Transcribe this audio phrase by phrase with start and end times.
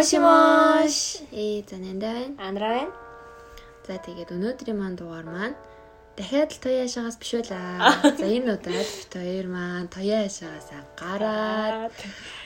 [0.00, 1.20] Мошимош.
[1.28, 1.76] Ээ за.
[2.40, 2.92] Андраа байна.
[3.84, 5.56] За тэгээд өнөөдрийн маань дугаар маань
[6.16, 8.00] дахиад л тояа шагаас биш байлаа.
[8.16, 11.92] За энэ удаад бит хоёр маань тояа шагаас гараад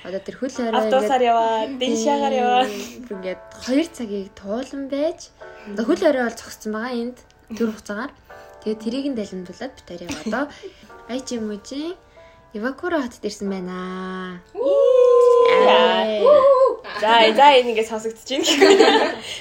[0.02, 2.70] одоо тэр хөл орой автобусаар яваад, дэншаагаар яваад
[3.14, 5.30] ингээд 2 цагийг туулан байж
[5.70, 7.18] одоо хөл орой бол зогссон байгаа энд
[7.54, 8.12] төр хугацаагаар.
[8.66, 10.44] Тэгээд тэрийг нь далимдуулаад бит хоёрыг одоо
[11.14, 11.94] айч юм уу чи
[12.50, 14.42] Ивакура хотод ирсэн байна.
[17.00, 18.74] За за энэ ингээд сонсогдож байна гэхгүй.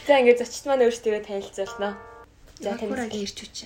[0.08, 1.94] За ингээд зочд маань өөрсдөө танилцуулнаа.
[2.58, 3.58] За танилцуулъя ирч үуч.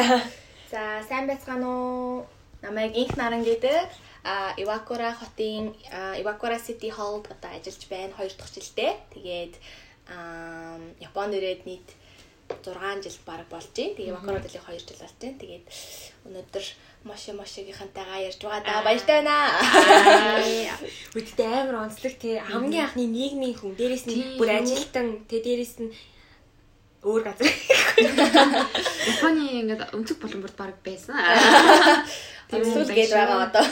[0.72, 2.26] За сайн байцгаана уу?
[2.60, 3.88] Намайг Инх Наран гэдэг.
[4.24, 5.76] А Ивакура хотын
[6.20, 8.92] Ивакура City Hall-д одоо ажиллаж байна 2 дахь жилдээ.
[9.14, 9.54] Тэгээд
[10.08, 11.88] аа Японд ирээд нийт
[12.48, 13.94] 6 жил баг болж байна.
[13.96, 15.40] Тэгээ Ивакура дэлхий 2 жил болж байна.
[15.40, 15.64] Тэгээд
[16.24, 16.64] өнөөдөр
[17.04, 19.36] Мош мошигийнхантайгаа ярьж байгаа да баяртай байна.
[21.12, 25.92] Үдтэй амар онцлог тий хамгийн анхны нийгмийн хүн дээрээс нь бүр ажилтан тий дээрээс нь
[27.04, 27.44] өөр газар.
[29.12, 31.12] Японы ингээд өнцөг боломжууд баг байсан.
[32.48, 33.64] Тэмцүүл гээд байгаа одоо.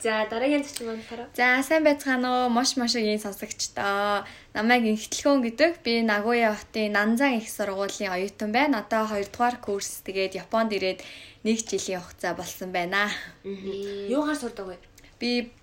[0.00, 1.28] За дараагийн зочин маань хараа.
[1.36, 4.24] За сайн байцгаана уу мош мошигийн сонсогчдоо.
[4.58, 5.86] Намайг Инхтлгөөн гэдэг.
[5.86, 8.82] Би Нагуя хотын Нанзан их сургуулийн оюутан байна.
[8.82, 11.06] Одоо 2 дугаар курс тэгээд Японд ирээд
[11.46, 13.06] 1 жилийн хугацаа болсон байна.
[13.46, 14.76] Юугаар сурдаг вэ?
[15.22, 15.54] Би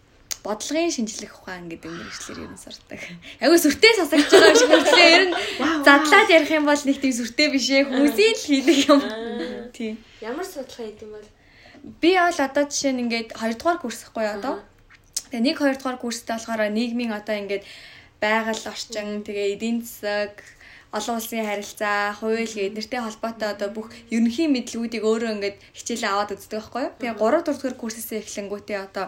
[0.48, 3.04] бодлогын шинжлэх ухаан гэдэг мэргэжлэр ер нь сурдаг.
[3.44, 5.12] Айгу сүртэй сонсогч байгаа юм шиг хэлээ.
[5.12, 5.34] Ер нь
[5.84, 7.92] задлаад ярих юм бол нэг тийм сүртэй биш ээ.
[7.92, 9.00] Хүмүүсийн л хийдэг юм.
[9.76, 10.00] Тийм.
[10.23, 11.30] Ямар судалгаа хийдэг юм бол?
[12.00, 14.64] Би бол одоо жишээ нь ингээд 2 дугаар курс ихгүй одоо.
[15.36, 17.68] Тэгээ 1 2 дугаар курстэй болохоор нийгмийн одоо ингээд
[18.23, 20.44] байгаль орчин тэгээ эдийн засаг
[20.95, 26.33] олон улсын харилцаа, хууль гээд нэртэй холбоотой одоо бүх ерөнхий мэдлгүүдийг өөрөө ингээд хичээлээ аваад
[26.39, 26.95] үздэг байхгүй юу.
[26.95, 29.05] Тэгээ 3 4 дугаар курсээсээ эхлэнгүүтээ одоо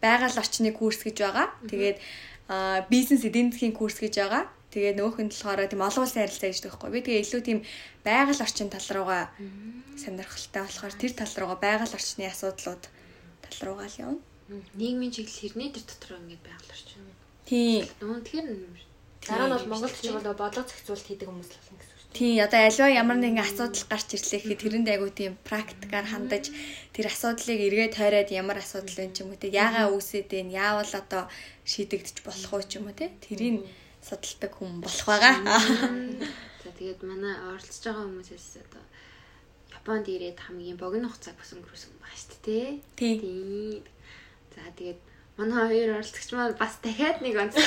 [0.00, 1.46] байгаль орчны курс гэж байгаа.
[1.68, 1.98] Тэгээд
[2.88, 4.44] бизнес эдийн засгийн курс гэж байгаа.
[4.72, 6.92] Тэгээ нөгөөх нь болохоор тийм олон улсын харилцаа гэж байгаа байхгүй.
[6.96, 7.58] Би тэгээ илүү тийм
[8.08, 9.24] байгаль орчин тал руугаа
[10.00, 12.82] сонирхолтой болохоор тэр тал руугаа байгаль орчны асуудлууд
[13.44, 14.20] тал руугаа л явна.
[14.80, 17.07] Нийгмийн чиглэл хэрнээ тэр дотор ингээд байгаль орчин.
[17.48, 17.88] Тийм.
[17.88, 18.48] Тэгэхээр
[19.28, 22.16] Дараа нь бол Монголд ч бол бодлого зохицуулт хийдэг хүмүүс л болно гэсэн үг.
[22.16, 26.44] Тийм одоо альва ямар нэгэн асуудал гарч ирлээ гэхэд тэрэнд айгуу тийм практикаар хандаж
[26.96, 30.92] тэр асуудлыг эргээ тойроод ямар асуудал вэ ч юм уу те яагаа үүсээд вэ яавал
[30.96, 31.22] одоо
[31.68, 33.68] шийдэгдэж болох уу ч юм уу те тэрийг
[34.00, 35.36] судалдаг хүн болох байгаа.
[36.64, 38.84] За тэгээд манай оролцож байгаа хүмүүсээс одоо
[39.76, 42.68] Японд ирээд хамгийн богино хугацааг бас өнгөрөөсөн байгаа шүү дээ.
[42.96, 43.84] Тийм.
[44.56, 45.00] За тэгээд
[45.38, 47.64] манай хоёр оролцогч маань бас дахиад нэг онцлог.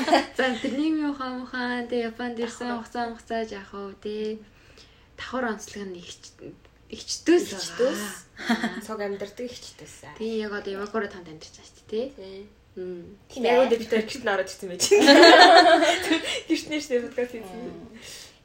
[0.36, 4.14] За тэр нийгмийн ухаан ухаан тэгээ Японд ирсэн хугацаа хугацаа яах вэ те.
[5.16, 6.36] Давхар онцлог нь ихч
[6.92, 8.02] ихчдөөс Ихчдөөс.
[8.86, 9.96] Цог амьдардаг ихчдөөс.
[10.20, 12.06] тий яг одоо Ивакура танд амьдарч байгаа шүү дээ.
[12.12, 12.46] Тий.
[12.76, 13.16] Мм.
[13.32, 15.88] Тийм яг үндэ бид тэр гэрт нараад ирсэн байж байна.
[16.44, 17.72] Гэрт нэрсээ подкаст хийсэн.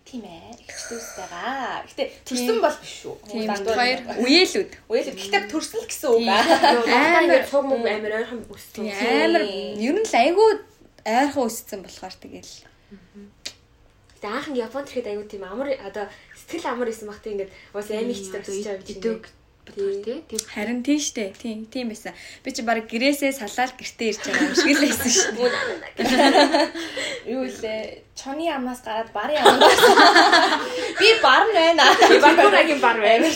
[0.09, 0.58] Тийм ээ.
[0.66, 1.86] Ихчдүүс байгаа.
[1.86, 3.14] Гэтэ төрсөн бол биш шүү.
[3.30, 4.72] Тийм хоёр үеэлүүд.
[4.90, 7.22] Үйл гэхдээ төрсөн л гэсэн үг аа.
[7.22, 8.90] Амар цог мөг амар ойрхон өссөн.
[8.90, 10.50] Амар ер нь л айгүй
[11.06, 12.53] ойрхон өссөн болохоор тэгэл.
[14.18, 18.18] Гэтэ анх Японд ирэхэд аягүй тийм амар одоо сэтгэл амар исэн тийм ингээд бас амиг
[18.18, 18.97] чтэй өсөж байгаа гэж
[19.69, 20.24] идэг бодгор тий.
[20.28, 20.40] Тийм.
[20.53, 21.34] Харин тийм штэ.
[21.38, 22.13] Тийм тийм байсан.
[22.44, 25.50] Би чи баг гэрээсээ салаад гэртээ ирж байгаа юм шиг л байсан шүү.
[27.34, 28.02] Юу илээ?
[28.18, 29.79] Чоны амнаас гараад барын амнаас.
[31.00, 31.85] Би бар нь байна.
[32.18, 33.28] Ивакурагийн бар байна.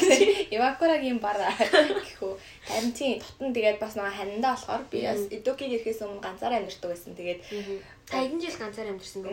[0.51, 2.33] Ивакурагийн бар гэхүү.
[2.63, 6.89] Харин тийм тутан тэгээд бас нэг ханиндаа болохоор би бас Эдокиг ирэхээс өмнө ганцаараа амьдардаг
[6.95, 7.11] байсан.
[7.11, 7.41] Тэгээд
[8.07, 9.31] Та хэдэн жил ганцаар амьдэрсэн бэ?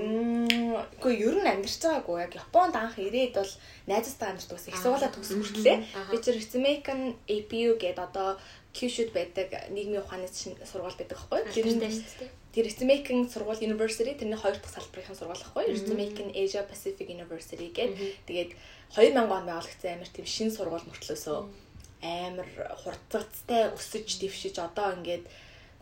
[0.98, 3.52] Үгүй ер нь амьдарч байгаагүй яг Японд анх ирээд бол
[3.91, 4.70] найзтайгаа амьдардаг байсан.
[4.70, 5.78] Их сургуулаа төгсөх хүртлээ.
[6.10, 8.38] Би чинь Ritsumeikan APU гэдэг одоо
[8.70, 11.50] Kyushuд байдаг нийгмийн ухааны сургууль байдаг байхгүй юу?
[11.50, 12.30] Шүү дээ.
[12.54, 15.74] Тэр Ritsumeikan сургууль University тэрний хоёр дахь салбарын сургууль байхгүй юу?
[15.74, 17.91] Ritsumeikan Asia Pacific University гэдэг.
[18.30, 18.50] Тэгээд
[18.94, 21.70] 2000 он байгуулагдсан амар тийм шинэ сургууль мөртлөөсөө
[22.02, 22.48] амар
[22.82, 25.24] хурцгацтай өсөж дэвшиж одоо ингээд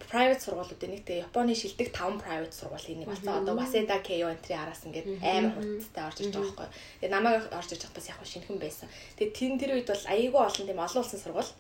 [0.07, 3.35] private сургуулиудын нэг тэгээ Японы шилдэг 5 private сургуулийн нэг болсон.
[3.43, 6.69] Одоо Waseda Keio entry араас ингээд амар хурцтай орж ирж байгаа байхгүй.
[7.03, 8.89] Тэгээ намайг орж ирж бас яг шинхэн байсан.
[9.19, 11.51] Тэгээ тэн тэр үед бол аяйгүй олон тийм олон улсын сургууль.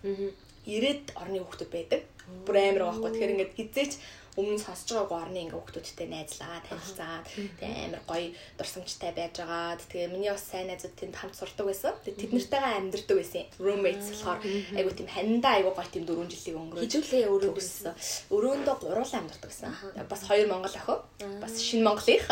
[0.68, 2.00] 90-д орны хүүхдүүд байдаг.
[2.46, 3.10] Бүр амар байхгүй.
[3.10, 3.92] Тэгэхээр ингээд хизээч
[4.38, 7.26] өмнө сонсож байгаагүй орны ингээ хүүхдүүдтэй найзлаа, танилцаад
[7.58, 11.92] тэгээ амар гоё дурсамжтай байж байгаад тэгээ миний бас сайн найзууд тэнд хамт сурдаг байсан.
[12.06, 13.44] Тэгээ тэд нартайгаа амьдардаг байсан.
[13.58, 14.38] Roommates болохоор
[14.78, 17.94] айгу тийм хандаа айгу гоё тийм 4 жилийг өнгөрөөж Хижүүлээ өөрөө төгссөн.
[18.30, 19.70] Өрөөндөө гуруулаа амьдардаг байсан.
[20.06, 20.98] Бас хоёр монгол охин.
[21.42, 22.26] Бас шинэ монголынх.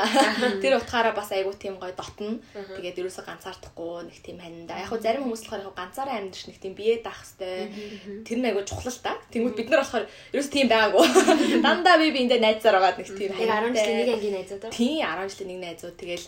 [0.62, 2.38] Тэр утгаараа бас айгу тийм гоё дотно.
[2.55, 4.87] Тэгээд ерөөсө ганцаардахгүй нэг тийм хандаа.
[4.87, 8.55] Яг хөө зарим хүмүүс болохоор яг ганцаараа амьдарч нэг тийм бие даах хэвээр тэр нэг
[8.55, 9.19] айгу чухал та.
[9.35, 11.06] Тэнгүүд бид нар болохоор ерөөсө тийм байгаагүй.
[11.67, 14.77] Дандаа Яга би биэндээ найзаар байгаа нэг тийм Яг 10 жилийн нэг ангийн найзууд уу?
[14.77, 16.27] Тийм 10 жилийн нэг найзууд тэгэл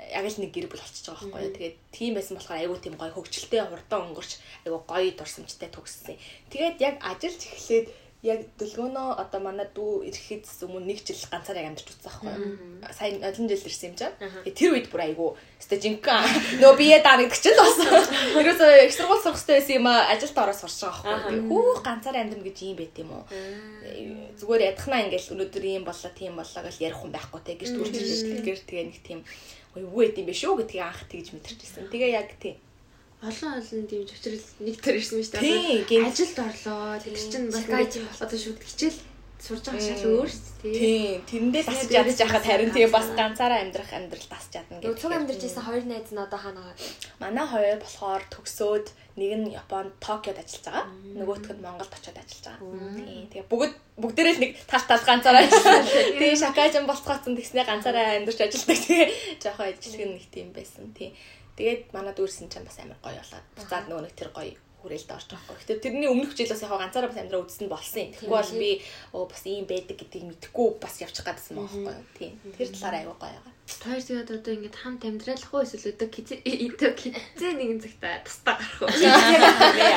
[0.00, 1.56] яг л нэг гэр бүл болчихж байгаа байхгүй юу.
[1.60, 4.32] Тэгээд тийм байсан болохоор айгүй тийм гоё хөвгчлөлтэй хурдан өнгөрч
[4.64, 6.16] айгүй гоё дурсамжтай төгссөн.
[6.48, 7.86] Тэгээд яг ажиллаж эхлээд
[8.20, 12.92] яг дөлгөөнөө одоо манай дүү ирэхэд өмнө нэг жил ганцаар яг амьдарч утсан байхгүй юу.
[12.92, 14.52] Сайн олон жил ирсэн юм чинь.
[14.52, 16.28] Тэр үед бүр айгүй өстой жинкан
[16.60, 17.80] нөө бие чинь л бас.
[18.36, 21.48] Ерөөсөө их сургууль сурах хэрэгтэй байсан юм аа ажилд ороо сурч байгаа байхгүй юу.
[21.48, 23.24] Хүү ганцаар амьдрна гэж юм байт юм уу.
[24.36, 27.56] Зүгээр ядахнаа ингээл өнөөдөр юм боллоо тийм боллоо гэж ярих хүн байхгүй те.
[27.56, 29.24] Гэрт үржиж тэгэхээр тэгээ нэг тийм
[29.80, 31.88] юу байт юм бэ шүү гэдгийг анх тэгж мэдэрчээсэн.
[31.88, 32.60] Тэгээ яг тийм
[33.20, 35.84] олон олон тийм зөвчрөл нэг төр ирсэн шүү Тийм, дээ.
[35.88, 36.96] гин- Ажилд орлоо.
[37.04, 38.98] Тэр чинь бас одоо шууд хичээл
[39.40, 40.76] сурж байгаа шал өөр шүү дээ.
[40.80, 45.00] Тийм, тэрэндээ тасч ядаж яхад харин тийм бас ганцаараа амьдрах амьдрал тасч Нөгөө гэдэг.
[45.00, 46.76] цуг амьдарч байсан хоёр найз нь одоо хаана байгаа?
[47.20, 48.86] Манай хоёр болохоор төгсөөд
[49.16, 50.84] нэг нь Японд Токиод ажиллаж байгаа.
[51.16, 52.92] Нөгөөх нь Монголд очиод ажиллаж байгаа.
[53.00, 53.24] Тийм.
[53.32, 55.84] Тэгээ бүгд бүгдээрээ л нэг тал тал ганцаараа ажилласан.
[56.20, 58.76] Тэгээ шакажин болцгооцсон тэгснээ ганцаараа амьдарч ажилладаг.
[58.84, 59.08] Тэгээ
[59.40, 60.84] жоохон ажилтг нэг тийм байсан.
[60.92, 61.12] Тийм.
[61.60, 65.28] Тэгээд манай дүүрсэн чинь бас амар гоё болоод буцаад нөгөө нэг тэр гоё хүрээлд орж
[65.28, 65.60] байгаа байхгүй.
[65.60, 68.12] Гэтэ тэрний өмнөх жилээс яг ганцаараа бас амьдраа үзсэн болсон юм.
[68.16, 68.70] Тэгэхгүй бол би
[69.12, 72.16] оо бас ийм байдаг гэдгийг мэдэхгүй бас явчих гадсан байгаа байхгүй.
[72.16, 72.32] Тийм.
[72.56, 73.54] Тэр талаараа аягүй гоё байгаа.
[73.70, 76.08] Хоёр тэгээд одоо ингэж хамт амьдралах уу эсвэл өдөө
[76.48, 78.90] өдөө кизэ нэгэн цагтаа тастаа гарах уу?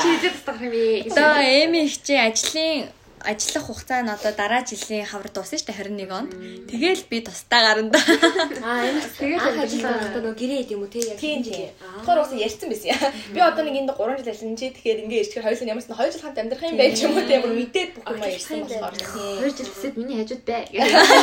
[0.04, 1.07] Чи кизэ тастаа гарах юм ээ.
[1.07, 2.92] Одоо Эми их чи ажлын
[3.24, 6.31] ажиллах хугацаа нь одоо дараа жилийн хавар дуусна шүү дээ 21 онд.
[6.68, 8.00] Тэгэл би тусдаа гарна да.
[8.68, 9.96] Аа энэ ажиллаж байгаа.
[10.04, 11.72] байхдаа нөгөө гэрээ идэм үү те яг Тийм тийм.
[11.72, 13.10] Тэгэхээр уусаа ярьсан байсан яа.
[13.34, 15.88] Би одоо нэг энд 3 жил ажиллана чи тэгэхээр ингээ ирчихээр хоёул нь ямар ч
[15.88, 18.94] 2 жил хамт амьдрах юм байж юм уу тийм бүр мэдээд бүх юм ярьсан болохоор.
[19.40, 20.64] Хоёр жил гэсэд миний хажууд бай.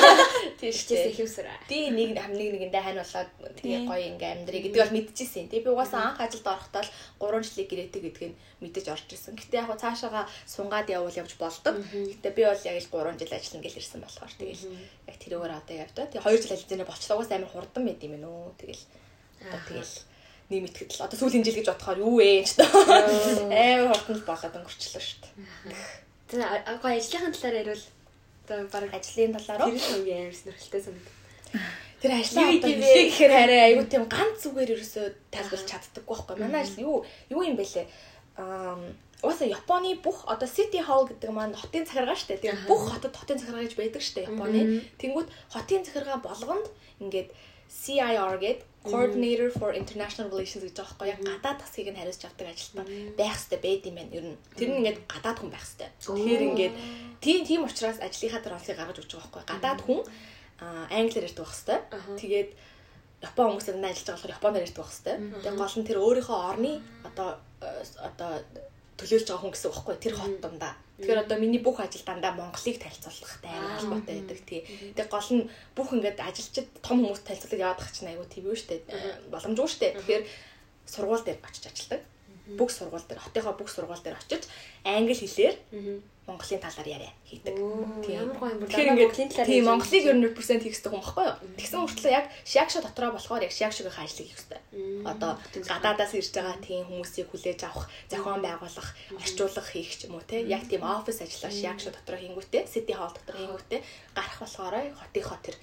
[0.60, 1.12] Тийм шүү.
[1.16, 1.52] хэвсрэ.
[1.68, 3.28] Ди нэг хам нэг нэгэндээ хань болоод
[3.60, 5.48] тэгээ гоё ингээ амьдрий гэдэг бол мэдчихсэн.
[5.48, 9.36] Тэгээ би угаасаа анх ажилд орохдоо л 3 жилийн гэрээтэй гэдгийг мэдэж орж ирсэн.
[9.36, 11.80] Гэтэ яг цаашаага сунгаад явуул явж болдог.
[11.90, 14.64] Гэтэ би бол яг л 3 жил ажиллана гэж ирсэн болохоор тэгэл
[15.10, 16.06] яг тэрөөр одоо явдаа.
[16.06, 18.54] Тэгээ 2 жил ажиллаж болчлоо угаасаа амар хурдан байд юм нөө.
[18.62, 18.82] Тэгэл
[19.42, 19.94] одоо тэгэл
[20.50, 24.28] нэг мэтгэд л одоо сүүлийн жил гэж бодохоор юу вэ ч тоо амар хурдан л
[24.30, 25.34] болоод өнгөрчлөө шүү дээ.
[26.30, 27.86] Тэр агай ажлынхаа талаар ярил.
[28.46, 31.08] Одоо баг Ажлын талаар тэр л үгүй амар сонирхолтой санагд.
[32.02, 36.36] Тэр ажлаа одоо хэлээ гэхээр арай айгүй тийм ганц зүгээр ерөөсөө тайлбарлаж чаддаггүй байхгүй.
[36.38, 36.96] Манай ажил юу
[37.30, 37.86] юу юм бэлээ?
[38.38, 38.78] Аа
[39.20, 42.40] Уусаа Японы бүх одоо City Hall гэдэг маань хотын захиргаа штэ.
[42.40, 44.80] Тэгээ бүх хотод хотын захиргаа гэж байдаг штэ Японы.
[44.96, 46.66] Тэнгүүд хотын захиргаа болгонд
[47.04, 47.28] ингээд
[47.70, 52.48] CIR гэдэг Coordinator for International Relations гэж байгаа байхгүй яг гадаад засгийг нь хариуцж авдаг
[52.48, 54.16] ажилтан байх хэрэгтэй байд юм байна.
[54.16, 55.90] Ер нь тэр нь ингээд гадаад хүн байх хэрэгтэй.
[56.00, 56.74] Тэгэхээр ингээд
[57.20, 59.44] тийм тийм учраас ажлынхаа дээр онцлог гаргаж өгч байгаа байхгүй.
[59.52, 60.00] Гадаад хүн
[60.96, 61.78] англиар ярьдаг байх хэрэгтэй.
[62.24, 62.50] Тэгээд
[63.20, 65.16] Япон хүмүүсээр нь ажиллаж байгаа болохоор Японоор ярьдаг байх хэрэгтэй.
[65.44, 66.72] Тэгээд гол нь тэр өөрийнхөө орны
[67.04, 67.28] одоо
[67.60, 68.32] э, одоо
[69.00, 70.72] төлөөлж байгаа хүн гэсэн үг байхгүй тэр хот дундаа.
[71.00, 74.60] Тэгэхээр одоо миний бүх ажил дандаа Монголыг танилцуулахтай амар холбоотой байдаг тий.
[74.92, 78.56] Тэгээ гол нь бүх ингээд ажилчид том хүмүүс танилцуулаад яваад байгаа чинь айгу тийм юу
[78.60, 78.84] штэ
[79.32, 79.96] боломжгүй штэ.
[79.96, 80.24] Тэгэхээр
[80.84, 82.00] сургууль дээр очиж ажилдаг.
[82.58, 84.42] Бүх сургууль дээр хотынхоо бүх сургууль дээр очиж
[84.84, 85.56] англи хэлээр
[86.30, 87.54] Монголын талаар яриа хийдэг.
[88.06, 89.14] Ямар гоё юм бүр Тэгэхээр ингээд
[89.50, 91.36] тийм Монголыг ер нь 100% хийх хэрэгтэй хүн баггүй юу?
[91.58, 94.60] Тэгсэн хүртэл яг шиагшо дотроо болохоор яг шиагшогийн ажлыг хийх хэрэгтэй.
[95.10, 95.30] Одоо
[95.66, 98.88] гадаадаас ирж байгаа тийм хүмүүсийг хүлээж авах, зохион байгуулах,
[99.18, 100.46] орчуулах хийх ч юм уу те.
[100.46, 103.80] Яг тийм офис ажиллаа шиагшо дотроо хийнгүүтээ, City Hall дотроо хийнгүүтээ
[104.14, 105.56] гарах болохоор хотынхоо тэр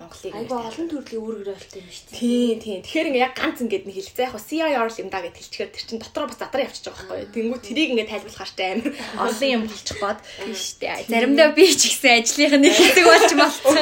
[0.00, 2.16] Монголыг Айгу олон төрлийн үүрэг барилттай юм шүү дээ.
[2.16, 2.80] Тийм тийм.
[2.80, 6.00] Тэгэхээр ингээ яг ганц ингээд нэг хэлцээ яг CIR юм да гэж хэлчихээр тэр чин
[6.00, 7.34] дотроо бас задраа явчихж байгаа байхгүй юу.
[7.36, 8.88] Тэнгүү тэрийг ингээ тайлбарлахаар ч амар
[9.28, 11.04] олон юм болчих гоод Тийм шүү дээ.
[11.04, 13.76] Заримдаа би ч гэсэн ажлынх нь нэг хэсэг болж болцсон.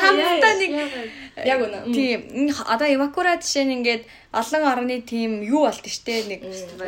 [0.00, 0.72] Хамтдаа нэг
[1.46, 1.78] яг үнэ.
[1.94, 2.18] тийм
[2.66, 6.40] одоо эвакура жишээ нь ингээд олон орны тийм юу болт штэ нэг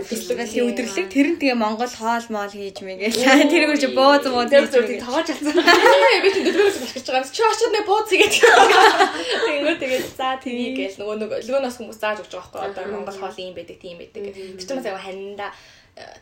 [0.06, 3.10] фестивалийн өдрлөг тэр нь тэгээ Монгол хоол моол хийж мэгээ.
[3.50, 5.02] Тэр гэж бууз мууд Тэр тийм мэгээ.
[5.02, 5.58] тоогооч алсан.
[6.22, 7.34] Би чинь дөрөвөөс башгиж байгаа.
[7.34, 8.34] Чи очоод нэг бууз игээд.
[9.42, 13.18] Тэнгүү тэгээд за TV гээл нөгөө нөгөө лөгөөноос хүмүүс зааж өгч байгаа байхгүй одоо Монгол
[13.18, 14.22] хоол юм байдаг тийм байдаг.
[14.30, 15.48] Тэр чинь бас яг ханьда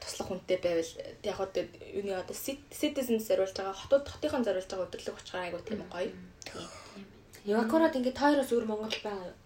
[0.02, 0.90] туслах хүнтэй байвал
[1.22, 1.48] яг хоо
[1.94, 6.10] юуны одоо citizens зориулж байгаа хотод хотынхон зориулж байгаа өдөрлөг очихаар айгу тийм гоё.
[7.44, 9.36] Евакурад ингээд тойроос өөр Монгол байгаа юу?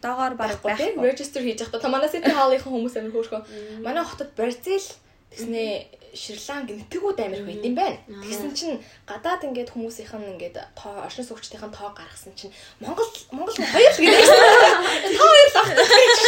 [0.00, 3.44] Доогоор баг Байхгүй тийм register хийж явахдаа манай city hall-ийн хүмүүс амир хөөрхөн.
[3.84, 4.86] Манай хотод Бразил
[5.34, 7.98] тэгснээ Шри-Ланк нэтгүүд амир байд юм байна.
[8.06, 13.58] Тэгсэн чинь гадаад ингээд хүмүүсийнх нь ингээд тоо оршин суугчдын тоо гаргасан чинь Монгол Монгол
[13.58, 14.30] хоёр л гэдэг.
[15.02, 16.18] Та хоёр л ахтаа гэж.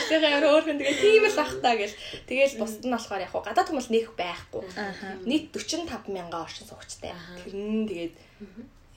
[0.00, 1.98] Ашигтай амир хөөрхөн тэгээ тийм л ахтаа гэл.
[2.24, 4.64] Тэгээл бусд нь болохоор яг гадаад хүмүүс нэх байхгүй.
[5.28, 7.12] Нийт 45 мянган оршин суугчтай.
[7.44, 8.14] Тэр нь тэгээд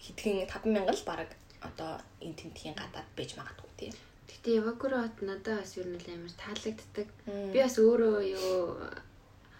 [0.09, 1.29] хэдхэн 5 мянган л баг
[1.61, 3.93] одоо энэ тентхийн гадаад байж магадгүй тийм.
[4.29, 7.07] Гэтэ эвакуа хот надад бас ер нь л амар таалагддаг.
[7.53, 8.57] Би бас өөрөө юу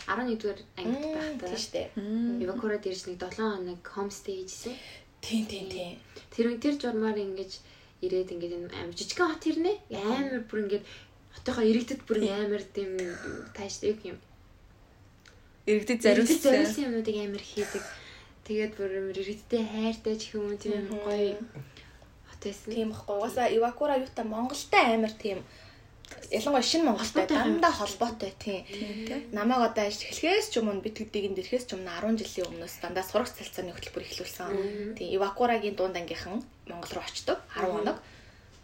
[0.10, 1.50] 11-р ангид байхдаа.
[1.50, 1.82] Тийм штэ.
[2.44, 4.74] Ивакурад ирж нэг 7 хоног homestay хийжсэн.
[5.22, 5.94] Тийм тийм тийм.
[6.34, 7.52] Тэр тэр журмаар ингэж
[8.02, 9.74] ирээд энэ амар жижигхэн хот ирнэ.
[9.92, 10.86] Амар бүр ингээд
[11.36, 12.96] хотынхоо иргэдэд бүр амар тийм
[13.54, 14.18] тааш юу юм.
[15.68, 17.84] Иргэдэд зориулсан юмнуудыг амар хийдэг.
[18.50, 21.38] Тэгээд бүр амар иргэдтэй хайртай ч юм уу тийм гоё
[22.26, 22.74] хот байсан.
[22.74, 23.14] Тийм байхгүй.
[23.14, 25.46] Угаасаа Ивакура юутай Монголтай амар тийм
[26.34, 28.66] ялангуяа шинэ Монголтай дандаа холбоотой тийм.
[29.38, 32.76] Намайг одоо эхлэхээс ч юм уу бид тэдийг энэ ирэхээс ч юм 10 жилийн өмнөөс
[32.82, 34.98] дандаа сурах цалцааны хөтөлбөр эхлүүлсэн.
[34.98, 37.98] Тийм Ивакурагийн дунд ангийнхан Монгол руу очдог 10 хоног.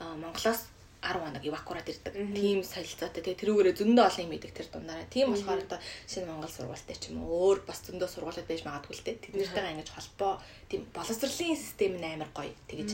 [0.01, 0.65] Аа Монголоос
[1.05, 2.13] 10 хоног эвакурат ирдэг.
[2.33, 3.21] Тийм солилцоотой.
[3.21, 5.05] Тэгээ тэрүүгээрээ зөндөө олон юм идэг тэр дундаараа.
[5.13, 8.95] Тийм болохоор одоо шинэ Монгол сургуультай ч юм уу өөр бас зөндөө сургуулиуд байж магадгүй
[8.97, 9.21] л дээ.
[9.29, 10.33] Тэднэртэйгээ ингэж холбоо
[10.65, 12.53] тийм боловсролын систем нь амар гоё.
[12.65, 12.89] Тэгэж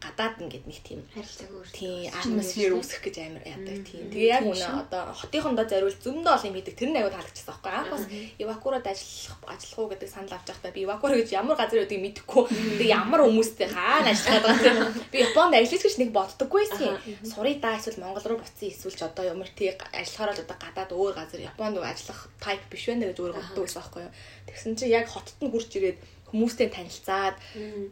[0.00, 1.68] гадаад ингээд нэг тийм харилцааг өөр.
[1.68, 4.04] тийм атмосфер үүсгэх гэж амар яадаг тийм.
[4.08, 6.74] Тэгээ яг үнэ одоо хотынхондоо зориул зөндөө олон юм идэг.
[6.80, 7.72] Тэр нь аягүй таалагдчихсан байхгүй.
[7.76, 8.04] Анх бас
[8.40, 12.44] эвакурад ажиллах ажиллах уу гэдэг санал авч байхдаа би эвакур гэж ямар газар байдгийг мэдэхгүй.
[12.80, 14.64] Тэгээ ямар хүмүүстэй хаана ажиллах гэдэг.
[15.12, 16.92] Би Японд ажиллаж гэж нэг боддоггүйсэн.
[17.34, 20.90] Сурыг да эсвэл Монгол руу буцсан эсвэл ч одоо ямар тий ажиллахаар л одоо гадаад
[20.94, 24.12] өөр газар Японд ажиллах type биш байна гэж өөрөө боддог байсан байхгүй юу.
[24.46, 25.98] Тэгсэн чинь яг хотод нь хурж ирээд
[26.30, 27.36] хүмүүстэй танилцаад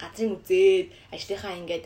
[0.03, 1.85] газрыг үзээд ажлынхаа ингээд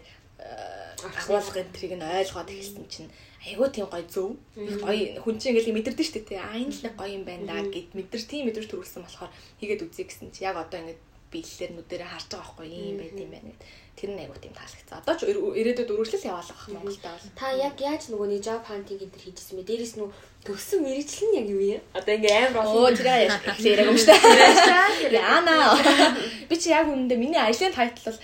[1.04, 3.10] агуулга энтрийг нь ойлгоод эхэлсэн чинь
[3.46, 4.36] айгүй тийм гоё зөв.
[4.56, 6.38] Гоё хүн чинь ингээл мэдэрдэн штэ тий.
[6.40, 10.04] Аа энэ л гоё юм байна да гэд мэдэр тийм мэдэрч төрүүлсэн болохоор хийгээд үзье
[10.08, 11.00] гэсэн чи яг одоо ингээд
[11.32, 13.62] биелэлэр нүдэрээ харж байгаа байхгүй юм байт юм байна гэд.
[13.96, 15.00] Тэр нь айгүй тийм таалагдсан.
[15.00, 17.32] Одоо ч ирээдүйд үргэлжлэл яваалах Монголда бол.
[17.32, 19.64] Та яг яаж нөгөө нэг job hunting төр хийжсэн бэ?
[19.64, 20.12] Дээрээс нөгөө
[20.44, 21.82] төгсөн мэрэгчлэн яг юу юм?
[21.96, 24.12] Одоо ингээ амар Оо олон тэр яа ярьаг юм штэ.
[25.16, 25.80] Яана.
[26.44, 28.20] Би чи яг үнэндээ миний ажлын тайтл бол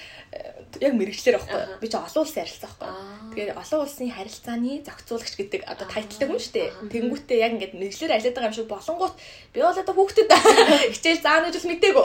[0.80, 1.80] яг мэрэгчлэр байхгүй.
[1.80, 3.32] Би чи олон улсын харилцаа байхгүй.
[3.32, 6.68] Тэгээд олон улсын харилцааны зохицуулагч гэдэг одоо тайтлдаг юм шүү дээ.
[6.92, 9.14] Тэнгүүтээ яг ингээд мэрэгчлэр ажилладаг юм шиг болонгууд
[9.52, 10.30] би бол одоо хүүхдэд
[10.96, 12.04] хичээл заана гэж мдэггүй.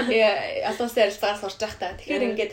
[0.70, 1.94] Олон улсын харилцаагаар сурч байх та.
[1.98, 2.52] Тэгэхээр ингээд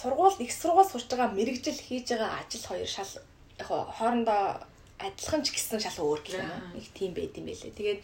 [0.00, 3.12] сургууль их сургууль сурч байгаа мэрэгжил хийж байгаа ажил хоёр шал
[3.60, 4.42] яг хоорондоо
[4.98, 6.50] адилхан ч гэсэн шал өөр гэх юм.
[6.76, 7.76] Нэг тийм байд юм байлээ.
[7.76, 8.00] Тэгээд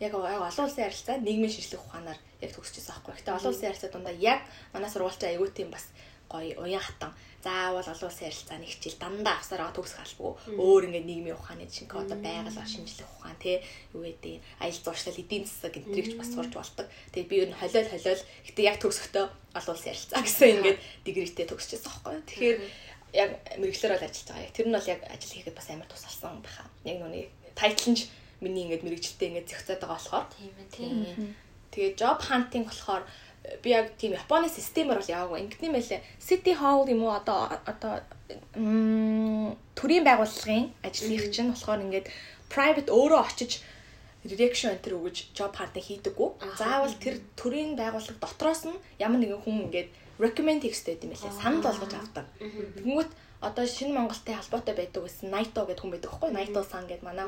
[0.00, 3.14] яг олон улсын харилцаа нийгмийн шинжлэх ухаанаар яг төгсчихсөн аахгүй.
[3.14, 4.40] Гэтэ олон улсын харилцаа дундаа яг
[4.72, 5.84] манай сургуультай аягүй тийм бас
[6.30, 7.12] гоё уян хатан.
[7.42, 10.60] Заавал олон улсын харилцааны хичээл дандаа авсараа төгсөх албагүй.
[10.60, 13.64] Өөр ингээд нийгмийн ухааны жинхэнэ одоо байгаль шинжлэх ухаан тий
[13.96, 16.86] юу гэдэг аялал зуршлал эдийн засаг энтригч бас сурч болдог.
[17.16, 19.24] Тэгээд би ер нь холиол холиол гэтээ яг төгсөхдөө
[19.56, 22.20] олон улсын харилцаа гэсэн ингээд дигритэй төгсчихсөн аахгүй.
[22.28, 22.58] Тэгэхээр
[23.16, 24.44] яг мэрэгчлэр бол ажиллаж байгаа.
[24.44, 26.68] Яг тэр нь бол яг ажил хийхэд бас амар тусалсан байхаа.
[26.84, 27.24] Яг нүний
[27.56, 28.04] тайтл нь
[28.44, 30.26] миний ингээд мэрэгчлээ ингээд зохицоод байгаа болохоор.
[30.36, 31.34] Тийм ээ тийм.
[31.70, 33.02] Тэгээ job hunting болохоор
[33.62, 35.38] би яг тийм Японы системээр бол яваагүй.
[35.44, 36.00] Ингэдэм байлээ.
[36.20, 38.04] City Hall юм уу одоо одоо
[39.74, 42.06] төрийн байгууллагын ажлынх чинь болохоор ингээд
[42.52, 43.64] private өөрөө очиж
[44.28, 46.28] reaction enter өгөж job hunting хийдэггүй.
[46.60, 49.88] Заавал тэр төрийн байгууллага дотроос нь ямар нэгэн хүн ингээд
[50.20, 51.40] recommend хийхтэй юм байлээ.
[51.40, 52.26] Санал болгож авдаг.
[52.36, 57.04] Тэнгүүт одоо шинэ Монголтай холбоотой байдаг гэсэн Naito гэдэг хүн байдаг байхгүй Naito сан гэдэг
[57.04, 57.26] манай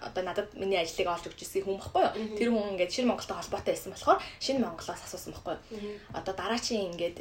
[0.00, 3.74] одоо надад миний ажлыг олж өгч ирсэн хүн байхгүй тэр хүн ингээд шинэ Монголтай холбоотой
[3.74, 5.56] байсан болохоор шинэ Монголоос асуусан байхгүй
[6.14, 7.18] одоо дараачийн ингээд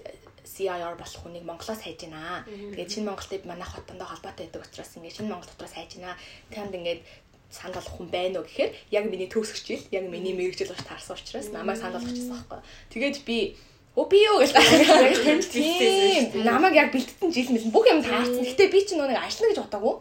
[0.47, 2.47] CIR болох хүнийг Монголоос хайж гинэ.
[2.71, 6.15] Тэгээд шинэ Монголтай манай хотондоо холбоотой байдаг учраас ингээд шинэ Монгол дотроос хайж гинэ.
[6.53, 7.03] Танд ингээд
[7.51, 11.47] санал болгох хүн байна уу гэхээр яг миний төгсгчил яг миний мэрэгжил болж таарсан учраас
[11.51, 12.59] намайг санал болгочихсон байхгүй.
[12.91, 13.37] Тэгээд би
[13.97, 18.45] Оо би юу гэж яг танд тийм намайг яг бэлтгэн жил мэлэн бүх юм таарсан.
[18.45, 19.93] Гэтэ би чинь нэг ажиллана гэж бодоагүй.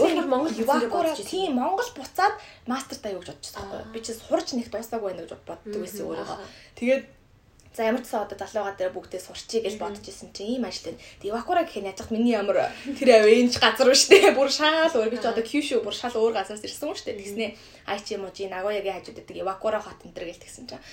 [0.00, 3.92] Өөр бүр Монгол Ювакура тийм Монгол буцаад мастертаа юу гэж бодчихсон байхгүй.
[3.92, 6.38] Би чинь сурч нэг дуусаагүй байна гэж боддог байсан өөрийгөө.
[6.80, 7.04] Тэгээд
[7.72, 10.92] За ямар ч сан одоо залууга дээр бүгдээ сурчий гэж бодож исэн чинь ийм ажил
[10.92, 11.00] байна.
[11.24, 14.36] Эвакура гэх нь яаж миний ямар тэр авэнж газар уу штэ.
[14.36, 17.16] Бүр шал өөр ч одоо Кюшү бүр шал өөр газараас ирсэн үү штэ.
[17.16, 17.56] Тэгснээ
[17.88, 20.84] Айчи Можи Нагоягийн хажууд байдаг Эвакура хот энэ төр гэл тэгсэн чинь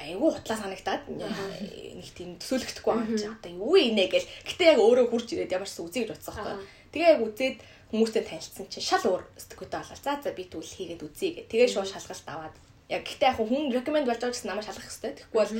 [0.00, 5.06] айгүй хутлаа санагтаад нэг тийм төсөөлөгдөхгүй байгаа чи одоо юу инэ гэл гэтээ яг өөрөө
[5.12, 6.56] хурж ирээд ямар ч үзье гэж утсан байхгүй.
[6.90, 7.56] Тэгээ яг үзээд
[7.90, 9.98] хүмүүстэй танилцсан чинь шал өөр стекөтэй болоо.
[9.98, 11.42] За за би тэгвэл хийгээд үзье гэ.
[11.50, 12.54] Тэгээ шууд шалгалт аваад
[12.88, 15.12] яг гэтээ яг хүн recommend болж байгаа гэсэн намайг шалгах хэрэгтэй.
[15.18, 15.54] Тэгэхгүй бол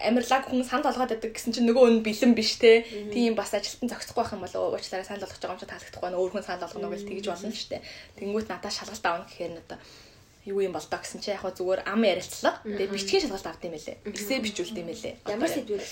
[0.00, 2.86] амарлаг хүн санд олгоод байдаг гэсэн чинь нөгөө нь бэлэн биш те.
[3.10, 6.18] Тийм бас ажилтан зогсохгүй байх юм бол уучлаарай санд олгож байгаа юм чи таалагдахгүй байна.
[6.18, 7.82] Өөр хүн санд олгоно гэж тэгж болно шүү дээ.
[8.18, 9.80] Тэнгүүт надад шалгалт аавна гэхээр надад
[10.48, 12.64] юу юм бол доо гэсэн чи яг зүгээр ам ярилцлага.
[12.64, 13.96] Тэгээ бичгийн шалгалт авд юм байлээ.
[14.08, 15.14] Эсээ бичүүлд юм байлээ.
[15.28, 15.84] Ямар сэдвэр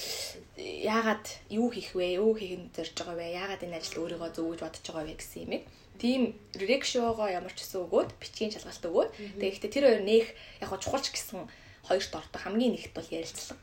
[0.89, 2.17] яагаад юу хийх вэ?
[2.17, 3.37] Юу хийх нь зорж байгаа вэ?
[3.37, 5.63] Яагаад энэ ажил өөрийгөө зөв гэж бодож байгаа вэ гэсэн юм.
[5.99, 6.23] Тийм
[6.55, 10.27] рекшоогоо ямар ч гэсэн өгөөд бичгийн шалгалт өгөөд тэгээ ихтэй тэр хоёр нэх
[10.63, 11.45] яг чухалч гэсэн
[11.85, 13.61] хоёрт ордог хамгийн нэгт бол ярилцлага.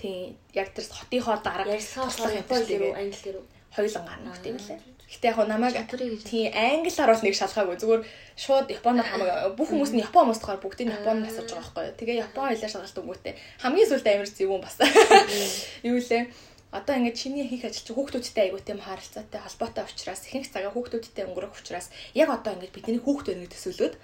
[0.00, 3.44] Тийм яг тэр хотынхоо дараа ярилцлага болохоор Японы руу англи руу
[3.76, 4.80] хоёулан гарна гэх юм лээ.
[5.14, 5.78] Гэтэ яг намайг
[6.26, 8.02] тийм англиар бол нэг шалгаагүй зүгээр
[8.34, 11.98] шууд японоор хамаг бүх хүмүүс нь япон хүмүүс тохоор бүгдийг японд асууж байгаа байхгүй юу.
[12.02, 13.34] Тэгээ япон хэлээр шалгалт өгөөтэй.
[13.62, 14.76] Хамгийн сүүлд амир зүг юм бас.
[15.86, 16.22] Юу лээ
[16.74, 21.22] одоо ингээд чиний хийх ажил чинь хүүхдүүдтэй айгуу тийм харилцаатай холбоотой учраас ихэнх цагаа хүүхдүүдтэй
[21.30, 21.86] өнгөрөх учраас
[22.18, 23.94] яг одоо ингээд бидний хүүхдүүд нэг төсөөлөд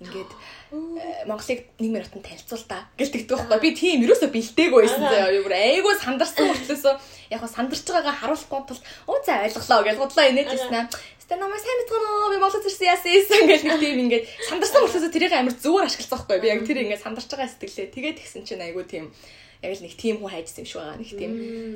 [0.00, 0.32] ингээд
[0.72, 3.60] э, Монголыг нэг минутанд танилцуул та гэлтэгдэх байхгүй.
[3.60, 5.36] Би тийм юусоо бэлдээгүй байсан заяа.
[5.36, 6.94] Юу бүр айгуу сандарсан мөртлөөсөө
[7.36, 10.88] яг хаа сандарч байгаагаа харуулахгүй тул оо за ойлголоо гэж бодлоо инээжсэн аа
[11.30, 15.14] Тэ намайг сайн мэдгэнэ би Монгол зэрсэн яасан ийсэн гэж нэг тийм ингээд сандарсан мөртлөөсөө
[15.14, 16.42] тэрийг амар зүгээр ашигласан байхгүй.
[16.42, 17.94] Би яг тэр ингээд сандарч байгаа сэтгэлээ.
[17.94, 19.14] Тэгээд тэгсэн чинь айгуу тийм
[19.60, 21.32] яг л нэг тийм хүн хайжсан юм шиг байгаа нэг тийм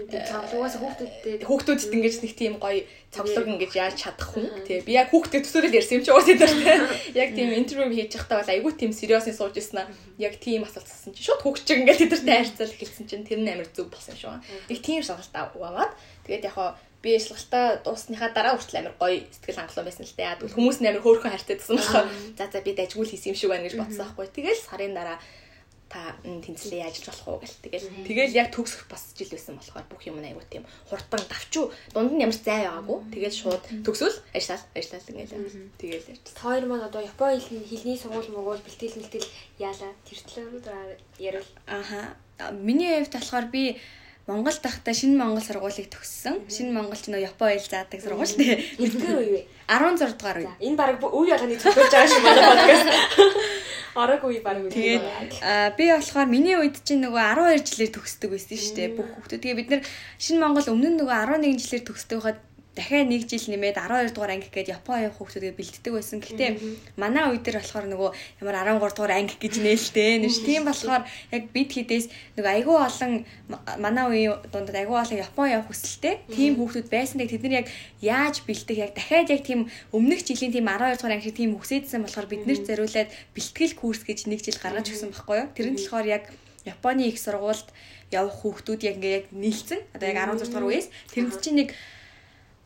[0.08, 2.80] цавлуугаас хүүхдүүдтэй хүүхдүүдэд ингэж нэг тийм гоё
[3.12, 4.80] цавлууг ингэж яаж чадах хүн тий.
[4.80, 6.48] Би яг хүүхдэд төсөөрөл ярьсан юм чи уус энэ
[7.22, 9.92] яг тийм интервью хийж байхдаа бол айгүй тийм сериосны сууж ирсэн аа.
[10.16, 13.68] Яг тийм асуулт асуусан чи шууд хүүхчиг ингээд тэдэртэй харьцал эхэлсэн чинь тэр нь амар
[13.68, 14.40] зүг болсон шүү.
[14.72, 15.92] Нэг тийм шалгалт аваад
[16.24, 16.56] тэгээд яг
[17.04, 20.56] би ажиллагалтаа дуусныхаа дараа хүртэл амар гоё сэтгэл хангалуун байсан л дээ.
[20.56, 23.52] Хүмүүс нь амар хөөрхөн хайртай гэсэн болохоор за за би дажгүй л хийсэн юм шиг
[23.52, 24.32] байна гэж бодсон байхгүй.
[24.32, 25.20] Тэгэл сарын дараа
[25.94, 27.62] та тэнцлээ яаж болох уу гэл.
[27.62, 32.10] Тэгэл тэгэл яг төгсөх бас жил байсан болохоор бүх юм аягүй тийм хурдан давчуу дунд
[32.10, 32.98] нь ямар зай байгаагүй.
[33.14, 35.38] Тэгэл шууд төгсөөл ажиллаа ажиллаа ингээл.
[35.78, 36.26] Тэгэл ярьж.
[36.34, 39.28] Хоёр маань одоо Японы хэлний сургууль могол бэлтгэл мэлтгэл
[39.62, 41.50] яалаа тэр талаар ярил.
[41.70, 42.18] Аха.
[42.50, 43.78] Миний хувьд болохоор би
[44.24, 46.48] Монгол тахта шинэ Монгол сургуулийг төгссөн.
[46.48, 48.56] Шинэ Монгол ч нөө Япон хэл заадаг сургууль дээ.
[48.80, 49.40] Эдгээр үе вэ?
[49.68, 50.52] 16 дугаар үе.
[50.64, 52.88] Энэ баг үе болгоны зөвлөж байгаа шиг манай подкаст.
[54.00, 54.72] Араг үе баг үе.
[54.72, 55.04] Тэгээд
[55.76, 59.28] би болохоор миний үед чинь нөгөө 12 жилээр төгсдөг байсан шүү дээ бүх хүмүүс.
[59.28, 59.82] Тэгээ бид нар
[60.16, 62.40] шинэ Монгол өмнө нь нөгөө 11 жилээр төгсдөг хаад
[62.74, 66.18] дахиад нэг жил нэмээд 12 дугаар анги гээд Японы хүүхдүүдээ бэлддэг байсан.
[66.18, 66.50] Гэхдээ
[66.98, 68.10] манай үе дээр болохоор нөгөө
[68.42, 70.42] ямар 13 дугаар анги гэж нээлттэй нэш.
[70.42, 73.12] Тийм болохоор яг бид хідээс нөгөө айгүй олон
[73.78, 77.22] манай үеийн дундад айгүй олон Япон явах хүсэлтэй тийм хүүхдүүд байсан.
[77.22, 77.68] Тэд нар яг
[78.02, 82.26] яаж бэлдэх яг дахиад яг тийм өмнөх жилийн тийм 12 дугаар анги тийм хүсэжсэн болохоор
[82.26, 85.48] бид нэр зориулаад бэлтгэл курс гэж нэг жил гаргаж өгсөн байхгүй юу?
[85.54, 86.24] Тэр нь болохоор яг
[86.64, 87.68] Японы их сургуульд
[88.10, 91.68] явах хүүхдүүд яг ингээ яг нийлцэн одоо яг 16 дугаар үеэс тэнд чинь нэг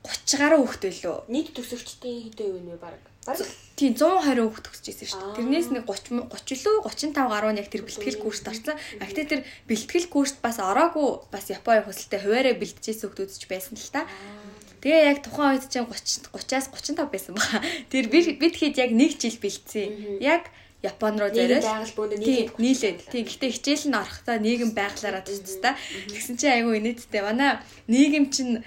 [0.08, 1.16] 30 гаруй хүүхэд байлоо.
[1.28, 2.96] Нийт төсөвчдийн хэдэн үе нэ баг.
[3.28, 3.36] Баг
[3.76, 5.36] тийм 120 хүүхэд төгсөж ирсэн шүү дээ.
[5.36, 8.80] Тэрнээс нэг 30 30 лөө 35 гаруй нь яг тэр бэлтгэл курст орсон.
[8.96, 13.92] Гэхдээ тэр бэлтгэл курст бас ороогүй бас Японы хөсөлтөд хуваараа бэлтжсэн хүүхдүүд ч байсан л
[13.92, 14.08] та.
[14.80, 17.60] Тэгээ яг тухайн үед чинь 30 30-аас 35 байсан баха.
[17.92, 20.22] Тэр бид хэд яг 1 жил бэлдсэн.
[20.24, 20.48] Яг
[20.82, 21.58] Япон руу зориул.
[21.58, 22.98] Нийлээд нийлээд.
[23.10, 23.26] Тийм.
[23.26, 25.74] Гэхдээ хичээл нь орохдоо нийгэм байглаараа тусцтай.
[26.06, 27.22] Тэгсэн чинь айгүй инээдтэй.
[27.26, 27.58] Манай
[27.90, 28.62] нийгэм чинь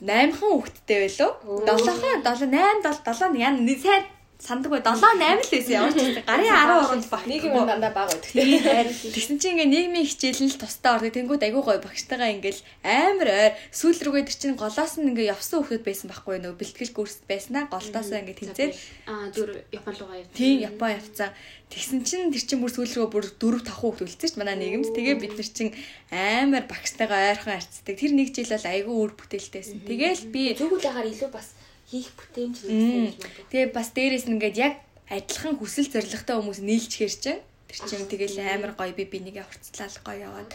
[0.00, 1.30] 8хан хүүхэдтэй байлоо.
[1.68, 3.52] 7хан 7 8 7 7 яа
[3.84, 4.04] сайн
[4.40, 7.92] сандаг бай 7 8 л байсан ямар ч гарын 10 уранд баг нэг юм дандаа
[7.92, 8.32] бага байдаг.
[8.32, 11.12] Тийм тэгсэн чинь ингээ нийгмийн хичээл нь л тусдаа ордог.
[11.12, 13.52] Тэнгууд айгүй гоё багштайгаа ингээл амар ойр.
[13.68, 17.68] Сүүл рүүгээ тэр чинь голоос нь ингээ явсан хүмүүс байсан байхгүй нөгөө бэлтгэл курс байснаа.
[17.68, 18.72] Голтоосоо ингээ тэнцээд
[19.12, 20.32] аа зүр Япон руу явсан.
[20.32, 21.30] Тийм Япон явцсан
[21.70, 24.90] Тэгсэн чинь тэр чинь бүр сүүл рүү бүр 4 5 хүүхд үлдсэн дээ манай нийгэмд.
[24.90, 25.70] Тэгээ бид нар чинь
[26.10, 27.94] амар багштайгаа ойрхон харцдаг.
[27.94, 29.86] Тэр нэг жил бол айгүй үр бүтээлтэйсэн.
[29.86, 31.54] Тэгээл би зүгүүлээгээр илүү бас
[31.90, 33.12] хийх бүтээмж бодлоо.
[33.50, 34.74] Тэгээ бас дээрэс нь ингээд яг
[35.10, 37.22] адилхан хүсэл зоригтой хүмүүс нийлж хэрч
[37.70, 40.50] тэр чинь тэгэл амар гоё би бинийгээ хурцлал гоё яваад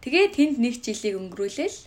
[0.00, 1.78] тэгээ тэнд нэг жилийг өнгөрүүлээл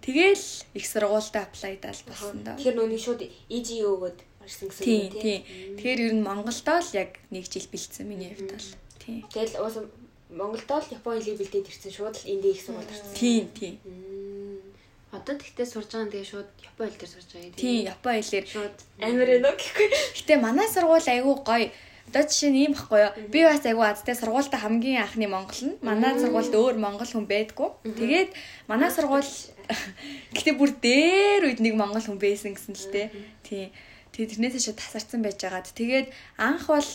[0.00, 2.56] тэгээл их сургуультай аплайдал болсон доо.
[2.56, 3.20] Тэгэхээр нөөний шууд
[3.52, 5.40] EGO өгөөд орсон гэсэн үг тийм.
[5.76, 8.70] Тэгэхээр ер нь Монголдоо л яг нэг жил бэлдсэн миний хувьд бол.
[9.00, 9.22] Тийм.
[9.28, 9.76] Тэгэл уус
[10.32, 13.12] Монголдоо л Японы хэлийг бэлдээд ирсэн шууд л энд их сургууль орсон.
[13.14, 13.76] Тийм тийм.
[15.12, 17.60] Одоо тэгтээ сурж байгаа нь тэгээ шууд Япон хэл дээр сурж байгаа юм.
[17.60, 19.88] Тийм, Япон хэлээр шууд амар ээ нөө гэхгүй.
[20.16, 21.68] Гэтэ манай сургууль айгүй гоё.
[22.08, 23.12] Одоо жишээ нь ийм байхгүй юу?
[23.28, 25.76] Би бас айгүй азтай сургуультай хамгийн анхны монгол нь.
[25.84, 27.68] Манай сургуульд өөр монгол хүн байдгүй.
[27.84, 28.30] Тэгээд
[28.72, 29.32] манай сургууль
[30.36, 33.06] гэтээ бүр дээр үед нэг монгол хүн байсан гэсэн л тээ.
[33.44, 33.68] Тийм.
[34.16, 35.68] Тэгээд тэрнээсээ шууд тасарсан байж байгаад.
[35.76, 36.08] Тэгээд
[36.40, 36.88] анх бол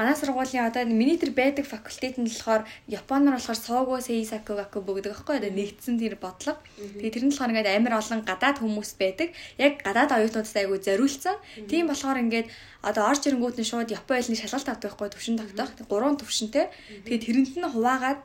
[0.00, 5.12] манай сургуулийн одоо миний тэр байдаг факультет нь болохоор японоор болохоор суугу сейсаку гаку бүгдэг
[5.12, 6.56] аахгүй одоо нэгдсэн тэр бодлого.
[6.80, 9.28] Тэгээ тэр нь болохоор ингээд амар олон гадаад хүмүүс байдаг.
[9.60, 11.36] Яг гадаад оюутнуудад айгүй зориулсан.
[11.68, 12.48] Тийм болохоор ингээд
[12.80, 15.70] одоо орж ирэнгүүт нь шууд япон хэлний шалгалт авдаг байхгүй төвшин тогтоох.
[15.84, 16.72] Гурван төвшинтэй.
[17.04, 18.24] Тэгээ тэрэнд нь хуваагаад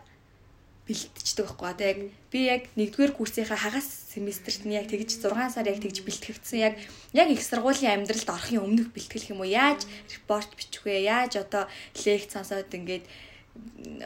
[0.86, 1.68] бэлтждэг байхгүй.
[1.70, 6.06] Одоо яг би яг нэгдүгээр курсынхаа хагас семестрт нь яг тэгж 6 сар яг тэгж
[6.06, 6.60] бэлтгэгдсэн.
[6.62, 6.74] Яг
[7.14, 9.50] яг их сургуулийн амьдралд орохын өмнөх бэлтгэх юм уу?
[9.50, 11.02] Яаж репорт бичих вэ?
[11.10, 11.66] Яаж одоо
[12.06, 13.06] лекц сонсоод ингээд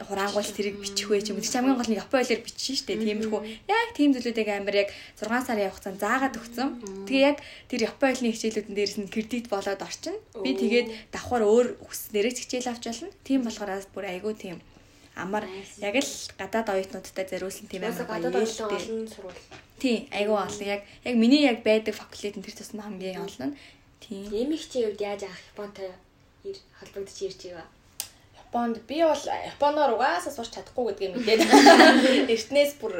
[0.08, 1.44] хураангуул тэрийг бичих вэ ч юм уу.
[1.44, 3.04] Хамгийн гол нь Япон хэлээр бичсэн шүү дээ.
[3.04, 4.90] Тиймэрхүү яг тийм зүйлүүдийг амар яг
[5.20, 6.68] 6 сарын цан заагаад өгсөн.
[7.04, 7.38] Тэгээ яг
[7.68, 10.16] тэр Япон хэлний хичээлүүдэн дээрээс нь кредит болоод орчин.
[10.38, 13.10] Би тэгээд давхар өөр хүснээрээ хичээл авч болно.
[13.26, 14.58] Тийм болохоор бүр айгүй тийм
[15.16, 15.44] амар
[15.80, 19.40] яг л гадаад оюутнуудтай зориулсан тийм амар гадаад гоё олон сургууль.
[19.80, 23.56] Тийм, айгүй олон яг яг миний яг байдаг факультет энэ тэр тусмаа хамгийн олон нь.
[24.00, 24.24] Тийм.
[24.28, 25.88] Эмэгчийн хувьд яаж авах Японтай
[26.44, 27.64] ир- холбогдож ирж байга.
[28.40, 31.40] Японд би бол Японоор угаасаа сурч чадахгүй гэдгийг мэдээд
[32.34, 32.94] эртнээс бүр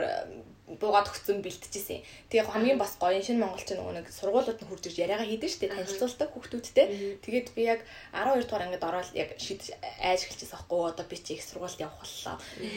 [0.79, 2.05] буугаад өгсөн бэлтжижсэн.
[2.31, 5.75] Тэгээ хамгийн бас гоё шинэ монголч нөгөө нэг сургуулиуд нь хурж ирж яриагаа хийдэж штэ
[5.75, 6.87] танилцуулдаг хүүхдүүдтэй.
[7.25, 7.81] Тэгээд би яг
[8.15, 11.99] 12 дугаар ангид ороод яг шид айж эхэлчихсэн аахгүй одоо би чи их сургуульд явах
[11.99, 12.37] боллоо.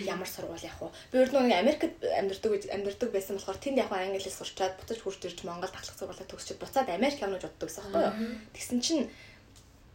[0.10, 0.96] Ямар сургууль явах вэ?
[1.12, 5.22] Би өөр нөгөө Америкт амьдардаг амьдардаг байсан болохоор тэнд яг англи хэл сурчаад буцаж хурж
[5.28, 8.16] ирж Монгол дахлах сургуулаа төгсчихэд буцаад Америк явнаж боддог гэсэн аахгүй юу?
[8.58, 9.06] Тэгсэн чинь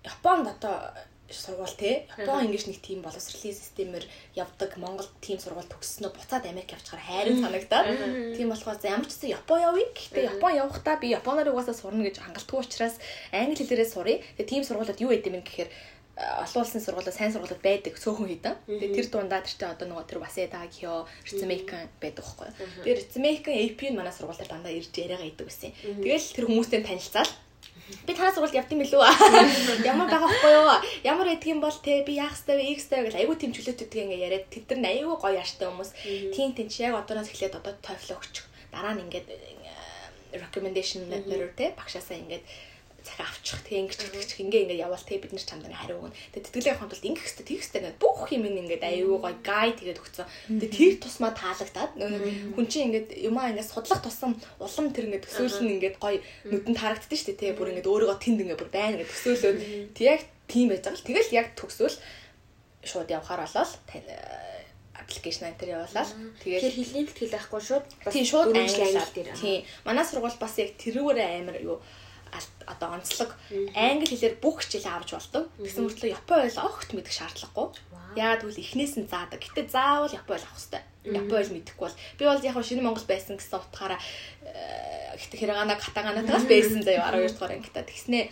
[0.04, 0.94] Японд одоо
[1.30, 2.08] сургууль те.
[2.16, 7.44] Япон ингэж нэг тийм боловсролын системээр явдаг Монгол тийм сургууль төгссөнөө буцаад Америк явчихаар хайрын
[7.44, 7.86] санагдаад.
[8.32, 12.24] Тийм болохоор ямар ч гэсэн Япон явъя гэхдээ Япон явахдаа би Японоор угаасаа сурна гэж
[12.24, 12.96] хангалтгүй учраас
[13.32, 15.68] англи хэлээрээ сурыг тийм сургуулиуд юу гэдэм юм гэхээр
[16.16, 18.56] а, олон улсын сургуулиуд сайн сургуулиуд байдаг цөөхөн хідэн.
[18.64, 22.48] Тэгээ тэр дундаа тэр чинь одоо нөгөө тэр Васеда Кио, Рицмейкан байдаг байхгүй.
[22.88, 25.76] Тэгээ Рицмейкан AP нь манай сургууль дээр дандаа ирж яриагаа идэг гэсэн.
[26.02, 27.30] Тэгэл тэр хүмүүстэй танилцаад
[28.06, 29.02] би танаа сургуульд явдсан мэлүү
[29.90, 30.68] ямар байгаа хгүй юу?
[31.04, 34.04] Ямар гэдэг юм бол те би яах ёстой вэ x ёстой гэж айгүй тийм чөлөөтөдгийг
[34.04, 35.90] ингээ яриад тэд нар айгүй гоё яштай хүмүүс.
[36.36, 38.44] Тийм тийм чи яг одооноос эхлээд одоо TOEFL өгчих.
[38.72, 39.28] Дараа нь ингээд
[40.36, 42.44] recommendation letter те багшаасаа ингээд
[43.08, 46.16] захиа авчих тэг ингэж тэгчих ингээ ингээ явбал тэг бид нар чамд хариу өгнө.
[46.36, 50.02] Тэг тэтгэлээ явахад бол ингэх хэвээр тэгх хэвээр бүх юм ингээ аюу гой гайд тэгээд
[50.04, 50.28] өгцөн.
[50.60, 55.74] Тэг тэр тусмаа таалагдаад хүн чинь ингээ юмаа ингээ судлах тусам улам тэр ингээ төсөөлн
[55.80, 59.08] ингээ гой нүдэн харагддаг шүү дээ тэг бүр ингээ өөрийгөө тэнд ингээ бүр байна ингээ
[59.08, 59.58] төсөөлөөд
[59.96, 61.08] тэг яг тийм байж байгаа л.
[61.08, 61.96] Тэгэл яг төгсөөл
[62.84, 63.72] шууд явахаар болол
[64.98, 66.10] аппликейшн энэ явуулаад
[66.42, 68.52] Тэгэхээр тэгээд хэлний тэтгэл байхгүй шууд Тийм шууд
[69.16, 69.28] дээр.
[69.32, 69.64] Тийм.
[69.86, 71.78] Манай сургууль бас яг тэрүүгээр амар юу
[72.66, 73.30] одоо онцлог
[73.74, 75.44] англи хэлээр бүх хичээл авч болдог.
[75.56, 77.68] Тэгсэн мөртлөө япон ойл огт мэдэх шаардлагагүй.
[78.16, 79.40] Яагаад гэвэл эхнээс нь заадаг.
[79.40, 80.82] Гэтэ заавал япон ойл авах хэрэгтэй.
[81.08, 84.00] Япон ойл мэдэхгүй бол би бол яг шинэ Монгол байсан гэсэн утгаараа
[84.44, 88.24] э, гэтэ хэрэгана катаганатаас байсан заяа 12 дугаар ангитаа тэгснээ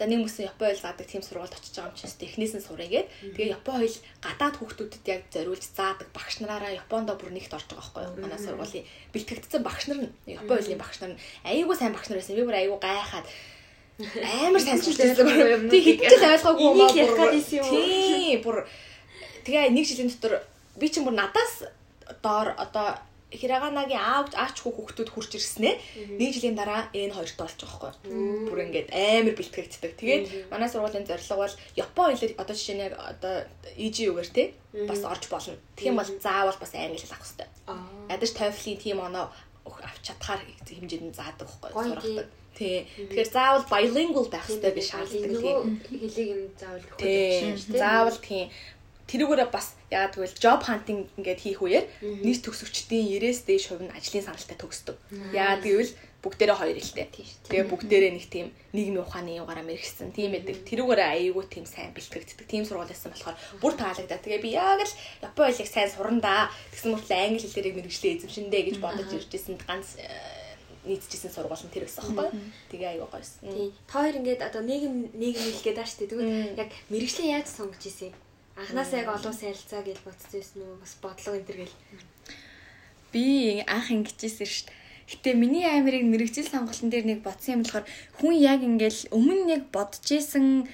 [0.00, 3.36] За нэг мөсөн Япон ойл заадаг тийм сургуульд очиж байгаа юм чинь технээс нь сурыгээд
[3.36, 7.84] тэгээ Япон ойл гадаад хүүхдүүдэд яг зориулж заадаг багш нараараа Япондо бүр нэгт орж байгаа
[7.84, 8.16] байхгүй юу?
[8.24, 10.12] Манай сургуулийн бэлтгэгдсэн багш нар нь.
[10.24, 11.20] Япон ойлын багш нар нь.
[11.44, 12.32] Айгүй сайн багш нар байсан.
[12.32, 13.26] Би бүр айгүй гайхаад.
[14.40, 14.80] Амар сайн.
[14.80, 17.84] Тэг ойлгоогүй юм Энийг ярих гээд байсан юм уу?
[17.84, 18.56] Тийм бүр.
[19.44, 20.40] Тэгээ нэг жилийн дотор
[20.80, 21.68] би чинь бүр надаас
[22.24, 22.96] доор одоо
[23.30, 25.74] Хираганагийн аав аачгүй хүүхдүүд хурж ирснээ.
[26.18, 28.10] Нэг жилийн дараа энэ хоёрт болж байгаа байхгүй.
[28.50, 29.92] Бүр ингээд амар бэлтгэгддэг.
[30.02, 33.34] Тэгээд манай сургуулийн зорилго бол Япон хэлээр одоо жишээ нь яг одоо
[33.78, 34.44] EG үгээр те
[34.90, 35.54] бас орж болно.
[35.78, 37.48] Тэгэх юм бол заавал бас англи хэл авах хэрэгтэй.
[38.10, 39.30] Ядаж TOEFL-ийн тийм оноо
[39.62, 42.26] авч чадхаар хэмжээнд заадаг байхгүй Гоё сурахдаг.
[42.58, 42.82] Тий.
[42.98, 45.54] Тэгэхээр заавал bilingual байх хэрэгтэй гэж шаардлагатай
[45.86, 47.78] хэлийг нь заавал өгөх Тий.
[47.78, 48.46] Заавал тийм.
[49.10, 51.84] Тэрүүгээрээ бас яагаад гэвэл job hunting ингээд хийх үеэр
[52.22, 54.96] нийт төгсөгчдийн 90-с дээш хувь нь ажлын саналтай төгсдөг.
[55.34, 57.08] Яагаад гэвэл бүгдээрээ хоёр хэлтэй.
[57.48, 60.12] Тэгээ бүгдээрээ нэг тийм нийгмийн ухааны югаараа мэрэгсэн.
[60.12, 60.68] Тийм эдэг.
[60.68, 62.44] Тэрүүгээрээ аяйгуу тийм сайн бэлтгэгддэг.
[62.44, 64.20] Тийм сургуулиасан болохоор бүр таалагдаа.
[64.20, 64.94] Тэгээ би яг л
[65.24, 66.52] Япон хэлийг сайн сурандаа.
[66.76, 70.04] Тэгсэн мөртлөө англи хэлээрээ мэрэгчлээ эзэмшиндэ гэж бодож иржсэн ганц э,
[70.84, 72.28] нийцчихсэн сургууль нь тэр байсан байхгүй.
[72.68, 73.40] Тэгээ гойсон.
[73.48, 73.72] Тийм.
[73.88, 76.04] Та хоёр ингээд одоо нийгэм нийгэм хэлгээд ааш тий.
[76.04, 78.12] Тэгвэл яг мэрэгчлээ яаж сонгож ийсэн?
[78.56, 80.80] Анханасаа яг олон сайилцаа гэж бодсон байсан уу?
[80.82, 81.76] Бас бодлого энэ төр гэл.
[83.12, 84.78] Би анх ингэжсэн шүү дээ.
[85.10, 87.86] Гэтэ миний амирыг мэрэгжил сонголтын дээр нэг бодсон юм болохоор
[88.22, 90.70] хүн яг ингээл өмнө нэг бодож исэн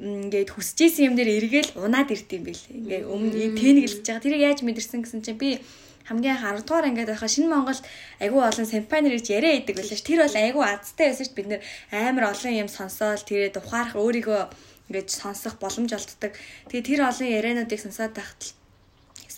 [0.00, 2.64] ингээд хүсэж исэн юм дээр эргээл унаад ирд юм бэл.
[2.72, 4.24] Ингээ өмнө тэнэглэж байгаа.
[4.24, 5.60] Тэрийг яаж мэдэрсэн гэсэн чинь би
[6.08, 7.80] хамгийн анх 10 дугаар ангиад байхаа шинэ Монгол
[8.16, 10.00] айгүй олон симпани нэрж яриа идэг байлаа ш.
[10.00, 11.36] Тэр бол айгүй азтай байсан ш.
[11.36, 11.60] Бид нэр
[11.92, 14.42] амар олон юм сонсоол тэгээд ухаарах өөрийгөө
[14.90, 16.34] ингээд сонсох боломж олддог.
[16.66, 18.50] Тэгээд тэр олон яриануудыг сонсоод тахтал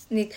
[0.09, 0.33] нэг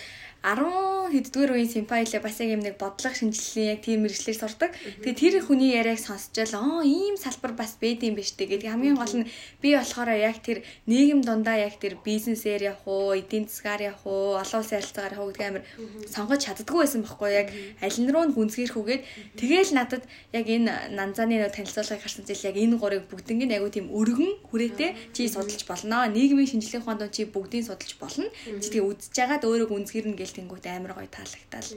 [0.46, 4.70] 10 хэддгээр үеийн симпайлаа бас яг юм нэг бодлого шинжилгээ яг тийм мэрэгчлэр сурдаг.
[5.02, 8.94] Тэгээ тэр хүний яриаг сонсчаал аа ийм салбар бас байд юм биш үү гэдэг хамгийн
[8.94, 9.28] гол нь
[9.58, 14.38] би болохоор яг тэр нийгэм дундаа яг тэр бизнесээр явах уу, эдийн засгаар явах уу,
[14.38, 15.64] олон улсын харилцаагаар явах уу гэдэг амар
[16.06, 17.48] сонгож чаддгүй байсан байхгүй яг
[17.82, 19.02] аль нь руу нь гүнзгийрх үгээд
[19.34, 23.90] тэгээл надад яг энэ нанзааны нөө танилцуулгыг харсан зээл яг энэ гурыг бүгднийг айгу тийм
[23.90, 26.06] өргөн хүрээтэй чи судалж болно.
[26.06, 28.30] Нийгмийн шинжилгээ ухаанд чи бүгдийг судалж болно.
[28.62, 31.70] Чи тэгээ үдсэж байгаад өөрөө гүнзгийрнэ гэл тэнгүүт амар гоё таалагдтал.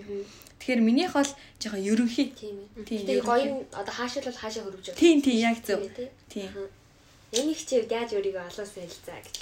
[0.59, 1.31] Тэгэхээр минийх бол
[1.63, 2.35] жоохон ерөнхий.
[2.35, 2.83] Тийм ээ.
[2.83, 4.99] Тэгээ гоё одоо хаашаа бол хаашаа хөрвж байгаа.
[4.99, 5.79] Тийм тийм яг зөв.
[5.95, 6.09] тий.
[6.27, 6.51] Тийм.
[7.31, 9.35] Энийг чи яаж өөрийгөө олон сайилцаа гэж.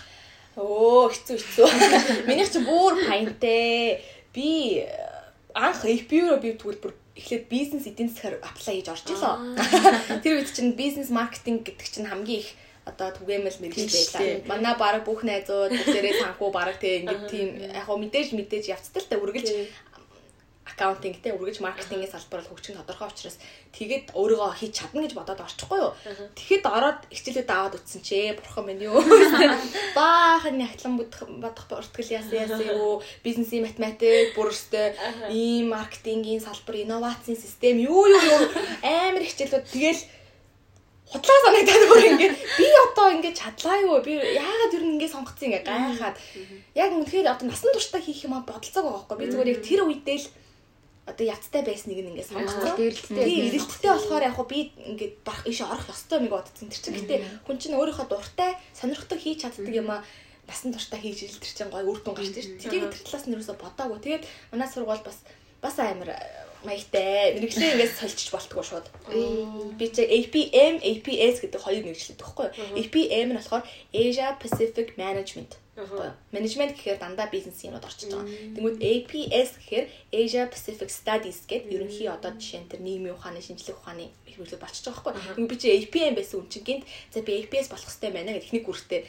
[0.62, 1.68] Оо хэцүү хэцүү.
[2.30, 4.06] Минийх чи бүр паянтэй.
[4.36, 4.94] Би э,
[5.58, 6.78] анх APU-ро би бүр
[7.18, 9.36] эхлээд бизнес эдийн засгаар apply хийж орж илоо.
[10.24, 12.54] Тэр үед чинь бизнес маркетинг гэдэг чинь хамгийн их
[12.90, 14.48] одоо түгээмэл мэрэгч байлаа.
[14.52, 19.02] Манай баг бүх найзууд бүгдээрээ санхүү баг тэг ингээд тийм яг хөө мэдээж мэдээж явцтай
[19.04, 19.50] л та үргэлж
[20.78, 23.38] аккаунтинг те үргэлж маркетингийн салбар бол хөгжих нь тодорхой учраас
[23.74, 25.92] тэгэд өөрийгөө хийж чадна гэж бодоод орчихгүй юу.
[26.38, 29.02] Тэгэхэд ороод хичээлүүд аваад үтсэн чи бурхан минь юу.
[29.98, 33.02] Баахан нягтлан бодох бодох уртгэл яасан яасан юу.
[33.26, 34.94] Бизнесийн математик бүрстэй
[35.34, 38.42] ийм маркетингийн салбар инновацийн систем юу юу юу
[38.86, 40.02] амар хичээлүүд тэгэл
[41.12, 45.48] худлаа санагдаад өөр ингээд би одоо ингээд чадлаа юу би яагаад ер нь ингээд сонгоцсон
[45.48, 46.18] ингээд гайхаад
[46.76, 50.18] яг үнэхээр одоо насан туршдаа хийх юм бодолцоог байгаа байхгүй би зүгээр яг тэр үедээ
[50.20, 50.28] л
[51.08, 52.76] одоо яттай байсныг ингээд сонгоцсон.
[52.76, 53.56] Эрэлттэй.
[53.56, 56.68] Эрэлттэй болохоор яг би ингээд барах иш орох ёстой нэг бодсон.
[56.68, 60.04] Тэр чинь гэтээ хүн чинь өөрийнхөө дуртай сонирхдаг хийж чаддаг юм аа
[60.44, 62.60] насан туршдаа хийж ил тэр чинь гоё үр дүн гарч ирж.
[62.60, 64.00] Тэгээд тэр талаас нь юусоо бодоагүй.
[64.04, 65.24] Тэгээд манай сургууль бас
[65.64, 66.12] бас амар
[66.66, 67.38] маягтай.
[67.38, 68.86] Мэргэжлээ ингээс сольчих болтгоо шууд.
[69.78, 72.50] Би чи APM, APS гэдэг хоёр мэргэжлээд юу?
[72.80, 75.60] APM нь болохоор Asia Pacific Management
[76.34, 78.26] Менежмент гэхээр дандаа бизнес юмуд орчиж байгаа.
[78.58, 83.78] Тэнгүүд APS гэхээр Asia Pacific Studies гэдэг ерөнхий одоо жишээ нь тэр нийгмийн ухааны, шинжлэх
[83.78, 85.34] ухааны бүлэг болчихж байгаа байхгүй.
[85.38, 88.48] Тэнгүүд би чи APM байсан үн чинь гинт за би APS болох хэрэгтэй байна гэх
[88.48, 89.02] ихний гүртээ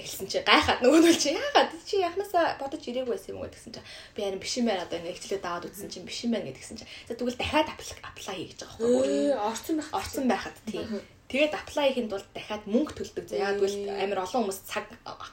[0.00, 3.72] эхэлсэн чи гайхаад нөгөө нь чи яагаад чи яхнасаа бодож ирээгүй байсан юм уу гэсэн
[3.76, 3.80] чи
[4.16, 6.76] би харин биш юм байна одоо ингэ хичээлээ даваад үзсэн чинь биш юм байна гэдгсэн
[6.80, 9.28] чи за тэгвэл дахиад аплай хийж байгаа байхгүй.
[9.36, 9.90] Орсон байх.
[9.92, 10.88] Орсон байхад тийм.
[11.32, 13.24] Тэгээд apply хийхэд бол дахиад мөнгө төлдөг.
[13.24, 14.84] За яа гэвэл амар олон хүмүүс цаг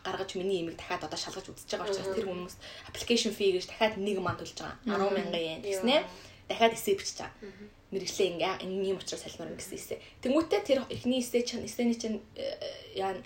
[0.08, 2.56] гаргаж миний имийг дахиад одоо шалгаж үзэж байгаа учраас тэр хүмүүс
[2.88, 4.80] application fee гэж дахиад 1 ман төлж байгаа.
[4.88, 6.04] 10 мянган йен гэснээр
[6.48, 7.36] дахиад эсээ бичиж байгаа.
[7.92, 10.00] Мэргэжлээ ингээ ийм учраас салмаар гэсэн эсээ.
[10.24, 12.48] Тэнгүүтээ тэр эхний эсээ чинь эсэний чинь э,
[12.96, 13.20] яа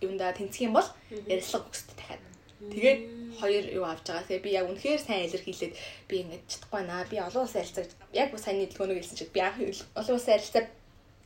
[0.00, 0.88] юунда тэнцэх юм бол
[1.28, 2.24] ярилцлага өгсөд дахиад.
[2.72, 3.00] Тэгээд
[3.36, 4.24] хоёр юу авч байгаа.
[4.24, 5.74] Тэгээ би яг үнэхээр сайн илэрхийлээд
[6.08, 7.04] би ингэж чадахгүй наа.
[7.04, 9.60] Би олон улсын харилцааг яг сайн нийтлгөөнөг хэлсэн чинь би анх
[9.92, 10.64] олон улсын харилцаа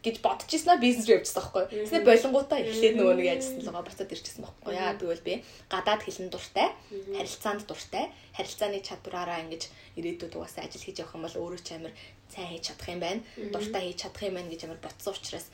[0.01, 1.65] гэж бодож ирсэн аа бизнес рүү явчихсан байхгүй.
[1.85, 4.73] Тэсээ болонгуудаа эхлээд нөгөө нэг яажсан л байгаа буцаад ирчихсэн байхгүй.
[4.73, 5.35] Яа тэгвэл би
[5.69, 9.63] гадаад хэлэн дуртай, харилцаанд дуртай, харилцааны чадвараараа ингэж
[10.01, 11.93] ирээдүйд угаасаа ажил хийж явах юм бол өөрөө ч амар
[12.33, 13.21] сайн хийж чадах юм байна.
[13.53, 15.47] Дуртай хийж чадах юм байна гэж амар бодсон учраас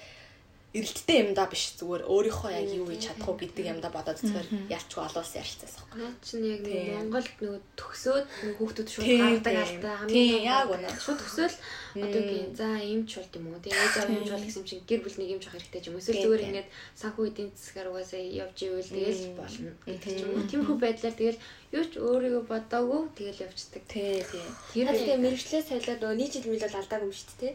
[0.77, 4.21] эрэлттэй юм да биш зүгээр өөрийнхөө яг юу хийж чадах уу гэдэг юм да бодоод
[4.21, 5.99] зүгээр ялчгүй олуулсан ярилцаас байхгүй.
[6.05, 10.89] Наад чинь яг нэг Монголд нөгөө төгсөөд нөгөө хүүхдүүд шууд гардаг алдаа хамгийн яг үнэ.
[11.01, 11.57] Шууд төгсөөл
[11.97, 13.62] одоогийн за имч болд юм уу.
[13.65, 15.95] Тэгээ ээж аваа имч болох гэсэн чинь гэр бүл нэг имч авах хэрэгтэй ч юм
[15.97, 16.03] уу.
[16.05, 16.69] Эсвэл зүгээр ингээд
[17.01, 20.49] санхүү эдийн засгаар угаасаа явж ивэл тэгэл болно гэдэг ч юм уу.
[20.51, 21.39] Тиймэрхүү байдлаар тэгэл
[21.73, 23.83] юу ч өөрийгөө бодоогүй тэгэл явцдаг.
[23.89, 24.45] Тий, тий.
[24.77, 27.55] Тэр тэгээ мэрэгчлээ солиод нөгөө нийт жил мэл бол алдаагүй юм шүү дээ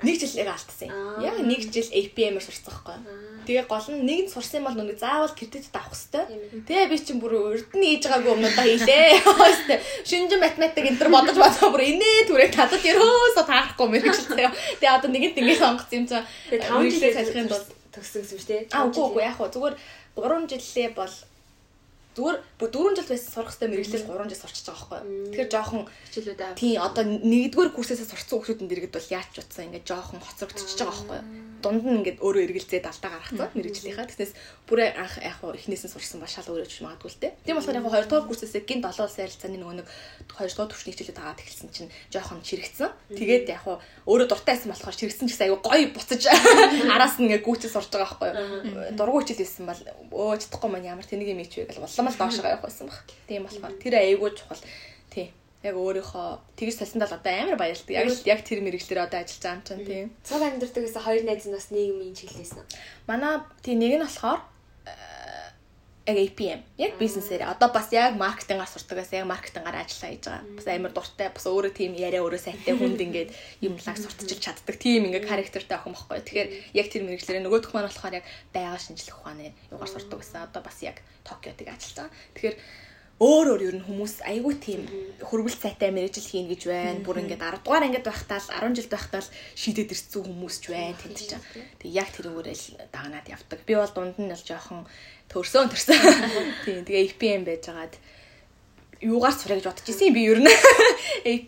[0.00, 1.20] нэг жилээр алдсан юм.
[1.20, 2.96] Яг нэг жил APM-аар сурсан байхгүй.
[3.44, 6.64] Тэгээ гол нь нэгд сурсан бол нүг заавал кредит авах хэвээр.
[6.64, 9.08] Тэгээ би чинь бүр урд нь хийж байгаагүй өмнөдөө хийлээ.
[10.08, 14.48] Шинжин математик энэ төр бодож бодоо бүр инээ түрээ татаж ерөөсө таарахгүй мэрэгчлээ.
[14.80, 16.24] Тэгээ одоо нэгэнт ингэ сонгоц юм цаа.
[16.48, 18.62] Тэгээ 5 жилээ салихын тулд төгсөн юм шүү дээ.
[18.72, 19.76] Аа үгүй үгүй яг хөө зүгээр
[20.16, 21.14] 3 жилээ бол
[22.20, 25.32] зүгээр 4 жил байсан сурах хэвээр мэрэгчлэл 3 жил сурчиж байгаа байхгүй.
[25.32, 26.52] Тэгэхээр жоохон хичээлүүд аа.
[26.60, 31.20] Тийм одоо нэгдүгээр курсээс сурцсан хүмүүсийн дэргэд бол яач утсан ингээд жоохон хоцрогдчихж байгаа байхгүй.
[31.60, 34.08] Дунд нь ингээд өөрөө эргэлзээд алдаа гаргацсан мэрэгчлийнхаа.
[34.08, 34.32] Тэснээс
[34.68, 37.36] бүрээ анх яг хуу эхнээс нь сурсан ба шал өөрөө ч магадгүй л те.
[37.44, 39.88] Тийм болохоор яг хуу 2 дугаар курсээс гин 7 улсын харилцааны нөгөө нэг
[40.28, 42.88] 2 дугаар төвчний хичээлүүд аваад эхэлсэн чинь жоохон чирэгцэн.
[43.12, 43.76] Тэгээд яг хуу
[44.08, 46.22] өөрөө дуртай байсан болохоор чирэгсэн ч гэсэн аюу гоё буцаж
[46.96, 48.96] араас нь ингээд гүйцэл сурж байгаа байхгүй.
[48.96, 49.80] Дургуй хичээл хийсэн бол
[50.10, 53.02] өө чадахгүй маань ямар тэнийг юм ичвэ гэж улам л доошоо явах байсан баг.
[53.28, 54.62] Тийм болохоор тэр аюугүй чухал.
[55.10, 57.92] Тийм яг өөрийнхөө тэгж салсандаа л одоо амар баярлдаг.
[57.92, 60.08] Яг л яг тэр мэрэгчлэр одоо ажиллаж байгаа юм чинь тийм.
[60.24, 62.64] Цог амьдрдаг гэсэн хоёр найз нь бас нийгмийн чиглэлсэн.
[63.04, 64.40] Манай тийм нэг нь болохоор
[66.10, 70.44] яг APM яг бизнесээр одоо бас яг маркетингаар сурдаг гэсэн яг маркетингаар ажиллаа хийж байгаа.
[70.58, 73.30] Бас амар дуртай бас өөрөө тийм яриа өөрөө сайтай хүнд ингээд
[73.62, 74.76] юмлаг сурталчилж чаддаг.
[74.76, 76.20] Тийм ингээд характертай охин бохгүй.
[76.20, 80.44] Тэгэхээр яг тэр мэрэгчлэрээ нөгөөх маань болохоор яг байгаль шинжлэх ухааны югаар сурдаг гэсэн.
[80.50, 82.16] Одоо бас яг Токиотыг ажиллаж байгаа.
[82.34, 82.56] Тэгэхээр
[83.20, 84.80] өөр өөр ер нь хүмүүс айгүй тийм
[85.20, 87.04] хөрвөл цайтай мэрэгжил хийн гэж байна.
[87.04, 90.72] Бүр ингээд 10 дугаар ангид байхдаа л 10 жил байхдаа л шийдээд ирсэн хүмүүс ч
[90.72, 91.44] байна тэнд чинь.
[91.84, 93.60] Тэг яг тэрүүгээрэл дагнаад явдаг.
[93.68, 94.88] Би бол дунд нь л жоохон
[95.30, 95.96] төрсөн төрсөн.
[96.66, 97.94] Тийм тэгээ APM байжгаад
[99.00, 100.50] юугаар сурах гэж бодож ирсэн би ер нь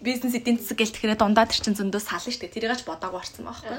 [0.01, 2.55] бизнес эдийн засаг гэл тэгэхээр дундаа тэр чин зөндөө сална шүү дээ.
[2.57, 3.77] Тэрийг ч бодоагүй орсон байхгүй.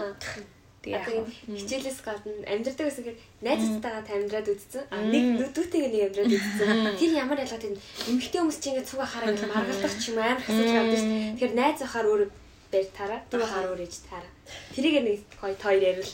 [0.83, 4.83] Тэгээ хичээлээс гадна амьдрдаг гэсэн хэрэг найзтайгаа тамдраад үзсэн.
[4.91, 6.99] Нэг нүдүүтэйг нэг амьдраад үзсэн.
[6.99, 7.79] Тэр ямар ялгаа тийм
[8.11, 11.05] эмэгтэй хүмүүс чинь ингээд цуга хараа ингээд маргалдах ч юм амар хэсэж авдаг ш.
[11.39, 12.21] Тэгэхээр найз ахаар өөр
[12.67, 14.31] бэр тараа, дүү ахаар өөр ээж тараа.
[14.75, 16.11] Тэрийг нэг хоёр ярил.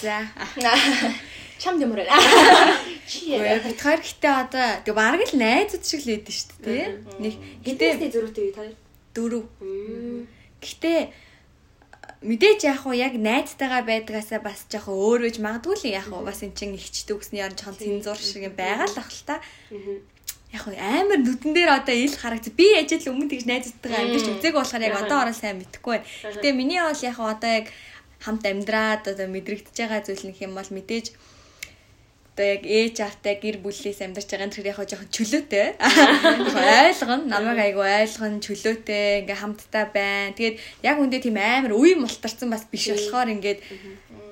[0.00, 0.24] За.
[1.62, 2.10] Чам юмраа.
[3.06, 3.62] Чи яа.
[3.62, 6.86] Битгаар гэтээ одоо тэг бараг л найзууд шиг л байдэн шүү дээ.
[7.22, 8.66] Нэг гэтээ зөрүүтэй та?
[9.14, 9.46] Дөрөв.
[10.58, 10.98] Гэтээ
[12.26, 16.42] мэдээж яг уу яг найзтайгаа байдгаасаа бас жоохон өөр үж магадгүй л яг уу бас
[16.42, 19.38] эн чин ихчдэг гэсний яар жоохон цензур шиг юм байгаа л ах л та.
[20.50, 22.50] Яг уу амар нүдэн дээр одоо ил харагц.
[22.58, 26.10] Би ажил өмнө тэгж найзтайгаа амьдч үзег болохоор яг одоо ороо сайн мэдэхгүй байна.
[26.26, 27.66] Гэтэ миний бол яг одоо яг
[28.18, 31.06] хамт амьдраад одоо мэдрэгдэж байгаа зүйл нэг юм бол мэдээж
[32.32, 35.76] одоо яг ээж автай гэр бүлээс амьдарч байгаа нь тэр яг жоохон чөлөөтэй.
[36.88, 37.28] Ойлгоно.
[37.28, 40.32] Намайг айгу ойлгоно, чөлөөтэй, ингээ хамтдаа байна.
[40.32, 43.60] Тэгээд яг үндэ тийм амар үе мултарсан бас биш болохоор ингээд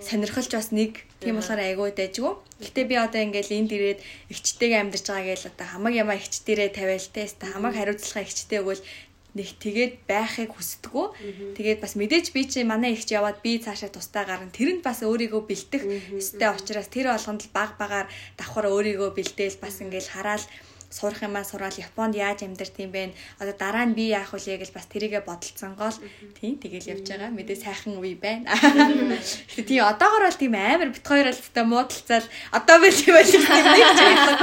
[0.01, 2.33] сонирхолж бас нэг тийм болохоор айгуу дайжгүй.
[2.65, 4.01] Гэтэ би одоо ингээл энд ирээд
[4.33, 7.29] эгчтэйгээ амьдарч байгаа гээл одоо хамаг ямаа эгчтэрээ тавиал те.
[7.29, 8.81] Хамаг хариуцлага эгчтэй өгвөл
[9.35, 11.07] нэг тэгээд байхыг хүсдэггүй.
[11.55, 14.51] Тэгээд бас мэдээж би чи манай ихч яваад би цаашаа тустай гарна.
[14.51, 15.83] Тэр нь бас өөрийгөө бэлтэх
[16.15, 20.45] ёстой учраас тэр болгонд л баг багаар давхар өөрийгөө бэлдээл бас ингээл хараал
[20.91, 23.15] сурах юмаа сураад Японд яаж амьдарч юм бэ?
[23.39, 25.95] Одоо дараа нь би яах вэ гэж бас тэрийгэ бодолцсон гол.
[26.43, 27.31] Тийм тэгэл явж байгаа.
[27.31, 28.51] Мэдээ сайхан үе байна.
[29.55, 33.47] Гэтэ тийм одоогор бол тийм амар бит хоёр алцтай муудалцал одоо би тийм байл тийм
[33.47, 34.01] нэг ч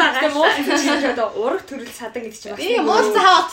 [0.08, 2.60] Тэгээ муудалцал одоо ураг төрөл садан гэдэг чинь бас.
[2.64, 3.52] Би муудалцал хаваад.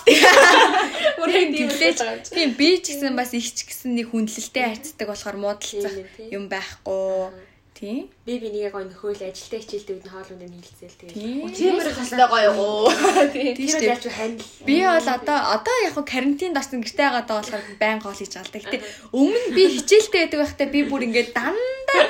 [1.19, 1.99] Үрийн тэмлээч.
[2.31, 5.99] Тийм би ч гэсэн бас их ч гэсэн нэг хүндлэлтэй хайцдаг болохоор муудалцах
[6.31, 8.07] юм байхгүй Тийм.
[8.23, 11.59] Би бинийг гоё нөхөөл ажилтаа хичээлдэг үед хоолунд нь хилцээл тэгээд.
[11.59, 12.87] Тиймэр хэвчээ гоё уу.
[13.35, 13.51] Тийм.
[13.59, 14.47] Тэр яаж хандл.
[14.63, 18.31] Би бол одоо одоо яг хуу карантинд орсон гэртээ байгаа даа болохоор байн гол хийж
[18.31, 18.63] байгаа л да.
[18.63, 18.79] Гэтэ
[19.11, 22.03] өмнө би хичээлтэй байдаг байхдаа би бүр ингээд дандаа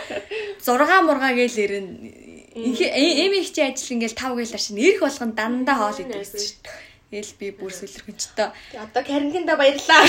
[0.61, 1.89] 6 мургаа гээл ирэн.
[3.25, 7.25] Эми хичээ ажил ингээл 5 гээл аршин ирэх болгон дандаа хоол идэв шүү дээ.
[7.25, 8.53] Эл би бүр сэлэрхэнчтэй.
[8.85, 10.05] Одоо карантинда баярлаа.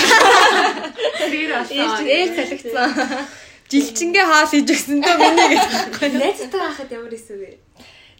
[1.16, 2.04] Тэр болоо.
[2.04, 2.92] Eel салгицсан
[3.70, 5.64] жилчингээ хаал хийж өгсөн дөө миний гэж.
[6.16, 7.58] Найзтай байхад ямар исэн вэ?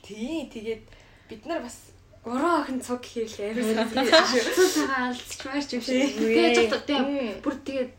[0.03, 0.83] Тий, тэгээд
[1.31, 1.95] бид нар бас
[2.27, 3.55] уруу охин цуг хийлээ.
[3.55, 6.19] Цугаа алдчихмаарч юм шиг.
[6.19, 7.93] Тэгээд тэгээд бүр тэгээд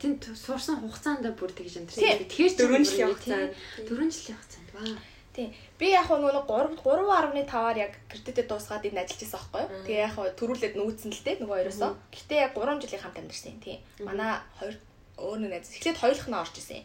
[0.00, 2.24] тэнд суурсан хугацаанд бүр тэгж амтэрсэн.
[2.24, 3.52] Тэгэхээр 4 жилийн хугацаанд
[3.84, 4.96] 4 жилийн хугацаанд баа.
[5.36, 5.52] Тий.
[5.76, 9.84] Би яг нөгөө 3 3.5-аар яг кредитэд дуусгаад энд ажиллаж байсан байхгүй юу?
[9.84, 11.92] Тэгээ яг төрүүлээд нүүцэн л дээ нөгөө хоёроосоо.
[12.16, 13.60] Гэтэ яг 3 жилийн хамт амьдэрсэн.
[13.60, 13.76] Тий.
[14.00, 14.74] Манай хоёр
[15.20, 16.82] өөр нэг найз эхлээд хоёулах нь орж исэн.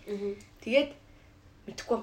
[0.62, 0.90] Тэгээд
[1.72, 1.98] мэдхгүй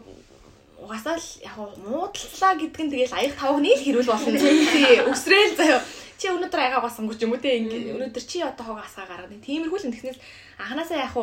[0.82, 4.34] угаасаа л яг муудлаа гэдэг нь тэгэл аяг тавх нийл хэрүүл болно.
[4.34, 5.80] Тий, өсрөөл заяа.
[6.18, 9.42] Чи өнөөдөр аягаа басангүй ч юм уу те ингээ өнөөдөр чи одоо хог асаа гаргана.
[9.42, 10.18] Тиймэрхүү л тэгснээс
[10.58, 11.14] анханасаа яг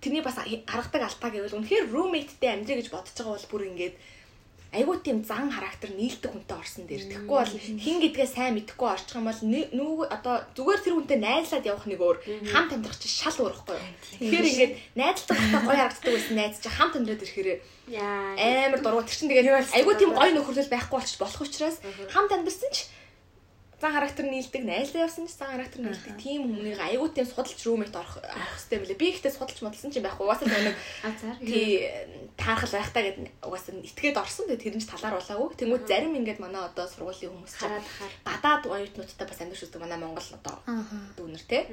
[0.00, 3.94] тэрний бас аргадаг алтаа гэвэл үнэхээр roommate-тэй амьдрий гэж бодож байгаа бол бүр ингээд
[4.70, 7.10] айгуу тийм зан характер нийлдэг хүнтэй орсон дээр.
[7.10, 11.66] Тэгэхгүй бол хин гэдгээ сайн мэдэхгүй орчих юм бол нүг одоо зүгээр тэр хүнтэй найзлаад
[11.66, 12.18] явах нэг өөр
[12.54, 13.90] хамт амьдрах чинь шал өөрөхгүй юу.
[14.22, 17.50] Тэгэхээр ингээд найзлдаг хата гоё харагддаг байсан найз чинь хамт амьдраад ирэхээр
[17.98, 21.76] амар дургу тэр чинь тэгээд айгуу тийм гоё нөхөрлөл байхгүй болчих болох учраас
[22.14, 22.88] хамт амьдрсан чинь
[23.80, 27.96] зан характер нийлдэг найзлаа явсан ч зан характер нийлдэг тийм хүмүүсийг аягүй тийм судалж рүүмэт
[27.96, 29.00] орох авах хэрэгтэй мөлий.
[29.00, 30.24] Би ихтэй судалж модалсан ч юм байхгүй.
[30.28, 30.76] Угаасаа нэг
[31.40, 31.88] тий
[32.36, 34.44] таархал байхтаа гэд угаасаа итгээд орсон.
[34.52, 35.56] Тэгээ тэр нь ч талаар болоогүй.
[35.56, 37.86] Тэнгүүд зарим ингээд манай одоо сургуулийн хүмүүс хараад
[38.28, 40.56] гадаад оюутнуудтай бас амьдарч үздэг манай Монгол одоо
[41.16, 41.64] дүүнер тий.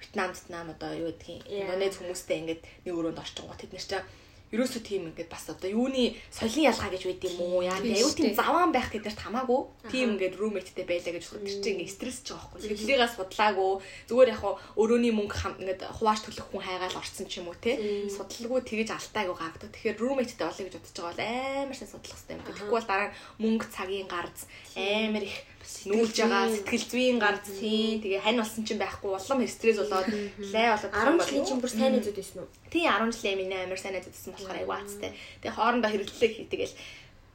[0.00, 4.04] Вьетнам, Вьетнам одоо юу гэдгийг Индонез хүмүүстэй ингээд нэг өрөөнд орчингоо тэд нэр чинь
[4.50, 7.62] ерөөсөө тийм ингээд бас одоо юуны соёлын ялгаа гэж байд юм уу?
[7.62, 9.60] Яа аюу тийм заваан байх гэдэрт хамаагүй.
[9.90, 12.78] Тийм ингээд roommate-тэй байлаа гэж тэр чинь ингээд стрессж байгаа байхгүй.
[12.82, 13.72] Тэрийгээс судлаагүй.
[14.10, 14.42] Зүгээр яг
[14.74, 17.78] өрөөний мөнгө ингээд хувааж төлөх хүн хайгаал орсон ч юм уу те
[18.10, 21.22] судалгүй тэгэж алтайг гаагдаг тэгэхээр roommate-тэй болъё гэж бодож байгаа бол
[21.70, 22.46] амар сайн судлах хэрэгтэй юм.
[22.50, 25.36] Тэгэхгүй бол дараа мөнгө цагийн гарц амар их
[25.86, 30.08] нүүлж байгаа сэтгэл зүйн ганц тийм тэгээ хань болсон чинь байхгүй улам стресс болоод
[30.52, 32.50] лай болоод 10 жилийн чинь бүр сайн найзууд байсан уу?
[32.72, 35.10] Тийм 10 жилийн миний амар сайн найзууд байсан болохоор айгүй аацтай.
[35.40, 36.74] Тэгээ хоорондоо хэрэглэлээ хий тэгэл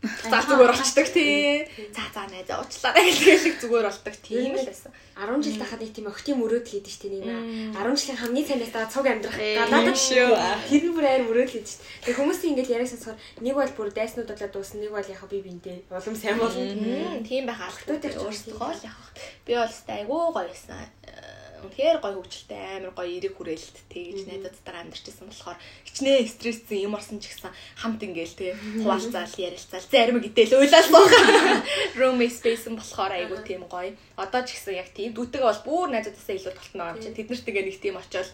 [0.03, 1.65] За зүгээр болчдаг тий.
[1.95, 4.91] За за найз уучлаарай гэх шиг зүгээр болдог тийм л байсан.
[5.15, 7.23] 10 жил тахад нэг тийм охтын мөрөөдөл хийдэж штэ нэг
[7.73, 10.35] 10 жилийн хамгийн цанаас цуг амьдрах гадаад шүү.
[10.67, 11.83] Тэр нь бүр амар мөрөөдөл хийж штэ.
[12.05, 15.39] Тэг хүмүүсийн ингэж яриаг сонсохоор нэг бол бүр дайснууд болоод дуусна нэг бол яхаа би
[15.39, 17.23] бинтэй улам сайн болно.
[17.23, 19.09] Тийм байх алхтууд тэр өөрсдөө л яхах.
[19.47, 20.83] Би бол айгүй гоё байсан
[21.63, 27.23] үнэхээр гоё хөвгчлээ амар гоё эрэг хүрээлттэй гэж найзуудтайгаа амьдарчсэн болохоор хичнээн стресстэй юм орсон
[27.23, 28.47] ч гэсэн хамт ингээл те
[28.83, 31.63] хуваалцаал ярилцаал зарим гэтэл уйлал суугаа
[31.99, 33.95] roommate space болохоор айгу тийм гоё.
[34.19, 37.17] Одоо ч гэсэн яг тийм дүүтэйгээ бол бүр найзуудаасаа илүү толтно байгаа юм чинь.
[37.17, 38.29] Тэд нартэйгээ нэг тийм очиод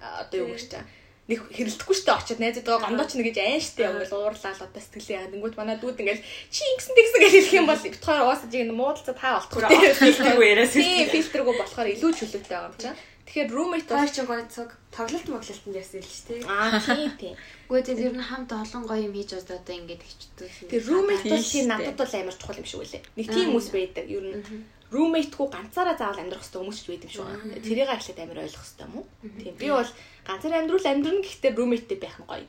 [0.00, 0.84] одоо юу гэж чаа
[1.28, 5.54] нэг хэрэлдэхгүй штэ очиод найзуудаа гомдооч нэг гэж айн штэ явал уурлал одоо сэтгэлээ янгууд
[5.60, 9.12] манай дүүд ингээл чи ингэсэн тэгсэн гэж хэлэх юм бол бит хоёр уусаж ийг муудалцаа
[9.12, 12.96] та болтгоо фильтргүй яриас тийм фильтргүй болохоор илүү чөлөөтэй байгаа юм чаа
[13.28, 16.48] Тэгэхээр roommate хоёр ч гоё цог тоглолт моглолтонд яасан л ч тийм.
[16.48, 17.36] Аа тийм тийм.
[17.68, 20.48] Үгүй тийм ер нь хамт олон гоё юм хийж одоо одоо ингэж хичдэг.
[20.72, 23.04] Тэр roommate бол тийм надад бол амар чухал юм шиг үлээ.
[23.20, 24.40] Нэг тийм хүмүүс байдаг ер нь
[24.88, 27.60] roommate-гүй ганцаараа заавал амьдрах хэрэгтэй хүмүүс ч байдаг байна.
[27.60, 29.06] Тэрийг эхлээд амар ойлгох хэрэгтэй юм уу?
[29.36, 29.54] Тийм.
[29.60, 29.90] Би бол
[30.24, 32.44] ганцаар амьдрал амьдрна гэхдээ roommate-тэй байх нь гоё.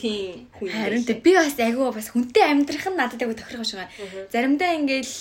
[0.00, 0.68] Тийм хүн.
[0.72, 3.92] Харин би бас айгүй бас хүнтэй амьдрах нь надад айгүй тохирох шиг байна.
[4.32, 5.14] Заримдаа ингээл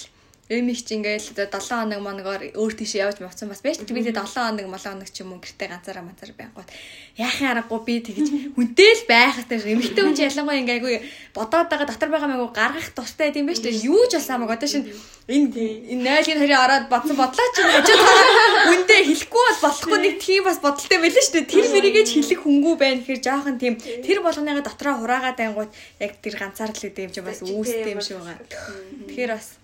[0.52, 4.28] Эмих чи ингээл 7 хоног моногоор өөр тийш явж мовцсон бас байж би тэгээд 7
[4.28, 6.68] хоног молоо хоног ч юм уу гэртээ ганцаараа манцаар байнгут
[7.16, 10.96] яахын аргагүй би тэгэж хүнтэй л байх хэрэгтэй эмхтэй хүн чи ялангуяа ингээ айгүй
[11.32, 14.84] бодоод байгаа дотор байгаа маяг гаргах тустай гэдэм байж юу ч болсаамаг одоо шин
[15.32, 20.16] энэ энэ нойлын хоёрын ороод бодсон бодлоо чи хажууд байгаа хүнтэй хэлэхгүй бол болохгүй нэг
[20.20, 21.52] тийм бас бодолтой байлаа шүү дээ.
[21.56, 25.72] Тэр мэрийгээ ч хэлэх хөнгүү байна гэхээр жоохон тийм тэр болгоныга дотроо хураагаад байнгут
[26.04, 28.44] яг тэр ганцаар л юм чи бас үүстэй юм шиг байгаа.
[29.08, 29.63] Тэгэхээр бас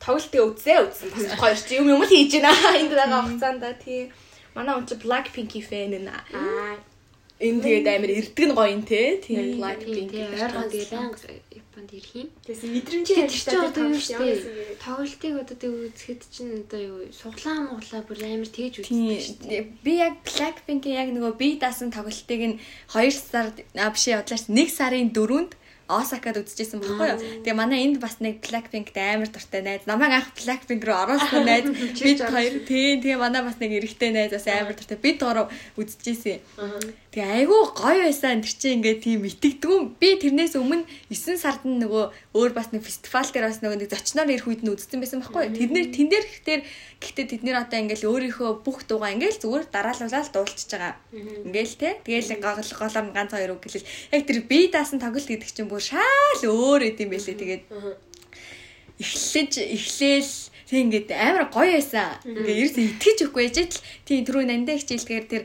[0.00, 1.08] тоглолтыг үзээ үзсэн.
[1.12, 2.56] Бас хоёр чи юм юм л хийж байна.
[2.80, 4.08] Энд байгаа хугацаанд тийм.
[4.56, 6.08] Манай он чи Blackpink fan нэ.
[6.08, 6.80] Аа.
[7.40, 9.20] Энэ тэгээд амар эрдэг нь гоё юм те.
[9.20, 10.12] Тийм Blackpink.
[10.12, 12.28] Ойрхон тэгээд байнга Японд ирэх юм.
[12.44, 14.40] Тэгээс мэдрэмжийн хэлчихсэн одоо юу шүү дээ.
[14.84, 19.62] Тоглолтыг одоо тэг үзэхэд чинь одоо юу суглаа муглаа бүр амар тээж үзсэн шүү дээ.
[19.84, 22.60] Би яг Blackpink-ийн яг нөгөө би даасан тоглолтыг нь
[22.92, 25.59] 2 сар биш ядлаач 1 сарын 4-нд
[25.90, 27.18] Осакад үзчихсэн баггүй юу.
[27.42, 29.82] Тэгээ манай энд бас нэг Blackpink-тэй амар дуртай найз.
[29.90, 31.66] Намайг анх Blackpink руу оруулсан найз.
[32.06, 34.98] Бид хоёр тийм тэгээ манай бас нэг эрэгтэй найз бас амар дуртай.
[35.02, 36.38] Бид гурав үзчихсэн.
[37.10, 39.78] Тэгээ айгүй гоё байсан тэр чинь ингээд тийм итгэдэггүй.
[39.98, 44.30] Би тэрнээс өмнө 9 сард нөгөө өөр бас нэг фестивал дээр бас нөгөө нэг зочноор
[44.30, 45.58] ирэх үед нь үзсэн байсан байхгүй юу.
[45.58, 46.60] Тэрнэр тэн дээр ихтер
[47.02, 50.94] гэхдээ тэд нэр одоо ингээл өөрийнхөө бүх дуугаа ингээл зүгээр дараалуулаад дуулчихж байгаа.
[51.50, 51.98] Ингээл те.
[51.98, 53.90] Тэгээл гол голоор ганц хоёр үг гэлэл.
[54.14, 57.34] Яг тэр би даасан тоглолт гэдэг чинь бүр шаал өөр эдэм байлээ.
[57.34, 57.62] Тэгээд
[59.02, 60.30] эхлэж эхлээл
[60.70, 62.14] Тэг ингээд амар гоё байсан.
[62.22, 65.42] Ингээ ерөөсөө итгэж өгөхгүй яж л тийм түрүү нандаа хичээлдгээр тэр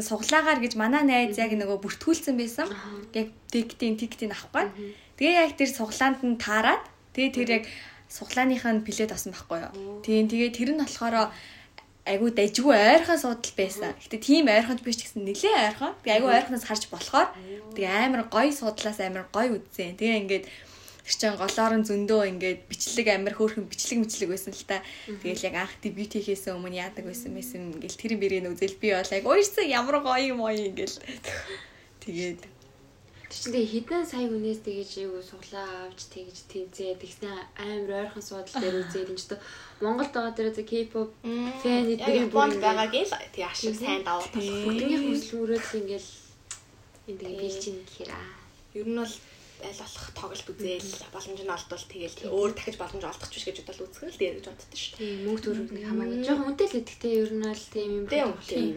[0.00, 2.72] суглаагаар гэж манай найз яг нөгөө бүртгүүлсэн байсан.
[3.12, 4.96] Яг тиктийн тиктийн авахгүй.
[5.20, 6.80] Тэгээ яг тэр суглаанд нь таарад
[7.12, 7.64] тэгээ тэр яг
[8.08, 10.00] суглааных нь плед авсан байхгүй юу.
[10.00, 11.28] Тийм тэгээ тэр нь болохоор
[12.06, 13.92] айгу дайжгүй ойрхон суудал байсан.
[13.98, 15.92] Гэтэ тийм ойрхонд биш гэсэн нэлээ ойрхон.
[16.00, 17.28] Тэгээ айгу ойрхоноос харж болохоор
[17.74, 19.98] тэгээ амар гоё суудлаас амар гоё үзсэн.
[19.98, 20.44] Тэгээ ингээд
[21.06, 24.82] Тэр чин голоор нь зөндөө ингээд бичлэг амир хөөрхөн бичлэг мэтлэг байсан л та.
[25.06, 29.14] Тэгэл яг анх дебют хийхээс өмнө яадаг байсан мэсэн ингээл тэр бэрийн үзэл би бол
[29.14, 30.98] яг уйрсан ямар гоё юм гоё ингээл.
[32.02, 32.40] Тэгээд
[33.26, 36.94] Тэр чинь тэгээ хідэн сая хүнээс тэгэж юу суглаа авч тэгж тэнцээ.
[36.94, 39.34] Тэгснэ амар ойрхон суудал дээр үзээд энэ ч
[39.82, 41.10] Монголд байгаа дээр K-pop
[41.60, 46.10] фэн эдгээр бүр байгаа гэл тэг ашиг сайн даваад бүгдний хүслүүрэл ингээл
[47.10, 48.26] энэ тэгээ билжин гэхээр аа
[48.78, 49.14] ер нь бол
[49.64, 53.58] аль болох тоглолт үзээл боломж нь олдвол тэгэл өөр дахиж боломж олдох ч биш гэж
[53.64, 54.96] бодол үзэх л дээр гэж боддоо шүү.
[55.00, 56.16] Тийм мөнгө төрөг нэг хамаагүй.
[56.26, 58.36] Жохон үнэтэй л гэдэгтэй ер нь л тийм юм байна.
[58.44, 58.74] Тийм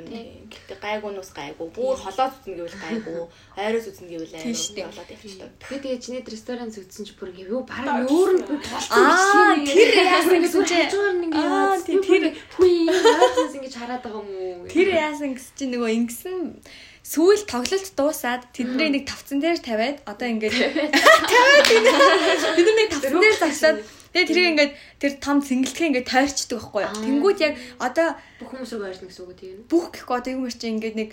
[0.50, 1.68] Гэтэ гайгүй нус гайгүй.
[1.76, 3.20] Бүр холоод үзнэ гэвэл гайгүй.
[3.60, 5.52] Хайраас үзнэ гэвэл аймаг болоод явчихдаг.
[5.60, 8.44] Тэгээд тэгээ чиний ресторан зүтсэн ч бүр ингэ юу бараг өөр нь
[8.90, 10.78] Аа тэр яасан гэсэн чи.
[11.36, 12.24] Аа тийм тэр
[12.56, 14.72] хүй яасан ингэж хараад байгаа юм уу?
[14.72, 16.40] Тэр яасан гэсэн чи нөгөө ингэсэн
[17.10, 21.66] сүүл тоглолт дуусаад тэдний нэг тавцан дээр тавиад одоо ингээд тавиад
[22.58, 23.78] бид нэг тавцан дээр загсаад
[24.14, 26.94] тэгээ тэрийг ингээд тэр том цэнгэлтгэ ингээд тойрчдөг байхгүй юу.
[27.02, 29.58] Тэнгүүд яг одоо бүх хүмүүс рүү ойрно гэсэн үг тийм.
[29.66, 31.10] Бүх гэхгүй одоо юм чи ингээд нэг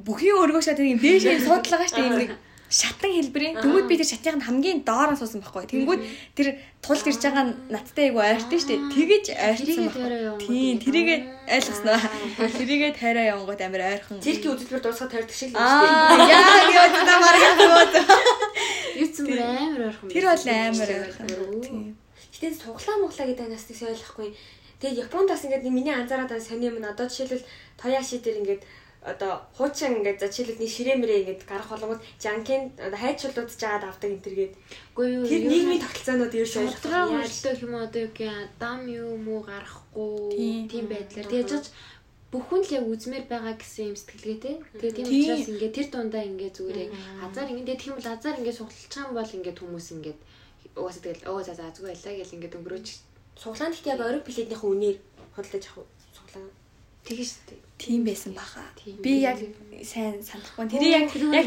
[0.00, 2.30] бүхий өргөөшөө тэр юм дээшээ суудлага штэ юм нэг
[2.72, 5.68] шатан хэлбэрийн тэгвэл би тэр шатыг нь хамгийн доор нь суусан байхгүй.
[5.68, 6.00] Тэнгүүд
[6.32, 8.80] тэр тулд ирж байгаа надтай айгу ойртон штэ.
[8.88, 10.40] Тэгэж ойртсон байхгүй.
[10.40, 11.18] Тийм тэрийгээ
[11.52, 12.00] ойлгосноо.
[12.56, 14.24] Тэрийгээ тайраа явангууд амар ойрхон.
[14.24, 15.86] Цирки үзэлбэр дуусгаад тойрдог шиг л юм штэ.
[15.92, 16.16] Аа
[16.72, 17.94] яа та маргал бод.
[18.96, 20.08] Юуцсан амар ойрхон.
[20.08, 21.28] Тэр бол амар ойрхон.
[21.60, 21.84] Тийм.
[22.32, 24.32] Гэтэ суглаа муглаа гэдэг нас тийс ойлгохгүй.
[24.80, 27.46] Тэгээд Японд бас ингээд миний анзаараад байгаа сони юм надад жишээлбэл
[27.78, 28.62] Тояши дээр ингээд
[29.02, 34.22] одоо хуучин ингээд за жишээлбэл нэг ширээмэрээ ингээд гарах болгоод жанкен хайчлууд жаад авдаг энэ
[34.22, 34.54] төргээд
[34.94, 38.30] үгүй юу тэр нийгмийн тогтолцоонууд юу шиг ойлгох юм одоо юу гэх
[38.62, 40.86] дам юу муу гарахгүй тийм.
[40.86, 41.26] байдлаар.
[41.34, 41.66] Тэгэж
[42.30, 44.54] бүхэн л яг үзмээр байгаа гэсэн юм сэтгэлгээтэй.
[44.78, 46.90] Тэгээ тийм учраас ингээд тэр дундаа ингээд зүгээр яг
[47.26, 50.20] азар ингээд тэгэх юм бол азар ингээд сугалчих юм бол ингээд хүмүүс ингээд
[50.78, 52.88] угаасаа тэгэл өө за за зүгээр байлаа гэл ингээд өнгөрөөч.
[53.42, 54.98] Суглаан гэхдээ яг ориг билетнийхээ үнээр
[55.34, 56.54] хөдөлж авах суглаан.
[57.02, 58.62] Тэгэж шүү дээ тийм байсан баха.
[59.02, 59.38] Би яг
[59.82, 60.70] сайн санахгүй.
[60.70, 61.46] Тэр яг яг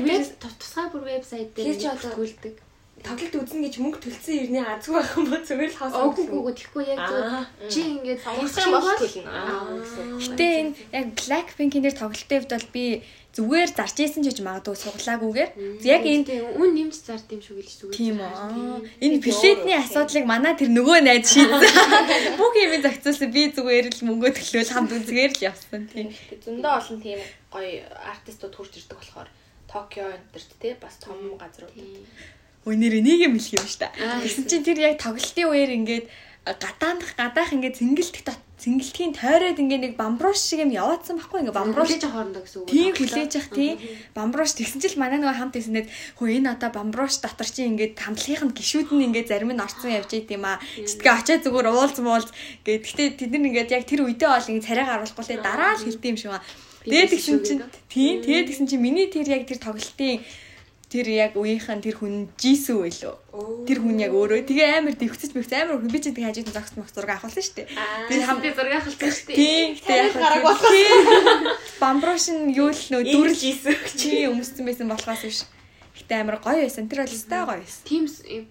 [0.59, 2.59] тусгай бүр вебсайт дээр төлдөг.
[3.05, 5.93] Тоглолт үзнэ гэж мөнгө төлсөн ирнэ азгүй байх юм бол зүгээр л хаос.
[5.93, 7.23] Үгүй үгүй тэгэхгүй яг зөв
[7.69, 9.29] чи ингээд сонгосон бол төлнө.
[10.25, 12.86] Гэтэ энэ яг Blackpink-ийн дээр тоглолтын хувьд бол би
[13.36, 15.51] зүгээр зарж ийсэн ч гэж магадгүй суглаагүйгээр
[15.83, 17.97] яг энэ үн нэмж зард юм шүү гэлж зүгээр.
[17.99, 18.88] Тийм үү.
[19.03, 22.39] Энэ плетний асуудлыг манай тэр нөгөө найз шийдсэн.
[22.39, 26.15] Бүх юм зохицуулсан би зүгээр л мөнгөө төлөөл хамт үзгээр л явсан тийм.
[26.47, 27.19] Зөндөө олон тийм
[27.51, 29.29] гоё артистууд хурж ирдэг болохоор
[29.67, 31.75] Токио энтерт те бас том газрууд.
[32.63, 34.23] Өнөр энийг юм хэлэх юм шүү дээ.
[34.23, 36.05] Гэсэн чинь тэр яг тоглолтын үеэр ингээд
[36.47, 38.23] гадаандах гадаах ингээд зингэлтэх
[38.56, 42.72] зингэлтгийн тойроод ингээд нэг бамбрууш шиг юм яваадсан байхгүй ингээд бамбрууш хүлээж хоорондоо гэсэн үг.
[42.72, 43.76] Тийм хүлээж явах тийм
[44.16, 48.47] бамбрууш тэгсэн чил манай нөгөө хамт ирсэнэд хөө энэ одоо бамбрууш дотор чи ингээд хамтлагийнх
[48.47, 50.64] нь гişүүд нь ингээд зарим нь орцсон явж байт юм аа.
[50.80, 52.32] Читгээ очиад зүгээр уулз муулз.
[52.64, 55.84] Гээд гэхдээ тэд нар ингээд яг тэр үедээ бол ингээд царай гаргахгүй л дараа л
[55.84, 56.39] хэлдэм юм шиг ба.
[56.86, 60.24] Тэгээд тэгсэн чинь тийм тэгээд тэгсэн чинь миний тэр яг тэр тоглолтын
[60.89, 63.15] тэр яг үеийнхэн тэр хүн жисүү байлоо.
[63.65, 66.73] Тэр хүн яг өөрөө тэгээ амар дэвхцэж мэгц амар хүн би чинь тэгээ хажууд зогс
[66.77, 67.67] мөх зураг авахлаа шүү дээ.
[68.09, 69.36] Би хамтын зураг авахлаа шүү дээ.
[69.36, 69.67] Тийм.
[69.81, 70.71] Тэгээ гараг болох.
[71.81, 75.39] Бамбруушин юу л нөө дүрл жисүү чи өмссөн байсан болохоос биш.
[75.97, 76.86] Гэтэ амар гоё байсан.
[76.86, 77.81] Тэр бол өстэй гоё байсан.
[77.89, 78.03] Тим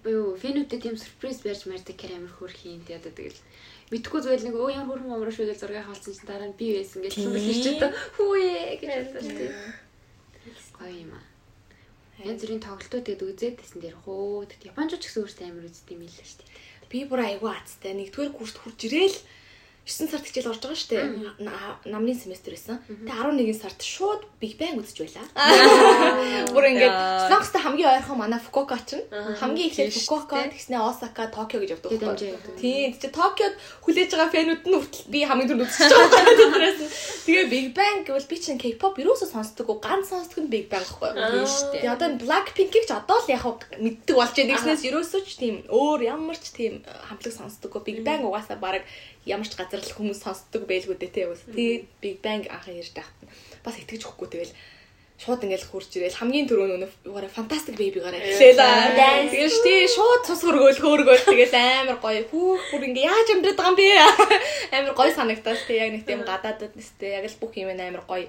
[0.03, 3.39] юу фэнүүдээ тим сюрприз барьж мардаг кэр амар хөөрхийн тэгээд тэгэл
[3.95, 6.73] мэдхгүй зүгээр нэг өө ямар хөрхөн амраа шүү гэж зураг авахсан чинь дараа нь би
[6.73, 7.93] байсан гэж юм хэлж чад.
[8.17, 9.53] Хүүе гэж хэлсэн тийм.
[10.75, 11.34] Гоё юм аа.
[12.23, 16.07] Янз бүрийн тоглолтууд тэгэд үзээд тэсэн дээр хөө Японч ч гэсэн өөртөө амар үздэг юм
[16.07, 16.49] л шүү дээ.
[16.87, 17.91] Би бүр айгүй азтай.
[17.91, 19.17] Нэгдүгээр курст хурж ирээл
[19.85, 21.05] 9 сард хичээл орж байгаа шүү дээ.
[21.93, 22.81] Намны семестр байсан.
[22.89, 25.29] Тэгээ 11 сард шууд Big Bang үзэж байлаа.
[26.57, 26.95] Бүр ингээд
[27.29, 32.33] Солонгостой хамгийн ойрхон манай Фукуока ч хамгийн эхлээд Фукуока тэгснээ Осака, Токио гэж явдаг байхгүй.
[32.57, 32.97] Тийм.
[32.97, 33.55] Тэгээ Токиод
[33.85, 36.79] хүлээж байгаа фэнүүд нь хүртэл би хамгийн түрүүнд үзэж байгаа тэрээс.
[37.29, 39.77] Тэгээ Big Bang гэвэл би чинь K-pop юусоо сонсдог уу?
[39.77, 41.13] Ганц сонсдог нь Big Bang байхгүй.
[41.13, 41.81] Тийм шүү дээ.
[41.85, 43.45] Тэгээ одоо Blackpink-ийг ч одоо л яг
[43.77, 44.53] мэддэг болж байна.
[44.57, 47.81] Тэгснээс юусоо ч тийм өөр ямар ч тийм хамтлаг сонсдоггүй.
[47.85, 48.85] Big Bang угаасаа баг
[49.25, 51.25] ямар ч газар л хүмүүс сонсдог байлгүй дээ тий.
[51.25, 53.17] Тэгээд Big Bang анхан ярьж тахт
[53.65, 54.53] бас итгэж өгөхгүй тэгэл
[55.15, 58.91] шууд ингээл хурж ирээл хамгийн түрүүн нөгөө фантастик бэбигаар эхлэла.
[59.31, 63.71] Тэгэл тий шууд цус хөргөөл хөөргөөл тэгэл амар гоё хүүх бүр ингээ яаж амьдраад байгаа
[63.71, 63.87] юм бэ?
[64.75, 68.27] Амар гоё санагдаас тий яг нэг тийм гадаадд нэстэй яг л бүх юм амар гоё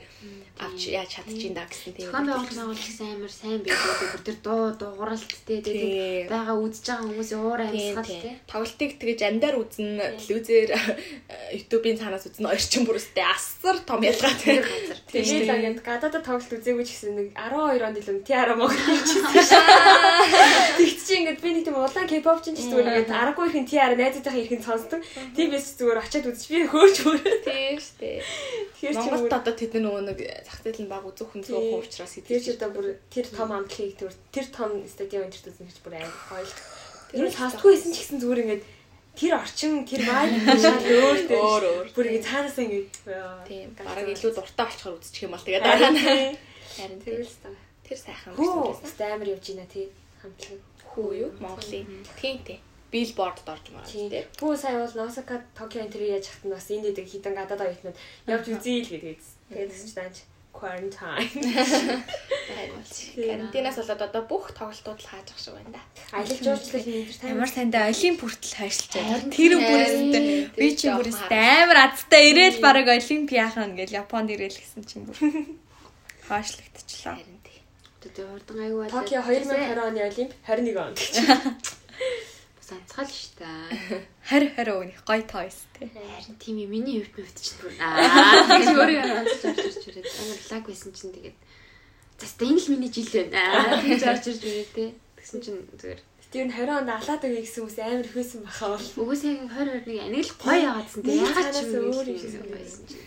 [0.63, 2.07] авч яаж чадчихин да гэсэн тийм.
[2.07, 4.09] Зохион байгуулалт байгуул гэсэн амар сайн байдаг.
[4.15, 8.35] Бүр тэр дуу дууралт тий тэгээд байгаа үзэж байгаа хүмүүсийн уур амьсгал тий.
[8.47, 9.91] Тоглолтыг тэгэж амдаар үзэн
[10.23, 10.71] телевизээр
[11.59, 14.63] YouTube-ийн цаанаас үзэн орчин бүрстэй асар том ялгаа тий.
[15.11, 18.73] Тэгээд ингээд гадаадд тоглолт үзээ үзээгүй ч гэсэн нэг 12 онд илүү ти араа мог
[18.73, 19.33] хийчихсэн.
[20.77, 23.77] Тэгт чи ингээд би нэг тийм улаан K-pop чинь ч зүгээр ингээд аргагүй ихэн ти
[23.81, 25.01] араа найзуудынхаа ихэн сонсдог.
[25.33, 27.21] Тийм биш зүгээр очиад үзэж би хөөж өөр.
[27.49, 28.21] Тийм штэ.
[28.77, 32.15] Тэгэхээр чи Монголд одоо тэд нөгөө нэг зах зээл нь баг үзэх хүн зөөх учраас
[32.21, 36.13] тэр чи одоо бүр тэр том амтлагийг тэр том стадион интерт үзэх гэж бүр аяг
[36.37, 36.59] ойлт.
[37.17, 38.65] Тэр нь сонсдгүй байсан ч гэсэн зүгээр ингээд
[39.17, 42.81] тэр орчин тэр vibe шал өөр өөр бүр ингэ цаанаас ингэ
[43.49, 46.37] тийм бараг илүү дуртай болчихоор үзчих юм бол тэгээ дараа нь
[46.77, 47.51] Харин тэрс та.
[47.89, 49.13] Тэр сайхан байсан.
[49.13, 49.89] Амар явж байна тий.
[50.23, 50.61] Хамтлаг.
[50.93, 51.31] Хүү юу?
[51.41, 52.07] Монголын.
[52.21, 52.61] Тийм тий.
[52.93, 54.25] Биллбордд орж мараад тий.
[54.39, 57.97] Хүү сая бол Носака Токио интервью яаж хатна бас энд дэдэг хитэн гадаад оюутнууд
[58.27, 59.21] явж үзье л гэдэг.
[59.51, 60.17] Тэгээд тэгсэн чинь даач
[60.57, 61.29] quarantine.
[63.17, 65.83] Карантинаас болоод одоо бүх тоглолтууд л хааж ах шиг байна да.
[66.17, 69.21] Аялал жуулчлал энэ амар сайндаа олимп хүртэл хайшилж байгаа.
[69.37, 69.95] Тэр бүрээс
[70.57, 75.19] би чи бүрээс амар азтай ирээл баг олимп яахан гэж Японд ирээл гэсэн чинь бүр
[76.29, 77.17] хаашлагдчихлаа.
[77.17, 77.61] Харин тий.
[78.03, 78.95] Тэгээ урдан аягүй байна.
[78.95, 81.15] Токио 2020 оны Олимп 21 онд гэж.
[82.59, 83.51] Бас анцгаал ш та.
[84.31, 85.91] 20 20 оны гой тойс тий.
[85.91, 90.41] Харин тийм юм миний хувьд хувьд ч бүр аа гэж өөрөө онцож орж ирээд амар
[90.51, 91.39] лаг байсан чинь тэгээд
[92.19, 94.89] заста энэ л миний жил байна гэж орж ирж ирээ тий.
[95.19, 98.87] Тэгсэн чинь зүгээр Тэр нь 20 онд алаад өгье гэсэн хүмүүс амар хөөсөн баха бол.
[98.99, 101.23] Угсаа яг 20 21 аниг л гоё яагаадсан тий.
[101.23, 103.07] Ягаад ч юм өөр юм байсан чинь.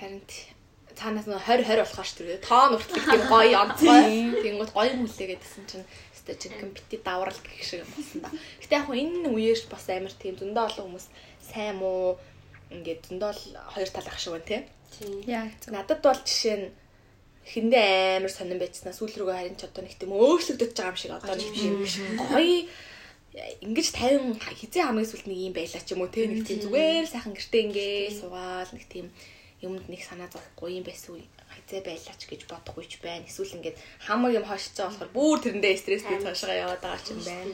[0.00, 0.53] Харин тий
[0.98, 4.04] цаанаас нь 20 20 болохоор ч тэр тоон уртлах тийм гоё онцгой.
[4.42, 8.30] Тэнгүүд гоё мүлээ гэдсэн чинь өстой чинь компьютер даврал гэх шиг болсон да.
[8.62, 11.06] Гэтэ яг энэ үеэрч бас амар тийм зөндөө олон хүмүүс
[11.42, 12.16] сайн муу
[12.72, 13.42] ингээд зөндөө л
[13.74, 14.62] хоёр тал ах шиг байна тий.
[15.28, 15.50] Яа.
[15.68, 16.68] Надад бол жишээ нь
[17.44, 21.12] хэндээ амар сонирн байцснаа сүүл рүүгээ харин ч одоо нэг тийм өөрчлөгдөж байгаа юм шиг
[21.12, 21.74] одоо нэг тийм
[22.32, 22.64] гоё
[23.34, 27.04] ингэж 50 хизээ хамгийн сүлд нэг юм байла ч юм уу те нэг тийм зүгээр
[27.10, 29.06] сайхан гэртээ ингээ суугаал нэг тийм
[29.66, 33.24] юмд нэг санаа зовхгүй юм байсан үе хайцаа байлаач гэж бодохгүй ч байна.
[33.24, 37.52] Эсвэл ингээд хамаг юм байгаа болохоор бүр тэрэндээ стресстэй цаашгаа яваад байгаа ч юм байна.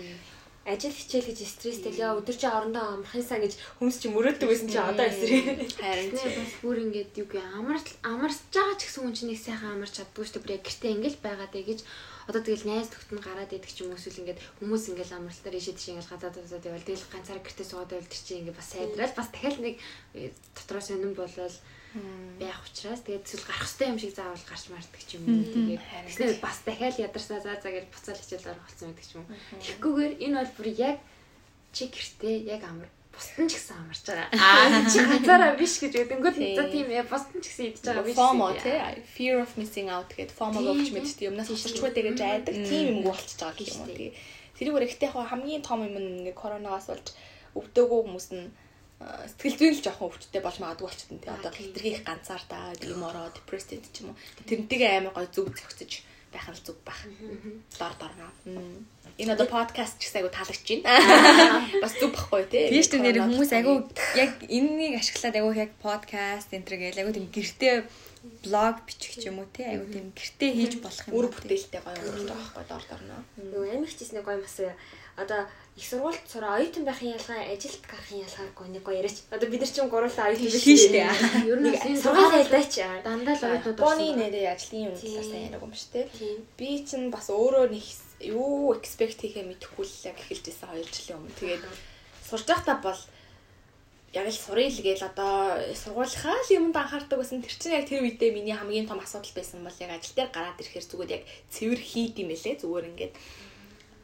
[0.69, 4.69] Ажил хичээл гэж стресстэй яа өдөр чи орондоо амархын сан гэж хүмүүс чи мөрөөддөг байсан
[4.69, 5.73] чи одоо эсрэг.
[5.81, 9.81] Харин бас бүр ингээд юу гээ амарч амарч байгаа ч гэсэн хүн чинь нэг сайхан
[9.81, 10.45] амарч чаддгүй шүү дээ.
[10.45, 11.81] Бүр яг гэртээ ингээл байгаад ээ гэж
[12.31, 15.59] одоо тэгэл найз төгт нь гараад идэх ч юм уу эсвэл ингээд хүмүүс ингээд амралтаар
[15.59, 18.69] ишээ тийш ингээд газаад газаад явал тэгэл ганцаараа гэртээ суугаад байвал тэр чинь ингээд бас
[18.71, 19.19] сайдрал.
[19.19, 19.75] Бас дахиад нэг
[20.15, 21.55] э, дотроо сонирн болол
[22.39, 25.43] байх учраас тэгээд эсвэл гарах хэрэгтэй юм шиг заавал гарч мардаг ч юм уу.
[25.43, 29.27] Тэгээд тэгснээр бас дахиад ядарсаа заа заа гэж буцаал хичээл орох болсон байдаг ч юм
[29.27, 29.35] уу.
[29.59, 30.97] Тэгэхгүйгээр энэ бол бүр яг
[31.75, 32.89] чи гэртээ яг амар
[33.21, 34.29] бусдын ч гэсэн амарч байгаа.
[34.41, 38.17] Аа чи ганцаараа биш гэж өгдөнгөт за тийм яа бусдын ч гэсэн идэж байгаа биш.
[38.17, 38.79] FOMO тий
[39.13, 43.37] fear of missing out гэдэг FOMO гэж мэддэг юмнаас усарчгүй тэгээд айдаг тийм юм болчихж
[43.45, 43.93] байгаа гэх юм уу.
[43.93, 44.13] Тэгээ
[44.57, 47.07] тэрийг өрхтэй яг хамгийн том юм ингээ коронавигаас болж
[47.61, 48.49] өвдөөгүй хүмүүс нь
[49.01, 51.33] сэтгэл зүйн л жоохон өвчтэй болж магадгүй болчихсон тий.
[51.33, 54.21] Одоо хитрхийх ганцаар та юм ороо депрессed ч юм уу.
[54.49, 55.93] Тэрнтэйгээ амар гой зүг зөгцөж
[56.33, 57.01] байх нь зүг байх.
[57.79, 58.31] Дор дорноо.
[59.19, 61.67] Энэ одоо подкаст ч гэсэн айгу таалагдж байна.
[61.83, 62.71] Бас зүг баггүй тий.
[62.71, 63.73] Тийм шүү нэр хүмүүс айгу
[64.17, 67.75] яг энэнийг ашиглаад айгу яг подкаст энэ төр гээл айгу тийм гэртээ
[68.47, 71.15] блог бичих ч юм уу тий айгу тийм гэртээ хийж болох юм.
[71.19, 73.21] Үр бүтээлтэй гоё өнгөрч байгаа байхгүй дор дорноо.
[73.37, 74.57] Нөгөө амигч хийснэ гоё мас
[75.21, 75.41] одоо
[75.81, 79.25] их сургуульд сураа оюутан байхын ялгаа ажилд гарахын ялгаагүй нэг гоё яриач.
[79.33, 81.09] Одоо бид нар ч юм гурлаа оюутан биш шүү дээ.
[81.49, 82.75] Ер нь сургаал ялдаач.
[83.01, 86.07] дандаа л оюутнууд Боны нэрээ ажлын юм талаас сайн яриаг юм шүү дээ.
[86.61, 87.85] Би чинь бас өөрөө нэг
[88.21, 91.39] юу expect хийхээ мэдэхгүй л яг эхэлжсэн 2 жилийн өмнө.
[91.41, 91.65] Тэгээд
[92.29, 93.01] сурж байхдаа бол
[94.13, 97.41] яг л сурыг л гээл одоо сургуулийнхаа л юмд анхаардаг байсан.
[97.41, 100.61] Тэр чинь яг тэр үедээ миний хамгийн том асуудал байсан бол яг ажил дээр гараад
[100.61, 103.15] ирэхээр зүгээр яг цэвэр хийд юм элэ зүгээр ингээд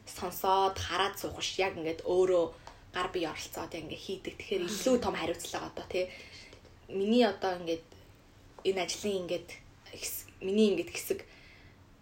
[0.07, 2.45] сонсоод хараад суух ш яг ингээд өөрөө
[2.95, 4.33] гар бие оролцоод ингээд хийдэг.
[4.39, 6.09] Тэгэхээр илүү том хариуцлага одоо тий.
[6.87, 7.85] Миний одоо ингээд
[8.63, 9.49] энэ ажлын ингээд
[10.41, 11.19] миний ингээд хэсэг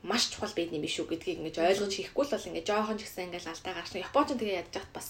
[0.06, 3.10] маш чухал байдсан юм биш үү гэдгийг ингэж ойлгож хийхгүй л бол ингээд жоохон ч
[3.10, 5.08] гэсэн ингээд алдаа гарч Японч тэгээ ядж хат бас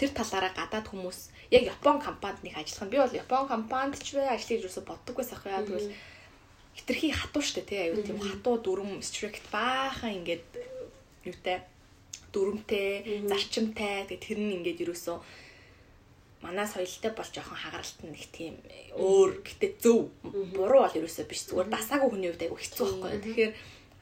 [0.00, 1.18] тэр талаараа гадаад хүмүүс
[1.52, 5.14] яг Япон компанид нэг ажиллах нь би бол Япон компанид ч бай ажлыг юусо боддог
[5.20, 5.92] байсан хаа тэгвэл
[6.72, 10.48] хитрхи хатуу штэ тий аюу тийм хатуу дүрм strict баахан ингээд
[11.28, 11.60] юутай
[12.34, 14.04] дүрмтэй зарчимтай.
[14.10, 15.22] Тэгээ тэр нь ингээд юусо
[16.44, 18.54] манай соёлтой бол жоохон хагаралт нь нэг тийм
[18.98, 20.12] өөр гэтээ зөв
[20.52, 21.48] буруу бол ерөөсөө биш.
[21.48, 23.20] Зүгээр дасаагүй хүний хувьд айгу хэцүү байхгүй.
[23.24, 23.52] Тэгэхээр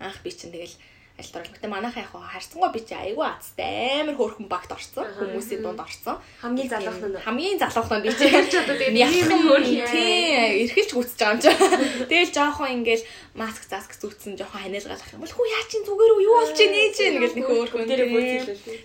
[0.03, 0.75] анх би чинь тэгэл
[1.23, 1.55] ажилд орол.
[1.55, 5.07] Гэтэ манайхаа яг харцсангүй би чи айгу азтай амар хөөрхөн багт орцсон.
[5.07, 6.19] Хүмүүсийн дунд орцсон.
[6.43, 11.35] Хамгийн залуух нь Хамгийн залуух нь би чи одоо тэгээд яхан тий эргэлж гүцэж байгаа
[11.35, 11.51] юм чи.
[12.11, 13.05] Тэгэл жоохон ингээл
[13.39, 16.75] маск заск зүтсэн жоохон ханиалгалах юм бол хүү яа чин зүгээр үү юу болж ийн
[16.75, 17.87] ээж ийн гэл нэг хөөрхөн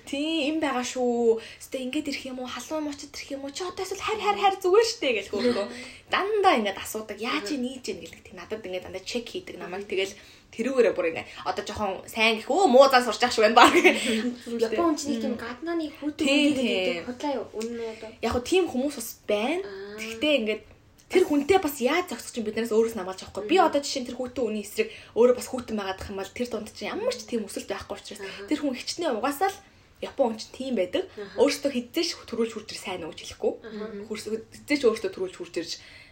[0.05, 1.41] тий им байгаа шүү.
[1.41, 4.39] Гэтэ ингээд ирэх юм уу халуун мочод ирэх юм уу чи одоо эсвэл харь харь
[4.39, 5.69] харь зүгээр штэ гэл хөөрхөн.
[6.13, 8.35] Дандаа ингээд асуудаг яаж ийн ийж ийн гэдэг.
[8.37, 10.13] Надад ингээд дандаа чек хийдэг намайг тэгэл
[10.55, 13.73] тэрүүгээрээ бүр ингээ одоо жоохон сайн гэх өө муу зан сурч ах шүү байна баг.
[13.75, 18.09] Япон хүн чинь нэг тийм гаднааны хүүтэн гэдэг худлаа юу үнэн үү одоо.
[18.23, 19.63] Яг хөө тийм хүмүүс бас байна.
[19.99, 20.63] Гэхдээ ингээд
[21.07, 23.47] тэр хүнтэй бас яаж зогсох чинь биднээс өөрөөс намаалж авахгүй.
[23.47, 26.47] Би одоо жишээ нь тэр хүүтэн үний эсрэг өөрөө бас хүүтэн байгаадах юм бол тэр
[26.51, 29.59] донд чинь ямар ч тийм өсөлт байхгүй учраас тэр хүн хичнээн угаасаа л
[29.97, 31.09] Япон хүн чинь тийм байдаг.
[31.41, 33.53] Өөрөөсөө хизээш төрүүлж хурж ир сайн уу гэж хэлэхгүй.
[34.05, 35.71] Хизээш өөрөөсөө төрүүлж хурж ирж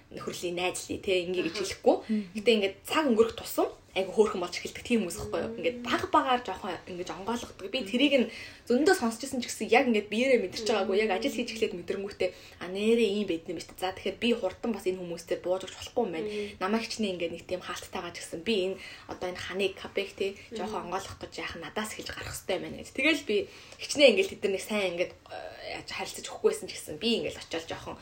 [0.09, 1.95] нөхөрлийн найзлий те ингээ гэж хэлэхгүй.
[2.33, 5.55] Гэтэ ингээд цаг өнгөрөх тусам айгу хөөрхөн болж эхэлдэг тийм хүмүүс байхгүй юу.
[5.55, 7.71] Ингээд баг багаар жоохон ингэж онгойлгодог.
[7.71, 8.31] Би тэрийг нь
[8.67, 10.99] зөндөө сонсчихсан ч гэсэн яг ингээд биеэрээ мэдэрч байгаагүй.
[10.99, 12.29] Яг ажил хийж эхлээд мэдрэнгүүтээ
[12.59, 13.79] а нэрээ ийм байд юм шүү.
[13.79, 16.27] За тэгэхээр би хурдан бас энэ хүмүүстэй бууж өгч болохгүй юм байна.
[16.59, 18.77] Намайг хичнээн ингээд нэг тийм хаалттайгаа ч гэсэн би энэ
[19.07, 22.89] одоо энэ ханыг капек те жоохон онгойлгох гэж яах надаас хэлж гарах хэрэгтэй байна гэж.
[22.91, 23.37] Тэгэл би
[23.79, 27.95] хичнээн ингээд тэднийг сайн ингээд э, яаж харилцаж өгөхгүйсэн ч гэсэн би ингээд очиод жоохон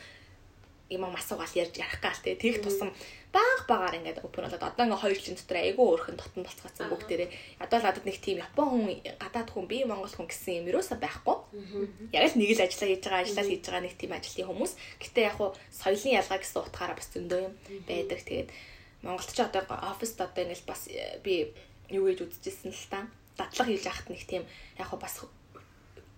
[0.90, 2.92] юм асуугаал ярьж ярих гал те тэгэх тусам
[3.34, 7.30] баг багаар ингээд open болоод одоо ингээд хоёр жилийн дотор айгүй өөрхөн дотн болцгаасан бүгдээрээ.
[7.58, 8.86] Ядуу л надад нэг тийм Япон хүн
[9.18, 11.36] гадаад хүн би Монгол хүн гэсэн юм юусаа байхгүй.
[12.14, 14.72] Яг л нэг л ажиллаа хийж байгаа ажиллаа хийж байгаа нэг тийм ажлын хүмүүс.
[15.02, 17.54] Гэтээ яг хуу соёлын ялгаа гэсэн утгаараа бас зөндөө юм
[17.90, 18.20] байдаг.
[18.22, 18.48] Тэгээд
[19.02, 21.50] Монголд ч одоо оффист одоо ингээд бас э, би
[21.90, 23.10] юу гэж үзчихсэн л та.
[23.34, 24.46] Дадлага хийж яхад нэг тийм
[24.78, 25.18] яг хуу бас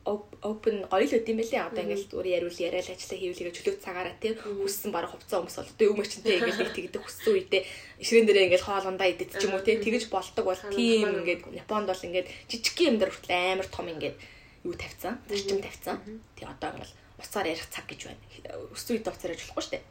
[0.07, 1.67] open гоё л үт юм бэлээ.
[1.67, 5.67] Одоо ингээл зүгээр яриул яриад ажиллаа хийвлэгээ чөлөөт цагаараа тий хүссэн бараг хувцас өмс бол
[5.67, 7.63] одоо өмөр чинтэй ингээл нэг тэгдэг хүссэн үедээ
[7.99, 11.91] ишрэн дээрээ ингээл хоолундаа идэт ч юм уу тий тэгэж болдог бол тийм ингээд Японд
[11.91, 14.17] бол ингээд жижиг юм дээр хүртэл амар том ингээд
[14.63, 15.15] юу тавьсан.
[15.27, 15.97] Зарчим тавьсан.
[16.39, 18.23] Тий одоо ингээл уцаар ярих цаг гэж байна.
[18.71, 19.85] Өссөн үед уцаар ярьж болохгүй шүү дээ.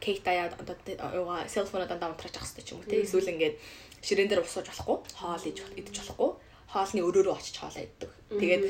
[0.00, 0.76] Кейт аяа одоо
[1.20, 3.56] юугаа селфоноо дандаа унтраач ах хэрэгтэй ч юм уу тий эсвэл ингээд
[4.04, 6.30] ширээн дээр усууж болохгүй, хоол идэж болохгүй,
[6.68, 8.10] хоолны өрөөрөө очиж хоолоо иддэг.
[8.36, 8.62] Тэгээд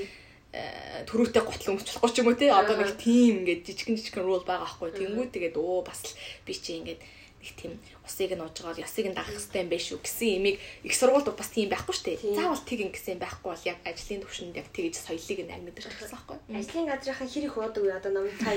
[1.09, 4.47] төрүүтэй готлон өмч болохгүй ч юм уу тий одоо нэг тийм ингээд жижигэн жижигэн рул
[4.47, 6.15] байгаа байхгүй тэнгүү тэгээд өө бас л
[6.47, 7.01] би чи ингээд
[7.45, 7.73] нэг тийм
[8.07, 11.29] усыг нь ууж байгаа ясыг нь дагах хэрэгтэй юм биш үү гэсэн имийг их сургуульд
[11.37, 12.37] бас тийм байхгүй шүү дээ.
[12.41, 16.17] Заавал тийг ингэсэн байхгүй бол яг ажлын төвшөнд яг тэгж соёлыг нь аль мэдэрч гэсэн
[16.17, 17.93] байхгүй Ажлын газрынхаа хэр их уудаг вэ?
[17.93, 18.57] Одоо намайг цаа.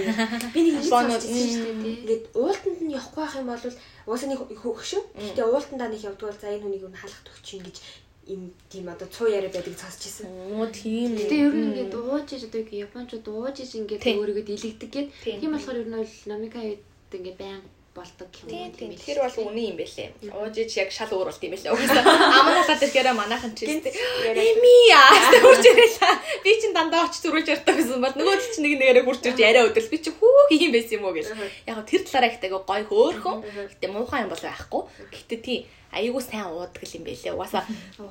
[0.55, 1.95] Би нэг юм сонсчихсан шүү дээ.
[1.99, 3.65] Ингээд уултанд нь явахгүй байх юм бол
[4.07, 5.03] уусаа нэг хөгшин.
[5.19, 7.77] Гэтэ уултандаа нэг явдаг бол за энэ хүнийг юу халах төгч ингэж
[8.33, 10.27] им тийм одоо цуу яриа байдаг сонсчихсан.
[10.55, 14.45] оо тийм Гэтэ ер нь ингээд ууж иж одоо ингээ японочууд ууж иж ингээд өөрийгөө
[14.47, 15.07] дэлгдэг гэд.
[15.23, 15.51] Тийм.
[15.53, 16.81] Болохоор ер нь бол намика хэд
[17.97, 19.01] ингээ байн болдог юм Тийм л.
[19.01, 20.09] тэр бол үнэн юм бэлээ.
[20.33, 21.73] Уужиж яг шал өөр болт юм бэлээ.
[21.73, 22.03] Угаасаа
[22.37, 25.09] амнахад ирэхээр манайхан ч тийм эми яа
[25.41, 26.15] хурж ирэлээ.
[26.43, 29.65] Би чин дандаа очиж зүрүүлж ярьдаг гэсэн бол нөгөө чинь нэг нэгээрээ хурж ирж яриа
[29.65, 31.27] өдрөл би чи хүү хийм байсан юм уу гэж.
[31.65, 33.37] Яг тэр талаараа ихтэй гой хөөхөн.
[33.73, 34.81] Гэтэ муухай юм бол байхгүй.
[35.13, 37.33] Гэтэ тийм айгүй сайн уудаг юм бэлээ.
[37.33, 37.65] Угаасаа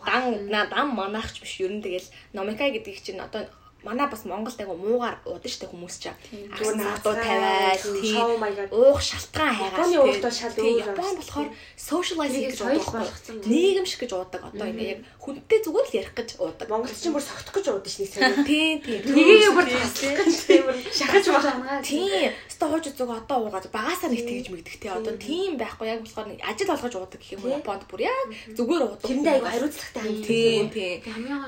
[0.07, 3.47] дан на дан манаач биш ер нь тэгэл номика гэдэг чинь одоо
[3.85, 6.11] манай бас Монголд айгу муугаар уудаг штэ хүмүүс ч.
[6.33, 8.69] Зүгээр Наадуу тавиад тийм, маягаар.
[8.73, 9.93] уух шалтгаан хайгаад.
[9.95, 12.83] Японы бол шал өөр Япон болохоор socializing гэж уудаг.
[12.83, 13.37] болгоцсон.
[13.47, 14.43] Нийгэм шиг гэж уудаг.
[14.43, 16.67] Одоо ингээ яг хүнтэй зүгээр л ярих гэж уудаг.
[16.67, 18.35] Монголч ч бүр согтох гэж уудаж шнийг сайн.
[18.49, 19.01] Тийм тийм.
[19.07, 21.79] Нэгийг бүр таслах гэж тийм шахаж байгаа.
[21.87, 22.31] Тийм.
[22.51, 24.91] Өстө хууч зүг одоо уугаад багасаа нэг тэгж мэгдэх тий.
[24.91, 29.07] Одоо тийм байхгүй яг болохоор ажил олгож уудаг гэх юм Японд бүр яг зүгээр уудаг.
[29.07, 30.27] Тэрэндээ айгу хариуцлагатай ханддаг.
[30.27, 30.99] Тийм тийм.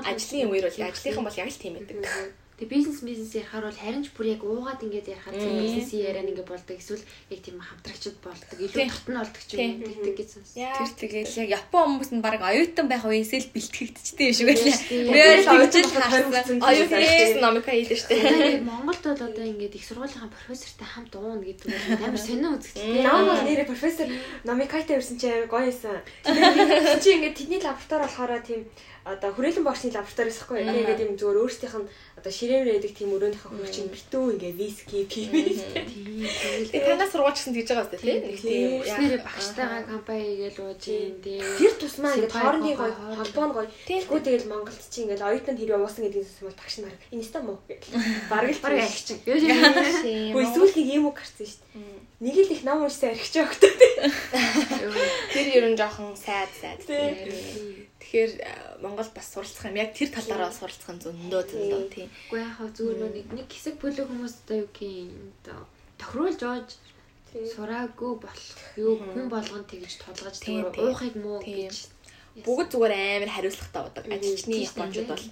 [0.07, 2.28] Ажлын үеэр бол ажлынхан бол яг л тийм байдаг.
[2.59, 6.27] Тэгээ бизнес бизнес ярихаар бол харин ч бүр яг уугаад ингээд ярихаар тийм бизнесийн яриа
[6.27, 10.27] ингээд болдог эсвэл яг тийм хамтрагчд болдог илүү татна болдог ч юм уу гэдэг гэж
[10.27, 10.51] сонс.
[10.59, 14.75] Тэр тэгэл яг Япон хүмүүс нь баг оюутан байх үеэсээ л бэлтгэгдчихдээ юм шиг байлаа.
[14.75, 15.07] Тийм.
[15.07, 16.59] Би яг оюутан харсан.
[16.59, 18.19] Оюутан хийсэн номика хийлээ штэ.
[18.19, 23.07] Тэгээд Монголд бол одоо ингээд их сургуулийн профессортай хамт ууна гэдэг нь амар сонио үзэгдтэй.
[23.07, 24.07] Нам бол нэрээ профессор
[24.43, 26.03] Номикайта ирсэн чи гоё юмсан.
[27.03, 28.67] Чи ингээд тэдний лаборатори болохоор тийм
[29.05, 30.59] одоо хүрээлэн багшны лаборатори гэсэхгүй.
[30.67, 31.89] Тэгээд юм зүгээр өөрсдийнх нь
[32.19, 35.55] одоо ширээвэр яадаг тийм өрөөнийхөө хөгжин битүү ингээд виски, пиви.
[36.69, 38.19] Тэгээ танаас сургууль гэсэн тэгж байгаа үстэй тий.
[38.19, 41.41] Нэг тийм Нэрээ багштайгаа компани хийгээл ууж юм дээ.
[41.57, 43.67] Тэр тусмаа ингээд хоорондын гоё холбоо нь гоё.
[43.87, 47.57] Тэгвэл тэгэл Монголд чи ингээд оюутан хэрэг уусан гэдэг нь бол багш нар инста муу
[47.65, 47.87] гэх.
[48.29, 49.07] Бараг л Бараг агч.
[49.25, 52.05] Хөөе сүүлхийг юм уу гарсан шүү дээ.
[52.19, 53.73] Нэг л их ном уншсан архич өгтөө.
[55.33, 56.83] Тэр ер нь жоохон сайд сайд.
[58.09, 59.77] Тэгэхээр Монгол бас суралцах юм.
[59.77, 62.09] Яг тэр талаараа суралцах нь зөндөө зөндөө тий.
[62.33, 65.13] Уу яг хаа зүгээр нэг нэг хэсэг бүлэг хүмүүс одоо юу гин
[65.45, 65.61] одоо
[66.01, 66.69] тохируулж оож
[67.53, 70.85] сураагүй болох юу хүн болгонд тэгж тулгаж Тийм, тэр тийм.
[70.89, 71.69] уухыг муу Тийм.
[71.69, 71.77] гэж
[72.45, 74.05] Бүгд зүгээр амар хариуцлагатай удаг.
[74.09, 75.25] Ажилчны японочууд бол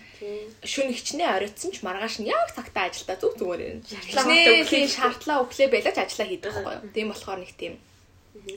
[0.62, 3.80] шүн хичнээн оройтсон ч маргааш нь яг цагтаа ажилдаа зүг зүгээр юм.
[3.82, 6.94] Хичнээн тийм шаардлага өглөө байлаач ажиллаа хийдэг байхгүй юу.
[6.94, 7.74] Тийм болохоор нэг тийм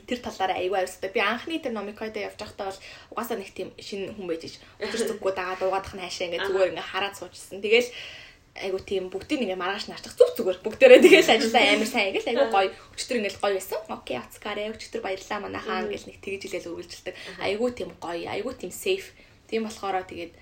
[0.07, 1.11] тэр талаараа аюу аюустай.
[1.11, 2.81] Би анхны тэр номикойдо явж байхдаа бол
[3.13, 6.91] угаасаа нэг тийм шинэ хүн байж өчр зүггүй дагаад уугаадах нь хаашаа ингээ зүгээр ингээ
[6.91, 7.61] хараад суучсан.
[7.65, 7.91] Тэгэл
[8.61, 12.47] айгу тийм бүгдийг ингээ маргааш нарчих зүг зүгээр бүгдээрээ тэгэл ажиллаа амар сайн ингээл айгу
[12.51, 13.81] гоё өчтөр ингээл гоё байсан.
[13.89, 17.15] Окей ацкарэ өчтөр баярлаа манайхаа ингээл нэг тэгж илээл үргэлжилдэг.
[17.41, 19.15] Айгу тийм гоё, айгу тийм сейф.
[19.47, 20.35] Тийм болохоор тэгээд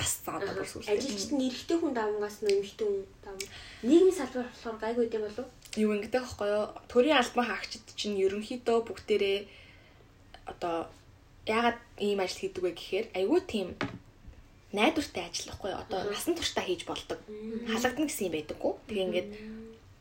[0.00, 0.96] тасцаа одоо бүр сүлээ.
[0.96, 3.36] Ажилчид нь эрэгтэй хүн давангаас нь эмэгтэй хүн дав.
[3.84, 5.48] Нийгмийн салбар болохоор гайгүй юм болов?
[5.76, 6.66] Юу ингэдэг байхгүй юу?
[6.90, 9.38] Төрийн албан хаагчид чинь ерөнхийдөө бүгдээрээ
[10.50, 10.90] одоо
[11.46, 13.68] ягаад ийм ажил хийдэг вэ гэхээр айгүй тийм
[14.74, 15.82] найдвартай ажил байхгүй юу?
[15.82, 17.18] Одоо насан туршдаа хийж болдог.
[17.70, 18.72] Халагдана гэсэн юм байдаггүй.
[18.90, 19.28] Тэгээ ингээд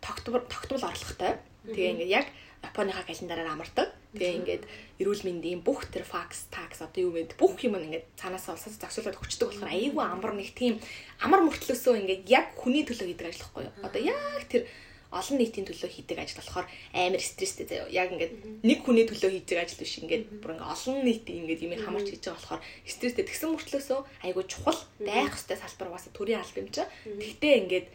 [0.01, 1.37] тогтмол тогтмол орлоготой.
[1.69, 2.27] Тэгээ ингээд яг
[2.59, 3.87] Японыхаа календараар амардаг.
[4.13, 4.63] Тэгээ ингээд
[4.99, 9.15] эрүүл мэндийн бүх тэр факс, такс одоо юу гэд бүх юм ингээд цаанаас олсоос зохицуулаад
[9.15, 10.75] хүчдэг болохоор айгүй амар нэг тийм
[11.23, 13.73] амар мөртлөөсөө ингээд яг хүний төлөө хийдэг ажил байхгүй юу?
[13.79, 14.67] Одоо яг тэр
[15.09, 17.89] олон нийтийн төлөө хийдэг ажил болохоор амар стресстэй заяа.
[17.89, 19.97] Яг ингээд нэг хүний төлөө хийдэг ажил биш.
[20.05, 23.99] Ингээд бүр ингээд олон нийтийн ингээд юм хамарч хийж байгаа болохоор стресстэй тэгсэн мөртлөөсөө
[24.29, 26.85] айгүй чухал байх ёстой салбар угаасаа төрийн алба юм чи.
[27.09, 27.87] Тэгтээ ингээд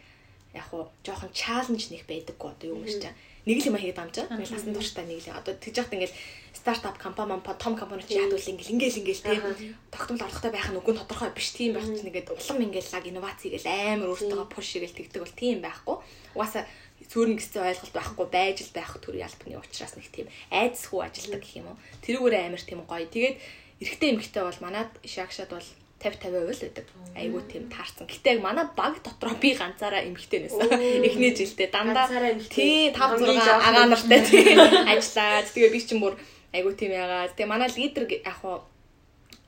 [0.55, 3.07] яг хуу жоохон чаленж нэг байдаггүй одоо юу юм шиг.
[3.45, 4.25] Нэг л юм хийгээд амжаа.
[4.31, 6.13] Ингээд насан туршдаа нэг л одоо тэгж яхад ингээд
[6.55, 9.43] стартап компани мампа том компани чи яд үл ингээл ингээл ингээл тийм.
[9.91, 11.53] Тогтмол орлоготой байх нь үгүй тодорхой биш.
[11.53, 15.35] Тийм байх чинь ингээд улам ингээл лаг инновац хийгээл амар өөртөө пуш хийгээл тэгдэг бол
[15.37, 15.95] тийм байхгүй.
[16.33, 16.63] Угаасаа
[17.03, 21.59] цөөрнө гэсэн ойлголт байхгүй байж л байх төрийн албаны учраас нэг тийм айдсгүй ажилдаг гэх
[21.59, 21.77] юм уу.
[22.03, 23.07] Тэрүүгээр амар тийм гоё.
[23.07, 23.37] Тэгээд
[23.83, 25.69] эрэгтэй эмэгтэй бол манад шагшаад бол
[25.99, 26.87] 50 50% л байдаг.
[27.15, 28.07] Айгуу тийм таарсан.
[28.07, 30.69] Гэтэ яг манай баг дотроо би ганцаараа эмэгтэй нээсэн.
[31.07, 32.07] Эхний жилдээ дандаа
[32.51, 36.13] тий 5 Хамгийн 6 жоохон агаа нартай тий ажиллаад тэгээ би чинь бүр
[36.51, 38.63] айгуу тийм яагаад тэгээ манай лидер яг хуу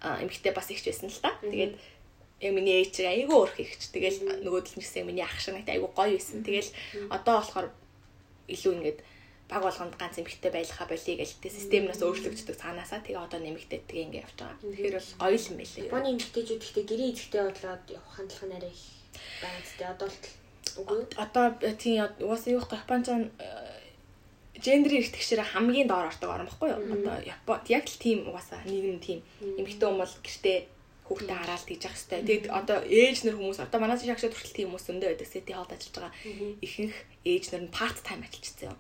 [0.02, 1.36] эмэгтэй бас ихч байсан л та.
[1.44, 1.74] Тэгээд
[2.42, 3.90] яг миний ээж айгүй өөрх ихч.
[3.94, 6.46] Тэгэл нөгөөдөл нь гэсэн миний ах шиг айгүй гоё байсан.
[6.46, 6.70] Тэгэл
[7.10, 7.68] одоо болохоор
[8.48, 9.00] илүү ингээд
[9.50, 14.06] баг болгонд ганц эмэгтэй байлахаа болиё гэж тэ системнаас өөрчлөгддөг цаанаасаа тэгээ одоо нэмэгтэй тэгээ
[14.06, 14.60] ингээд явж байгаа.
[14.60, 15.88] Тэгэхээр бол гоё юм байлээ.
[15.88, 18.84] Японы эмэгтэйчүүд ихтэй гэрээ эзэгтэй бодлоод явах хандлага арай их
[19.42, 19.84] байгаа зү.
[19.88, 20.20] Одоо л
[20.84, 21.00] үгүй?
[21.16, 21.46] Одоо
[21.80, 23.08] тийм угаасаа юу вэ Японд
[24.58, 26.82] гендерийн эрхтгчээр хамгийн доор ордог орн баггүй юу?
[26.92, 30.58] Одоо Япон яг л тийм угаасаа нийгэм тийм эмэгтэй хүмүүс бол гэртээ
[31.08, 32.22] хүүхдээ хараад тийж явах хэрэгтэй.
[32.28, 35.28] Тэгээд одоо ээж нар хүмүүс одоо манаас шагшаа тийм хүмүүс өндөө байдаг.
[35.28, 36.14] Сити холд ажиллаж байгаа
[36.62, 38.78] ихэнх ээж нар нь part time ажиллажсэн юм.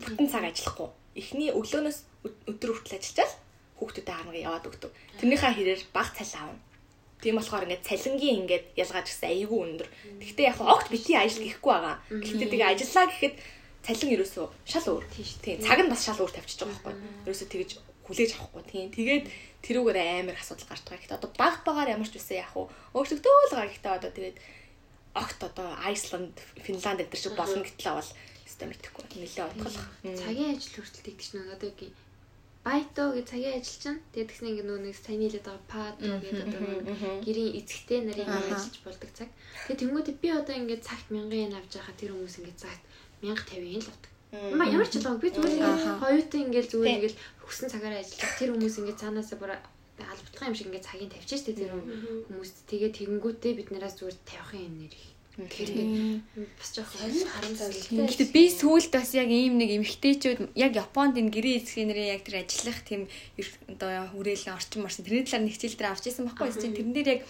[0.00, 0.88] Бүтэн цаг ажиллахгүй.
[1.20, 1.98] Эхний өглөөнөөс
[2.48, 3.30] өдөр хүртэл ажиллаж
[3.76, 4.92] хүүхдүүдэд харнага яваад өгдөг.
[5.20, 6.62] Тэрнийхээ хэрээр баг цалин аавна.
[7.18, 9.88] Тийм болохоор ингээд цалингийн ингээд ялгааж гисэн айгүй өндөр.
[10.22, 11.96] Гэхдээ яг огт бити ажил гэхгүй байгаа.
[12.10, 13.34] Гэхдээ тэгээ ажиллаа гэхэд
[13.82, 15.04] цалин ерөөсөө шал өөр.
[15.42, 16.94] Тийм цаг нь бас шал өөр тавьчихж байгаа байхгүй.
[17.26, 17.70] Ерөөсөө тэгэж
[18.08, 18.64] хүлээж авахгүй.
[18.64, 19.24] Тийм тэгээд
[19.62, 21.00] тэрүүгээр амар асуудал гарч байгаа.
[21.04, 23.68] Гэхдээ одоо баг багаар ямар ч үсэн яг уу өөрчлөгдөөл байгаа.
[23.68, 24.38] Гэхдээ одоо тэгээд
[25.14, 28.10] огт одоо Айсланд, Финланд төр шиг болно гэтлээ бол
[28.48, 29.04] систем итгэхгүй.
[29.20, 29.88] Нилээ утгалах.
[30.02, 31.80] Цагийн ажил хүртэл тэгдэж нөө одоо яг
[32.68, 34.02] байто гэж цагийн ажиллаж байна.
[34.12, 36.62] Тэгээд тэгснэ ингээ нөгөө нэг сайн нийлээд байгаа пато гэдэг одоо
[37.24, 39.28] гэрийн эзэгтэй нарын ажиллаж болдог цаг.
[39.66, 42.82] Тэгээд тэнгуүдээ би одоо ингээ цагт 1000 yen авч байхад тэр хүмүүс ингээ цагт
[43.22, 44.12] 1050 yen л авдаг.
[44.32, 48.76] Маа ямар ч ялгаа би зүгээр хоёутай ингээл зүгээр ингээл хүссэн цагаараа ажиллаж тэр хүмүүс
[48.84, 49.52] ингээ цаанаасаа бүр
[50.04, 52.68] албатгах юм шиг ингээ цагийг тавьчих штэ тэр хүмүүс.
[52.68, 55.08] Тэгээ тэгэнгүүтээ бид нараас зүгээр тавихын юм нэр их.
[55.38, 55.78] Тэгэхээр
[56.58, 58.04] бас жоохон харамсалтай.
[58.04, 62.22] Гэхдээ би сүүлд бас яг ийм нэг эмгтээчүүд яг Японд энэ гэрээ эзэхний нэрээ яг
[62.26, 63.06] тэр ажиллах тийм
[63.70, 66.58] одоо хүрээлэн орчин марсан тэрний талаар нэг хичээл дээр авч ирсэн байхгүй юу?
[66.58, 67.20] Тэрэн дээр яг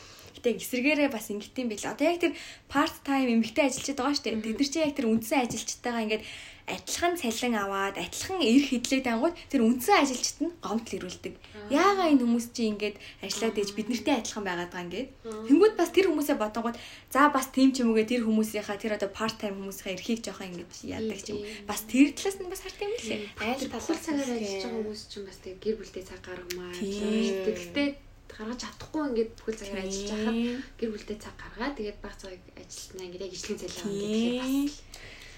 [0.40, 1.92] гэтээ эсэргээрээ бас ингэдэм байл.
[1.92, 2.32] Одоо яг тэр
[2.72, 4.40] part time эмгтээ ажиллаж байгаа шүү дээ.
[4.40, 6.24] Тэд нар чи яг тэр үндсэн ажилчтайгаа ингээд
[6.68, 11.34] адилхан цалин аваад адилхан эрх хэдлэг дангууд тэр үндсэн ажилчид нь гомдол ирүүлдэг.
[11.72, 15.08] Яагаа энэ хүмүүс чи ингээд ажиллаад ээж бид нартэй адилхан байгаад байгаа ингээд.
[15.48, 16.76] Тэнгүүд бас тэр хүмүүсээ бодонгууд
[17.12, 20.48] за бас тийм ч юм uuгээ тэр хүмүүсийнхаа тэр одоо part time хүмүүсийнхаа эрхийг жоохон
[20.52, 21.40] ингээд яадаг ч юм.
[21.64, 23.20] Бас тэр талаас нь бас харт юм лээ.
[23.40, 26.72] Айл талаар цагаар ажиллаж байгаа хүмүүс чинь бас тэг гэр бүлтэй цаг гаргамаа.
[26.76, 27.88] Тэгтээ
[28.28, 30.38] гаргаж чадахгүй ингээд бүхэл цагаар ажиллаж байхад
[30.78, 34.54] гэр бүлтэй цаг гаргаад тэгээд баг цагийг ажилтнаа ингээд яг ижлэгийн цалин авах гэдэг бас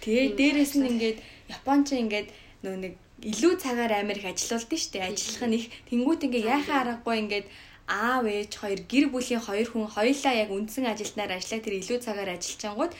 [0.04, 1.18] Тэгээ дээрэс нь ингээд
[1.50, 2.28] Японч ингээд
[2.64, 5.04] нөө нэг илүү цагаар амир их ажиллаулдаг штэ.
[5.04, 5.66] Ажиллах нь их.
[5.88, 7.46] Тэнгуут ингээ яхаа аргагүй ингээд
[7.90, 12.30] аав ээж хоёр гэр бүлийн хоёр хүн хоёлаа яг үндсэн ажилтнаар ажиллаа тэр илүү цагаар
[12.38, 12.92] ажиллажангууд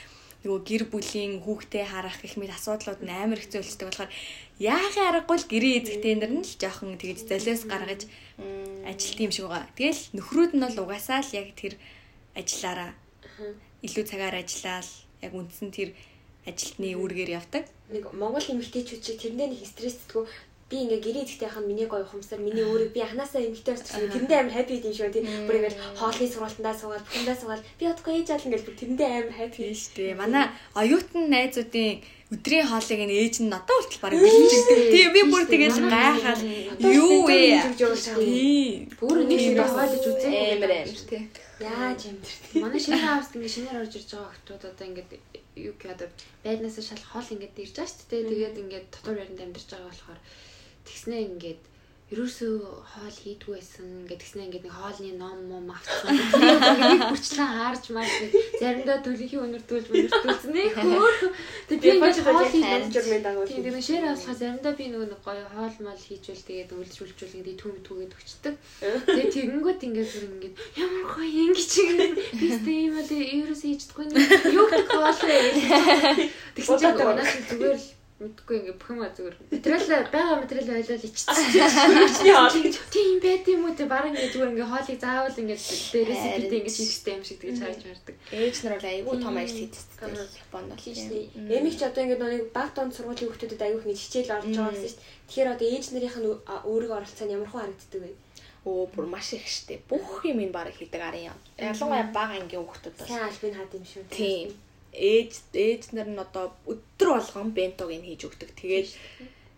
[0.42, 4.10] нөгөө гэр бүлийн хүүхдээ харах гэх мэт асуудлууд нь амар хэцүү болчтой болохоор
[4.58, 8.08] яахын аргагүй л гэрээ эзэгтэй нар нь л жоохон тэгж золиос гаргаж
[8.88, 9.68] ажилт юм шиг байгаа.
[9.76, 11.76] Тэгэл нөхрүүд нь бол угаасаа л яг тэр
[12.34, 12.92] ажиллаараа.
[13.84, 14.88] Илүү цагаар ажиллаад
[15.20, 15.92] яг үндсэн тэр
[16.46, 17.64] ажилтны үүргээр явдаг.
[17.90, 20.24] Нэг Монгол эмэгтэйчүүд тэрнээ нэг стрессдэггүй
[20.70, 24.38] би ингээ гэрээ идэхтэй хахад миний гоё ухамсар миний өөрийг би анханасаа эмэгтэй болчихсон тэрэндээ
[24.38, 28.28] амар хаппи юм шиг тийм бүр ингээл хоолны сургалтандаа суугаад бүхэндээ суугаад би одохгүй ээж
[28.30, 30.14] аал ингээл тэрэндээ амар хаппи шүү дээ.
[30.14, 30.44] Манай
[30.78, 31.90] оюутан найзуудын
[32.30, 34.78] өдрийн хоолыг нь ээж нь надад хүртэл барыг бэлдчихсэн.
[34.94, 36.40] Тийм би бүр тэгэл гайхаад
[36.86, 37.42] юу вэ?
[38.14, 38.86] Тийм.
[38.94, 41.26] Бүр нэг шиг хоолж үзээ амар амар тийм.
[41.58, 42.62] Яаж юм тэр.
[42.62, 45.10] Манай шинэ хавс ингээ шинээр орж ирж байгаа хүмүүс одоо ингээд
[45.68, 46.10] юу гэдэг
[46.44, 48.28] байднасаа шал хоол ингээд ирж байгаа шүү дээ.
[48.30, 50.20] Тэгээд ингээд дотор яринд амьдарч байгаа болохоор
[50.86, 51.62] тэгснээ ингээд
[52.10, 52.54] ерөөсөө
[52.90, 56.10] хоол хийдгүй байсан гэдгснээ ингээд нэг хоолны ном мом авцсан.
[56.10, 58.10] Тэгээд бүрчлэн харж маар
[58.58, 61.18] заримдаа төлөхийн өнөрдүүлж өнөрдүүлсэн нэг хөөх.
[61.70, 63.46] Тэгээд би ингээд хоол хийж журмын дагуул.
[63.46, 67.38] Тэгээд нэг шэр авахаа заримдаа би нөгөө нэг гоё хоол мал хийжүүл тэгээд өлж үлжүүл
[67.38, 68.54] ингээд түүм түүгээд өгчдөг.
[69.06, 74.18] Тэгээд тэгэнгүүт ингээд бүр ингээд ямар гоё ингэж ингээд би тийм л ерөөсөө хийждэггүй нэг
[74.50, 75.38] юу гэдэг хоол вэ.
[76.58, 81.44] Тэгсэн чинь унаас зүгээр л мэдгүй ингээ бүх юм зүгээр материал байгаа материал ойлол иччихсэн.
[82.36, 86.24] Хоол гэж тийм байт юм уу те баг ингээ зүгээр ингээ хоолыг заавал ингээ дээрээс
[86.36, 88.16] бит ингээ хийхтэй юм шиг тэгж харж мардаг.
[88.28, 89.84] Ээж нар бол айгүй том ажил хийдэг.
[90.36, 91.24] Японд бол хийжтэй.
[91.48, 94.92] Эмиг ч одоо ингээ нэг баг донд сургуулийн хүүхдүүдэд айгүй их хичээл орж байгаа гэсэн
[94.92, 96.28] чинь тэгэхээр одоо ээж нарийнх нь
[96.68, 98.12] өөрийгөө оролцоо нь ямар хөө харагддаг вэ?
[98.68, 99.80] Оо бүр маш их штэ.
[99.88, 101.38] Бүх юм ин бараг хийдэг арын юм.
[101.56, 103.08] Ялангуяа бага ангийн хүүхдүүд бол.
[103.08, 104.04] Сайн альбин хаад юм шүү.
[104.12, 104.52] Тийм
[104.92, 108.50] ээж ээж нар нь одоо өдөр болгон бентог ин хийж өгдөг.
[108.58, 108.88] Тэгээд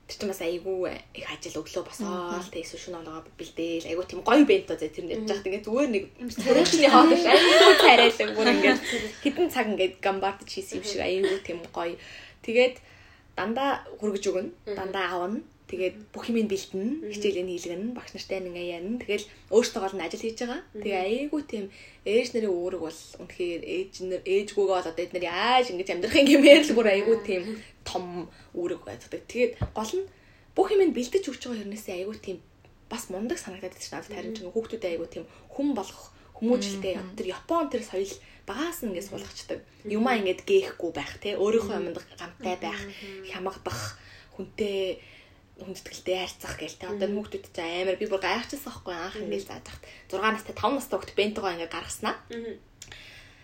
[0.08, 4.44] тэр чинь бас айгүй их ажил өглөө босоод тэгээс шөнө оноогоо бэлдээл айгүй тийм гоё
[4.44, 6.04] бенто зэ тэр нэрж яхад ингээд зүгээр нэг
[6.36, 8.80] царайчны хоол ш айгүй царайлаг бүр ингээд
[9.22, 11.96] хідэн цаг ингээд гамбард хийсэн юм шиг айгүй тийм гоё.
[12.44, 12.76] Тэгээд
[13.38, 14.50] дандаа хүргэж өгнө.
[14.76, 15.40] Дандаа авна.
[15.72, 19.00] Тэгээд бүх юм бэлтэн, хичээлээ нийлгэн, багш нартай ингээ яана.
[19.00, 20.60] Тэгэл өөртөө гол нь ажил хийж байгаа.
[20.76, 21.00] Тэгээ
[21.32, 21.64] айгүй тийм
[22.04, 26.28] ээж нарын үүрэг бол үнэхээр ээж нар ээжгүйгээ бол одоо эднэр яаж ингэж амьдрах юм
[26.28, 27.42] гэмээр л бүр айгүй тийм
[27.88, 29.24] том үүрэг байдаг.
[29.24, 30.04] Тэгээд гол нь
[30.52, 32.38] бүх юм бэлдэж өгч байгаа хэрнээсээ айгүй тийм
[32.92, 34.12] бас мундаг санагдаад байна.
[34.12, 38.12] Харин ч хүүхдүүдэд айгүй тийм хүн болох хүмүүжлтэй тэр Япон тэр соёл
[38.44, 39.64] багаас нь ингэ суулгачдаг.
[39.88, 42.82] Юмаа ингэж гээхгүй байх те өөрийнхөө юмд гамтай байх,
[43.30, 43.96] хямгадах,
[44.34, 44.98] хүнтэй
[45.64, 46.86] хүндэтгэлтэй харьцах гээл те.
[46.90, 50.76] Одоо хүүхдүүд ч амар би бүр гайхчихсан байхгүй анх ингээл зааж хахт 6 настай 5
[50.76, 52.16] настай хүүхд бентогоо ингээ гаргаснаа.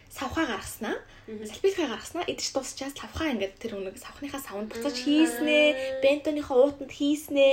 [0.09, 0.97] Савхаа гаргаснаа.
[1.29, 2.25] Салбилхаа гаргаснаа.
[2.25, 6.01] Идэж дуусчаас савхаа ингээд тэр үнэг савхныхаа савнд буцаж хийснэ.
[6.01, 7.49] Бентоныхоо уутанд хийснэ.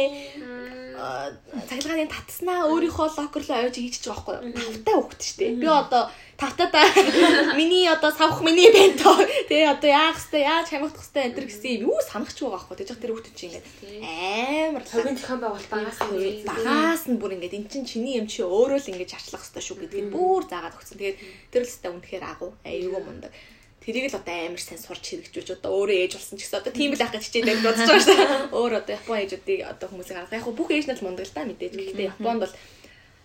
[0.95, 6.07] Цахилгааны татснаа өөрийнхөө локер руу авч хийчих байхгүй тавтай хүүхд штэ би одоо
[6.37, 6.83] тавтай та.
[7.59, 9.15] Миний одоо савх миний бенто
[9.47, 11.95] тэгээ одоо яах хэвээр яаж хамгаах хэвээр энэ гэсэн юм.
[11.95, 13.65] Юу санахч байгаа байхгүй тэгэж тэр хүүхд чинь ингээд
[14.03, 18.43] амар хувийн зохион байгуулалт багаас нь багаас нь бүр ингээд эн чинь чиний юм чи
[18.43, 20.99] өөрөө л ингээд шарчлах хэвээр шүү гэдгийг бүр заагаад өгсөн.
[20.99, 21.19] Тэгээд
[21.55, 22.51] тэр л хэвээр үнэхээр агуу.
[22.67, 23.31] Айгүй мундаг.
[23.79, 26.91] Тэрийг л одоо амар сайн сурч хэрэгжүүлж одоо өөрөө ээж болсон ч гэсэн одоо тийм
[26.97, 28.17] л ах гэж хичээдэг бодож байгаа шүү.
[28.17, 28.57] Дээ.
[28.57, 30.33] Өөр одоо Япон ээжүүдийг одоо хүмүүсийг харах.
[30.33, 31.73] Яг бүх ээж нар л мундаг л да мэдээж.
[31.77, 32.53] Гэхдээ Японд бол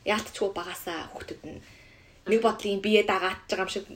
[0.04, 1.64] яалтчгүй багасаа хүүхдүүд нь
[2.26, 3.86] нэг бодлын бие дагаатж байгаа юм шиг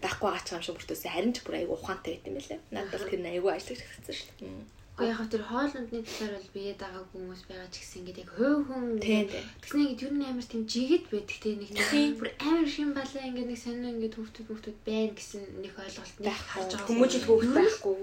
[0.00, 2.60] даахгүй гаач юм шиг бүртөөсөө харин ч бүр айгу ухаантай байт юм байлаа.
[2.70, 4.76] Надад бол тэр айгу ажиллаж хэрэгцсэн шүү дээ.
[4.96, 8.64] Гэхдээ яг тэр хоолндны талаар бол бие дагааг хүмүүс байгаа ч гэсэн ингээд яг хувь
[8.64, 8.96] хүн.
[8.96, 13.24] Тэгснэ ингээд юу нэг амар тийм жигэд байдаг те нэг тийм бүр амар шин балаа
[13.28, 16.88] ингээд нэг сонио ингээд хүүхдүүд хүүхдүүд байна гэсэн нэг ойлголт нэг харж байгаа.
[16.88, 17.96] Хүмүүжил хөөгд байхгүй.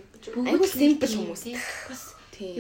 [0.54, 1.44] Айгуу simple хүмүүс.
[1.90, 2.04] Бас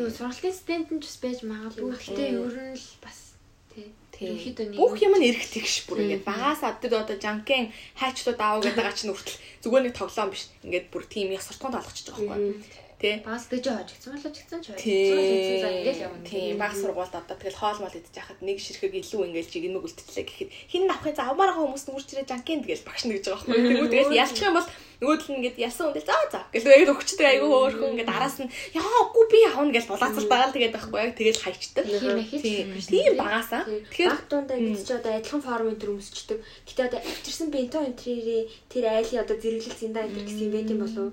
[0.02, 1.94] юу сургалтын студент нь ч бас байж магадгүй.
[1.94, 3.38] Гэхдээ ер нь л бас
[3.70, 3.94] тий.
[4.20, 8.96] Бүх юм нь эрэх тэгш бүр ингээд багаас адд одоо жанкен хайчлууд аав гэдэг байгаа
[8.96, 10.54] чинь хүртэл зүгээр нэг тоглоом биш.
[10.62, 12.83] Ингээд бүр тийм суртахуун талгачихж байгаа байхгүй.
[13.04, 13.20] Тэ.
[13.28, 16.24] бас дэж хожигдсан болоо ч гэсэн ч Тийм.
[16.24, 16.56] Тийм.
[16.56, 20.50] Баг сургуульд одоо тэгэл хоол мол идэж яхад нэг ширхэг илүү ингээд жигнэг үлдчихлээ гэхэд
[20.72, 23.60] хин авахын заавмаар байгаа хүмүүс нүрч ирээ жанкен тэгэл багш нэгж байгаа байхгүй.
[23.60, 24.70] Тэгмүү тэгэл ялчих юм бол
[25.04, 28.52] нөгөөдөл нь ингээд ялсан үндэл заа заа гэл яг өгчдөг айгүй хөөрхөн ингээд араас нь
[28.72, 31.84] яа үгүй би авна гэж булаацал дагаал тэгээд байхгүй яг тэгэл хайчдаг.
[31.84, 33.68] Тийм багасаа.
[33.68, 36.40] Тэгэхээр Тэгэхээр дундаа ингэж ч одоо адилхан формын төр өмсчдөг.
[36.68, 40.82] Гэтэ одоо авчирсан бенто энтрийн тэр айлын одоо зэрэглэл зиндаа энтер гэсэн юм байт юм
[40.86, 41.12] болов уу?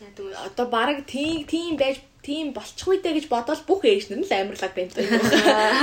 [0.00, 0.32] Яадаг вэ?
[0.46, 4.74] одоо баг тийм тийм байж тийм болчихгүй дээ гэж бодоод бүх ээжнэр нь л амарлаг
[4.74, 5.06] бэмтэй.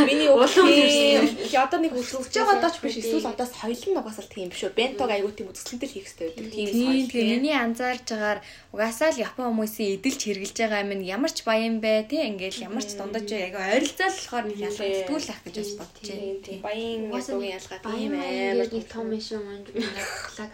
[0.04, 4.68] Миний улам одоо нэг өсөж байгаа дооч биш эсвэл одоо соёл нь угаасаа тийм биш
[4.68, 4.76] үү?
[4.76, 6.52] Бентог аягүй тийм үзэсгэлэнтэй л хийх хэрэгтэй байдаг.
[6.52, 7.08] Тийм Тийм соёл.
[7.16, 8.40] тэгээ миний анзаарж байгаагаар
[8.76, 12.68] угаасаа л Япон хүмүүсийн эдэлж хэрглэж байгаа юм нь ямар ч баян бай тий ингээл
[12.68, 16.44] ямар ч дундаж яг ойролцоол болохоор нэг ялгагдтгүй л ах гэж бас бодож байна.
[16.44, 19.68] Тийм баян ядуугийн ялгаа тийм Тийм амар нэг том шин манж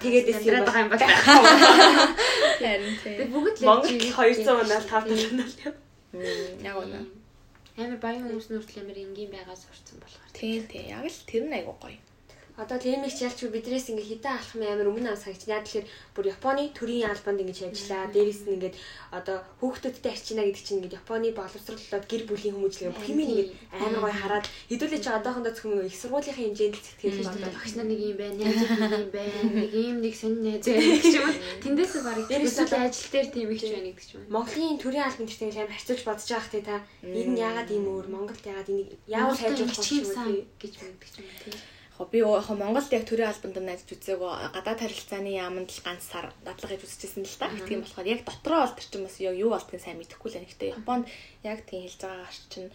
[0.05, 1.07] Тэгээд эс юм байгаа юм байна.
[2.59, 3.31] харин тийм.
[3.33, 5.78] Бүгд л Монгол 200 манаар 5 талаа.
[6.13, 7.05] Яг үнэ.
[7.77, 10.29] амар баян хүмүүс нүртэл амар энгийн байгаа сурцсан болохоор.
[10.33, 11.99] Тийм тийм яг л тэр нь айгуу гоё.
[12.59, 15.47] Одоо TMX ялч бидрээс ингээ хитэн алхам амар өмнө ам сагч.
[15.47, 18.11] Яг тэгэхээр бүр Японы төрийн албанд ингэж ажиллаа.
[18.11, 18.75] Дээрээс нь ингээд
[19.15, 23.49] одоо хүүхдүүдтэй арчина гэдэг чинь ингээд Японы боловсруулалт гэр бүлийн хүмүүжлэг бүх юм ингээд
[23.79, 27.53] амар гоё хараад хэдүүлээ чи одоохондоо зөвхөн их сургуулийнхын хэмжээнд л сэтгэл болдог.
[27.55, 31.15] багш нар нэг юм байна, нэг юм байна, нэг юм нэг сонь найз байна гэх
[31.15, 31.31] юм.
[31.63, 34.27] Тэндээс барыг Дээрээс нь ажил дээр тийм их ч байна гэдэг ч юм.
[34.27, 36.75] Монголын төрийн албан дээр тийм амар харьцуулж бодож байгаа хэ та.
[37.07, 39.39] Энэ яагаад ийм өөр Монголд яагаад энийг яавал
[39.79, 40.11] чим вэ?
[40.11, 40.27] сан
[40.59, 41.78] гэж мэддэг ч юм тийм.
[42.07, 46.79] Би яг Монголд яг төрийн албанд найзж үзээгөө гадаад харилцааны яамд л ганц сар дадлага
[46.79, 47.51] хийж үзчихсэн л та.
[47.67, 50.47] Тийм болохоор яг дотроо бол тэр чинь бас яг юу болдгийг сайн мэдэхгүй л байна.
[50.47, 51.05] Гэхдээ Японд
[51.43, 52.71] яг тийм хэлж байгаагаар чинь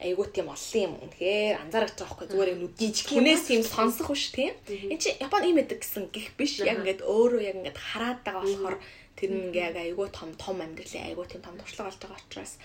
[0.00, 4.24] айгуу тийм олон юм үнэхээр анзаарч байгаа байхгүй зүгээр юм нүдийч хүнээс тийм сонсох биш
[4.32, 4.56] тийм.
[4.64, 6.64] Энд чи Японд ийм байдаг гэсэн гих биш.
[6.64, 8.76] Яг ингээд өөрөө яг ингээд хараад байгаа болохоор
[9.20, 12.56] тэр нь ингээ яг айгуу том том амьдралын айгуу тийм том туршлага болж байгаа учраас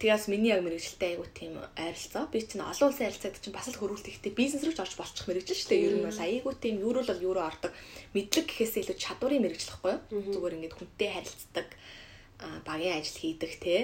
[0.00, 2.24] Тэгээс миний яг мэрэгчлээ айгуу тийм ойролцоо.
[2.32, 5.28] Би чинь олон улсын харилцааг чинь бас л хөрвүүлт ихтэй бизнес рүү ч орж болчих
[5.28, 5.84] мэрэгжил шүү дээ.
[5.84, 7.72] Ер нь бол айгуу тийм юуруу бол юуруу ордог.
[8.16, 10.24] Мэдлэг гэхээсээ илүү чадварын мэрэгжил хэвгүй юу?
[10.32, 11.68] Зүгээр ингээд хүнтэй харилцдаг
[12.64, 13.76] багийн ажил хийдэг те.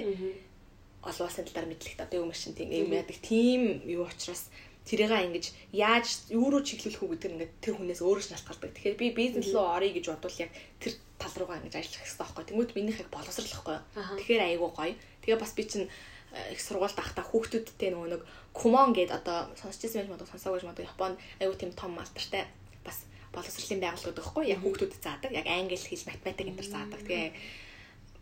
[1.05, 3.21] Олон улсын талаар мэдлэгт одоо юм шин тийм юм яадаг.
[3.21, 4.49] Тийм юу учраас
[4.89, 8.71] тэрийгээ ингэж яаж юу руу чиглүүлэх үү гэдэг нь ингээд тэр хүнээс өөрөө ч шалтгаалдаг.
[8.73, 10.51] Тэгэхээр би бизнес руу орё гэж бодвол яг
[10.81, 12.43] тэр тал руугаа ингэж ажиллах хэрэгтэй байхгүй.
[12.47, 13.77] Тэнгүүд минийх яг боловсруулахгүй.
[14.17, 14.95] Тэгэхээр айгуу гоё.
[15.27, 15.91] Тэгээ бас би чинь
[16.31, 18.23] э, их сургуульд ахта хүүхдүүдтэй нөгөө нэг
[18.55, 22.47] Kumon гээд одоо сонсч ирсэн байж магадгүй сонсоогүй байж магадгүй Японд айгуу тийм том алдартай
[22.87, 23.03] бас
[23.35, 27.01] боловсролын байгууллагууд байхгүй яг хүүхдүүдэд заадаг яг англи хэл математик энэ төр заадаг.
[27.03, 27.27] Тэгээ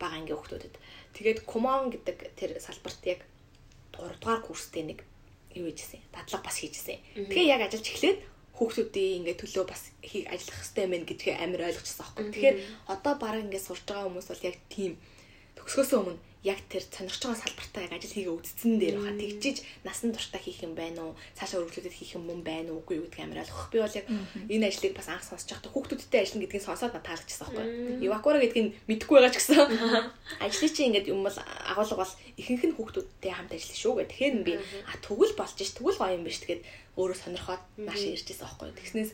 [0.02, 0.76] бага ангийн хүүхдүүдэд.
[1.14, 3.22] Тэгээд Kumon гэдэг тэр салбарт яг
[3.94, 5.06] 3 дугаар курстэй нэг
[5.54, 7.00] юу хийжсэн дадлага бас хийжсэн
[7.30, 8.20] тэгээ яг ажиллаж эхлээд
[8.60, 12.24] хүүхдүүдийн ингээд төлөө бас хий ажиллах хэрэгтэй байна гэдгээ амар ойлгочихсон аахгүй.
[12.32, 14.92] Тэгэхээр одоо баг ингээд сурж байгаа хүмүүс бол яг тийм
[15.60, 20.14] төгсгөөсөө өмнө яг тэр сонирхож байгаа салбартаа яг ажил хийгээ үзсэн дээр баха тэгжиж насан
[20.14, 21.18] туршдаа хийх юм байна уу?
[21.34, 24.06] Цаашаа өргөлөдөд хийх юм мөн байна уугүй юу гэдэг амар ойлгох би бол яг
[24.54, 28.68] энэ ажлыг бас анх сонсож байхдаа хүүхдүүдтэй ажиллана гэдгийг сонсоод надад таалагдчихсан байхгүй эвакуара гэдгийг
[28.86, 29.58] мэдэхгүй байгаа ч гэсэн.
[30.46, 34.36] Ажлыг чи ингээд юм бол агуулга бол ихэнх нь хүүхдүүдтэй хамт ажиллана шүү гэх тэгэхээр
[34.46, 34.54] би
[34.86, 36.62] а тэгвэл болж ш тэгвэл гоё юм биш тэгээд
[36.94, 39.12] өөрөө сонирхоод маш иржсэн байхгүй тэгснээс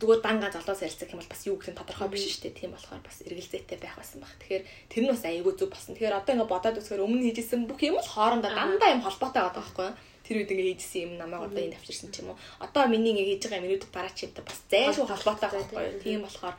[0.00, 2.58] зүгээр данга залуус ярилцах юм бол бас юу гэх нь тодорхой биш шүү дээ.
[2.58, 4.34] Тийм болохоор бас эргэлзээтэй байх байсан баг.
[4.42, 5.94] Тэгэхээр тэр нь бас аягүй зүг болсон.
[5.94, 9.62] Тэгэхээр одоо ингээ бодоод үзэхээр өмнө хийжсэн бүх юм л хоорондоо дандаа юм холбоотой байгаа
[9.62, 9.96] байхгүй юу?
[10.26, 12.38] Тэр үед ингээ хийжсэн юм намайг одоо энэ авчирсан ч юм уу.
[12.58, 16.02] Одоо миний ингээ хийж байгаа юм минут дараа чимтэй бас зайлшгүй холбоотой байхгүй юу?
[16.02, 16.56] Тийм болохоор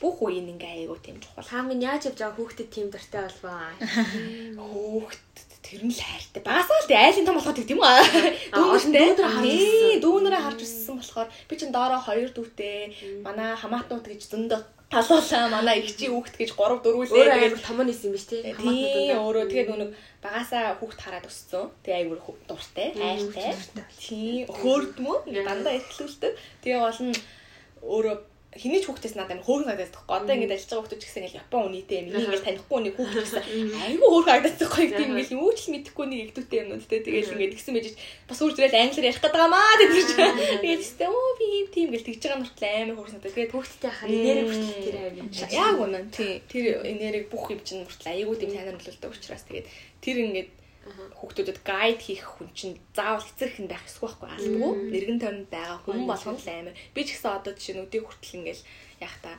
[0.00, 1.66] бүх үеийн ингээ аягүй тийм чухал.
[1.66, 3.72] Минь яаж явж байгаа хүүхдэд тийм дуртай болваа.
[4.60, 6.42] Хөөхт тэр нь л хайртай.
[6.46, 7.98] Багасаа л айлын том болохоор тийм үү?
[8.54, 9.18] Дүүнэртэй.
[9.42, 12.78] Тийм, дүүнэрээ харж өссөн болохоор би чинь доороо хоёр дүүтэй.
[13.26, 17.50] Манай хамаатнууд гэж зөндөө талуулаа манай их чи хүүхд гэж 3 4 Өөр лээ.
[17.50, 18.42] амар том нисэн биш тий.
[18.54, 19.90] Тийм өөрөө тэгээд нүг
[20.22, 21.74] багасаа хүүхд хараад өссөн.
[21.82, 23.50] Тэгээ аяgur дуртай, хайртай.
[23.98, 26.32] Тийм хөөрдмөө дандаа эрхлүүлдэг.
[26.62, 27.18] Тэгээ гол нь
[27.82, 28.16] өөрөө
[28.56, 30.14] хиний ч хүүхдээс надад амар хөөрхөнагдаад тахгүй.
[30.16, 32.06] Одоо ингээд ажиллаж байгаа хүүхдүүд ч гэсэн ингээд Япон үнийтэй юм.
[32.10, 33.44] Энийг ингээд танихгүй нэг хүүхд гэсэн
[33.86, 34.84] айгүй хөөрхөнагдаад тахгүй.
[34.92, 37.00] Тийм ингээд юу ч л мэдэхгүй нэг игдүүтэй юм уу те.
[37.04, 37.86] Тэгээд ингээд тэгсэн мэж
[38.26, 40.00] бас үржрэл англиар ярих гэдэг юм аа чинь.
[40.64, 43.34] Тэгээд тест оо би юм тийм гэл тэгж байгаа нуртал амар хөөрхөн надад.
[43.36, 45.28] Тэгээд хүүхдтэй хахаар энерги хүртэл тэр аим юм.
[45.52, 46.32] Яг үнэн тий.
[46.50, 49.66] Тэр энерги бүх юм чинь нуртал айгүй тийм танилцуулдаг учраас тэгээд
[50.00, 50.50] тэр ингээд
[51.18, 54.28] хүүхдүүдэд гайд хийх хүн чинь заавал эцэг хэн байх эсвэл байхгүй.
[54.30, 54.72] Албагүй.
[54.92, 56.76] Нэргэн тойронд байгаа хүн болгоно л амар.
[56.94, 58.62] Би ч гэсэн одоо жишээ нь өдөө хүртэл ингээл
[59.02, 59.32] яг та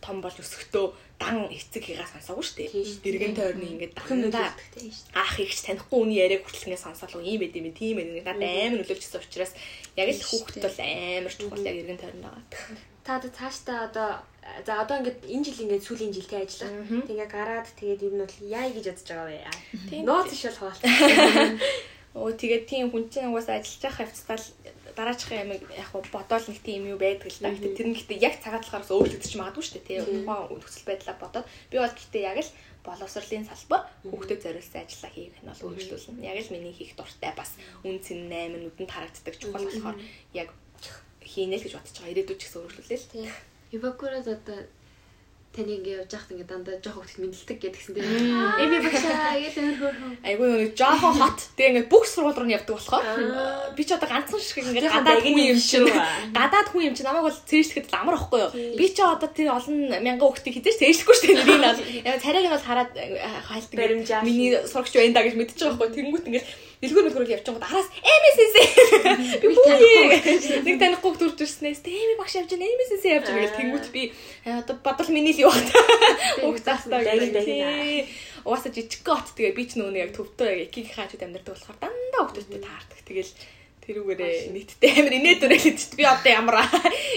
[0.00, 0.86] том болж өсөхдөө
[1.18, 2.70] дан эцэг хийгаа сонсоогүй шүү дээ.
[3.02, 4.52] Дэргэн тойрны ингээд дандаа
[5.16, 8.84] аах ихч танихгүй үний яриаг хүртэл ингээд сонсоол ийм байд юм тийм ээ надад амар
[8.84, 9.52] нөлөөлчихсөн учраас
[9.96, 12.44] яг л хүүхэд бол амар чухал яг эргэн тойронд байгаа.
[13.06, 14.10] Та одоо цаашдаа одоо
[14.66, 17.06] за одоо ингээд энэ жил ингээд сүүлийн жилтэй ажиллах.
[17.06, 20.02] Тэгээ гараад тэгээд ер нь бол яа гэж ядж байгаа вэ?
[20.02, 20.82] Нууц иш бол хаваалт.
[22.18, 24.44] Оо тэгээд тийм хүн чинь угаасаа ажиллаж байгаа хавцтал
[24.96, 27.52] дараачих юм яг бодоол нэг тийм юу байдаг л да.
[27.52, 30.02] Гэтэ тэр нь гэтээ яг цагаатлахаараас өөрлөгдөж магадгүй шүү дээ.
[30.02, 32.50] Тийм ухаан нөхцөл байдлаа бодоод би бол гэтээ яг л
[32.86, 36.24] боловсролын салбар хүүхдэд зориулсан ажиллаа хийх нь бол өөрчлөлтөн.
[36.24, 39.98] Яг л миний хийх дуртай бас үн цэн 8 нүдэнд харагддаг чухал болохоор
[40.32, 40.48] яг
[41.36, 42.12] хийнэ л гэж бодож байгаа.
[42.16, 43.36] Ирээдүйд ч гэсэн өөрчлөлөө л.
[43.76, 44.58] Эвакурад одоо
[45.56, 48.04] таны ингээ явж байхад ингээ дандаа жоох хөлт мэдлдэг гэдгсэн тийм.
[48.60, 50.12] Эми багшаа гэдэг өөр хөөрхөн.
[50.20, 51.40] Айгүй нэг жоохон хот.
[51.56, 53.04] Тэгээ ингээ бүх сургууль руу явдаг болохоор
[53.72, 55.88] би ч одоо ганцхан шиг ингээ гадаад хүн юм чинь.
[56.36, 58.52] Гадаад хүн юм чинь намайг бол цээжлэхэд л амар ахгүй юу.
[58.76, 61.40] Би ч одоо тэр олон мянган хүүхдийг хизээч цээжлэхгүй шүү дээ.
[61.40, 62.90] Нь бол царайг нь бол хараад
[63.48, 64.28] хайлтдаг.
[64.28, 65.88] Миний сурагч байна да гэж мэдчихэж байгаа хгүй.
[65.96, 66.44] Тэнгүүт ингээ
[66.82, 68.54] дэлгүүр мэлгүүр явж байгаа араас MSS
[69.40, 73.86] би хүүе нэг танихгүй төрж ирснээс тэми багш явж байна MSS явж байгаа гэл тэнгүүт
[73.94, 74.02] би
[74.44, 75.72] одоо бодол миний л юу байна.
[76.46, 78.12] Уг цаастаа гэх.
[78.46, 79.32] Угаасаа жижиг гот.
[79.34, 83.00] Тэгээ би ч нөөний яг төвдөө яг экиг хаачуд амьдардаг болохоор дандаа хүүхдүүдтэй таардаг.
[83.02, 83.32] Тэгэл
[83.86, 86.56] тэрүүгээрээ нийтдээ амар инээдүрэй гэж би одоо ямар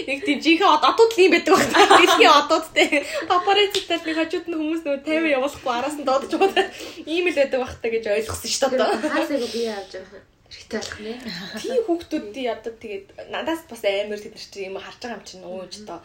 [0.06, 1.98] нэг тийм жинхэнэ одууд л юм байдаг байна.
[1.98, 2.88] Дэлхийн одуудтэй
[3.26, 6.66] папарацтай нэг хажууд нь хүмүүс нөө 50 явуулахгүй араас нь дуудаж байгаа.
[7.04, 9.10] Ийм л байдаг бахтай гэж ойлгосон шүү дээ.
[9.10, 11.14] Хаасайг би яаж байгаа хэрэгтэй болох нэ.
[11.62, 15.46] Тийм хүүхдүүдийн одоо тэгээд надаас бас амар тэд нар чинь юм харж байгаа юм чинь
[15.46, 15.98] ууж одоо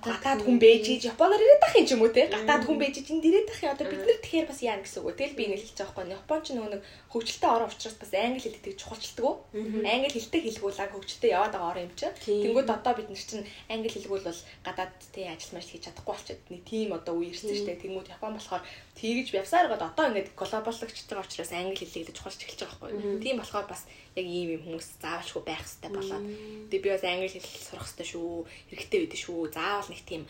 [0.00, 2.96] гадаад хүн байж иж Японоор ирээд ах юм ч юм уу те гадаад хүн байж
[2.96, 3.72] иж энд ирээд ах юм.
[3.76, 6.16] Одоо бид нар тэгэхээр бас яа гэсэн үг тэгэл би ингэ хэлж байгаа байхгүй.
[6.16, 6.82] Японч нөгөө нэг
[7.12, 9.36] хөгжилтэй орон учраас бас англи хэл гэдэг чухалчдаг уу
[9.84, 10.92] англи хэлтэй хэлгүүлээ.
[10.96, 12.06] Хөгжилтэй яваад байгаа орон юм чи.
[12.08, 16.48] Тэнгүүд одоо бид нар чинь англи хэлгүүл бол гадаад тий ажил мэл хийж чадахгүй болчиход
[16.48, 18.64] нэг тийм одоо үе ирсэн шүү дээ тэнгүүд Япон болохоор
[18.96, 23.20] тэгж явсаар гоод одоо ингэ глобаллогч байгаа учраас англи хэлийг чухалч эхэлж байгаа байхгүй.
[23.24, 23.82] Тийм болохоор бас
[24.16, 26.24] яг ийм юм хүмүүс заавалшгүй байх хэрэгтэй болоод.
[26.68, 28.44] Тэгээ би бас англи хэл сурах хэрэгтэй шүү.
[28.68, 29.40] Хэрэгтэй байдаг шүү.
[29.56, 30.22] Заавал нэг тийм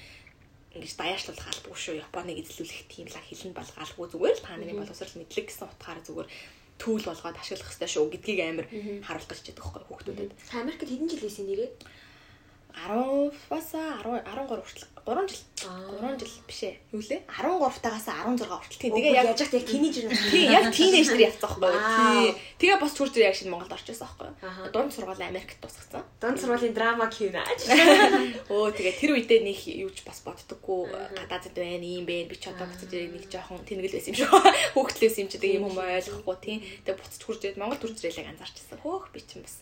[0.73, 2.01] ингэж даяарчлуулах албагүй шүү.
[2.01, 6.29] Японыг эзлүүлэх тийм лаг хэлэн болгоалгүй зүгээр л та нарын боловсрол мэдлэг гэсэн утгаараа зүгээр
[6.81, 8.67] түүл болгоод ашиглах хэрэгтэй шүү гэдгийг амар
[9.05, 10.33] харуулдаг ч гэдэг байхгүй хүүхдүүдэд.
[10.57, 11.71] Америкт хэдэн жил ийсэн нэрээ?
[12.73, 15.43] 10-аас 10 13 хүртэл 3 жил.
[15.99, 16.79] 3 жил биш ээ.
[16.95, 17.27] Юу лээ?
[17.27, 18.81] 13-таагаас 16 хүртэл.
[18.87, 20.19] Тэгээ яг яж яг тинейжер нар.
[20.31, 22.39] Тийм, яг тинейжер явцсан байхгүй.
[22.63, 24.71] Тэгээ бас чүрж яг шинэ Монголд орчихсон байхгүй?
[24.71, 26.07] Дунд сургууль Америкт тусгацсан.
[26.23, 27.67] Дунд сургуулийн драма киноч.
[28.47, 32.31] Өө тэгээ тэр үедээ нэг юуж бас боддоггүй гадаадд байна, ийм бэ.
[32.31, 34.31] Би ч одоо буцаж ирэх нэг жоохон тэнэгэл байсан юм шиг.
[34.79, 36.63] Хөөхтлээс юм чи тэгээ юм юм ойлгохгүй тийм.
[36.87, 38.79] Тэгээ буцаж хурж ирээд Монгол төрж ирээг анзаарчихсан.
[38.87, 39.59] Хөөх би ч юм бас.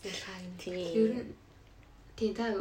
[0.61, 1.33] Тийм.
[2.13, 2.53] Тийм та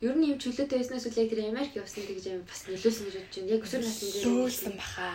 [0.00, 3.14] Ер нь юм чөлөөтэй байснаас үл яг тэр Америк явсан гэж юм бас нөлөөсөн гэж
[3.20, 3.52] бодож байна.
[3.52, 5.08] Яг өсвөр насны дээр нөлөөсөн баха.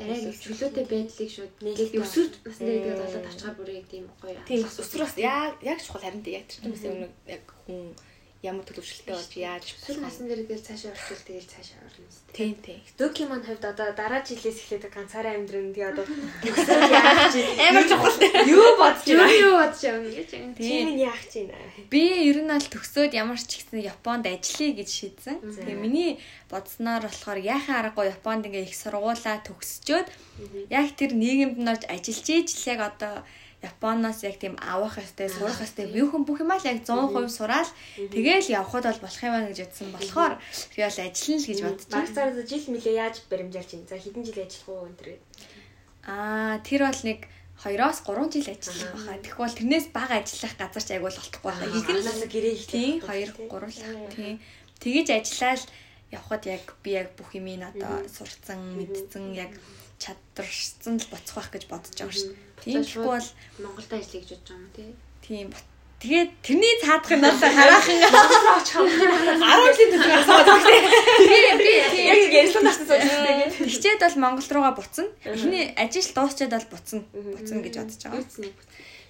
[0.00, 4.40] Арай чөлөөтэй байдлыг шууд нэг өсвөр насны дээр болоод авчгаар бүрээ тийм гоё.
[4.48, 7.92] Тийм өсвөр бас яг яг чухал харин яг тэр юм яг хүн
[8.40, 12.32] ямар төлөвшөлттэй болж яаж өсвөр насны дээр тэгэл цаашаа орчвол тэгэл цаашаа орно үстэй.
[12.32, 12.80] Тийм тийм.
[12.96, 16.04] Дөөкийн маань хувьд одоо дараа жилээс эхлээд ганцаараа амьдрын тэгээ одоо
[16.48, 18.16] төгсөөд яах чи амар чухал.
[18.48, 19.36] Юу бодож байна?
[19.44, 20.30] Юу бодож байна гэж.
[20.56, 21.60] Тийм яах чи нэ.
[21.92, 25.36] Би ер нь аль төгсөөд ямар ч ихсэн Японд ажиллая гэж шийдсэн.
[25.44, 26.10] Тэгээ миний
[26.48, 30.08] бодсноор болохоор яхаа аргагүй Японд ингээ их сургуулаа төгсчөөд
[30.72, 33.20] яг тэр нийгэмд нь орж ажиллаж яг одоо
[33.60, 35.92] Японоос яг тийм авах ёстой, сурах ёстой.
[35.92, 39.88] Хүн бүх юмаа л яг 100% сураал тэгээл явхад бол болох юм байна гэж бодсон
[39.92, 40.34] болохоор
[40.72, 42.00] би бол ажиллана л гэж бодож байна.
[42.00, 43.90] Багцаар жил мөлөө яаж баримжаалж байна?
[43.92, 45.08] За хэдэн жил ажиллах уу энэ төр?
[46.08, 47.20] Аа, тэр бол нэг
[47.60, 49.20] 2-оос 3 жил ажиллах байхаа.
[49.20, 51.68] Тэгвэл тэрнээс бага ажиллах газар ч айгуул болтохгүй байхаа.
[51.68, 54.36] Ихэнх гэрээ тийм 2 3 тийм.
[54.80, 55.62] Тэгэж ажиллаад
[56.08, 59.52] явхад яг би яг бүх юм ин одоо сурцсан, мэдсэн яг
[60.00, 62.50] чадварсан л боцох байх гэж бодож байгаа шүү дээ.
[62.64, 63.28] Тийм ч бол
[63.60, 64.90] Монголд ажиллая гэж бодож байгаа юм тий.
[65.20, 65.48] Тийм.
[66.00, 70.90] Тэгээд тэрний цаадах нь бас хараахан Монголд очих 10 жилийн төлөв асууад байна.
[71.28, 71.72] Тийм би
[72.12, 73.52] яг ярьсан настай сууж тэгээд.
[73.68, 75.12] Хичээд бол Монгол руугаа буцна.
[75.28, 77.04] Эхний ажил дуусчаад бол буцна.
[77.12, 78.24] Буцна гэж бодож байгаа.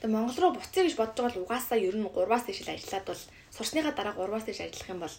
[0.02, 3.06] Тэгээ Монгол руу буцъя гэж бодож байгаа л угаасаа ер нь 3-аас дээш л ажиллаад
[3.06, 3.22] бол
[3.54, 5.14] сурсныхаа дараа 3-аас дээш ажиллах юм бол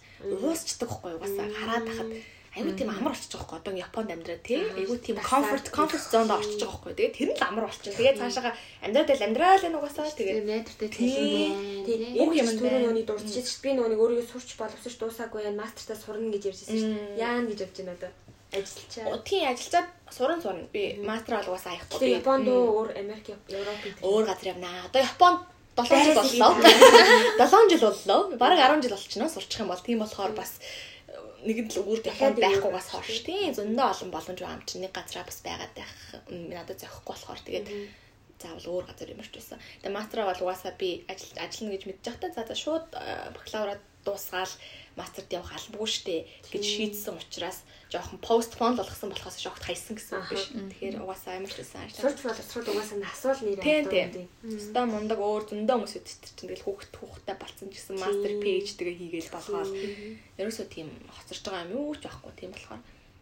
[0.51, 2.09] уусчдаг байхгүй угаасаа хараад тахад
[2.51, 6.59] айгүй тийм амар болчих жоохоо одоо Японд амьдраад тий айгүй тийм comfort comfort zone орчих
[6.59, 7.95] жоохоо тэгээ тэр нь л амар болчих.
[7.95, 8.51] Тэгээ цаашаа
[8.83, 11.51] амьдраад л амьдрал энэ угаасаа тэгээ найдвартай тийм
[11.87, 13.63] Тийм юм юм түрүү нүуний дурдчихж шүү.
[13.63, 16.93] Би нүунийг өөрийгөө сурч боловсрч дуусаагүй яа мастертаа сурна гэж ярьжсэн шүү.
[17.15, 18.11] Яан гэж явж байна одоо.
[18.51, 19.17] Ажиллачаа.
[19.23, 20.67] Тийм ажиллаад суран сурна.
[20.75, 21.99] Би мастер болгоос аяхгүй.
[22.03, 24.03] Тэгээ Японд өөр Америк, Европ гэдэг.
[24.03, 24.91] Өөр газар явнаа.
[24.91, 25.39] Одоо Японд
[25.79, 26.51] 7 жил боллоо.
[26.59, 28.35] 7 жил боллоо.
[28.35, 30.59] Бараг 10 жил болчихно сурчих юм бол тийм болохоор бас
[31.47, 33.25] нэгэн л өөр Японд байхгүйгаас хойш.
[33.25, 34.83] тийм зөндөө олон боломж байгаа юм чинь.
[34.85, 35.93] Нэг газараа бас байгаад байх
[36.29, 37.67] надад зохихгүй болохоор тэгээд
[38.41, 39.59] заавал өөр газар юмарч байсан.
[39.81, 42.85] Тэгээ мастраа бол угаасаа би ажил ажиллана гэж байхдаа за за шууд
[43.35, 44.53] бакалавраа дуусгаал
[44.99, 46.15] мастерт явах албагүй штэ
[46.51, 50.45] гэж шийдсэн учраас жоохон постпон болгосон болохоос шогт хайсан гэсэн үг биш.
[50.51, 52.03] Тэгэхээр угаасаа амар ч байсан ажил.
[52.03, 54.27] Сурч боловсрол угаасаа насвал нэр авдаг.
[54.47, 58.67] Өстө мундаг өөр зөндөө хүмүүс өдөрт чинь тэгэл хүүхд хүүхдтэй болцсон ч гэсэн мастер пэйж
[58.79, 59.71] тэгээ хийгээл болгоод
[60.39, 62.81] ерөөсөө тийм хоцорч байгаа юм юу ч байхгүй тийм болохоор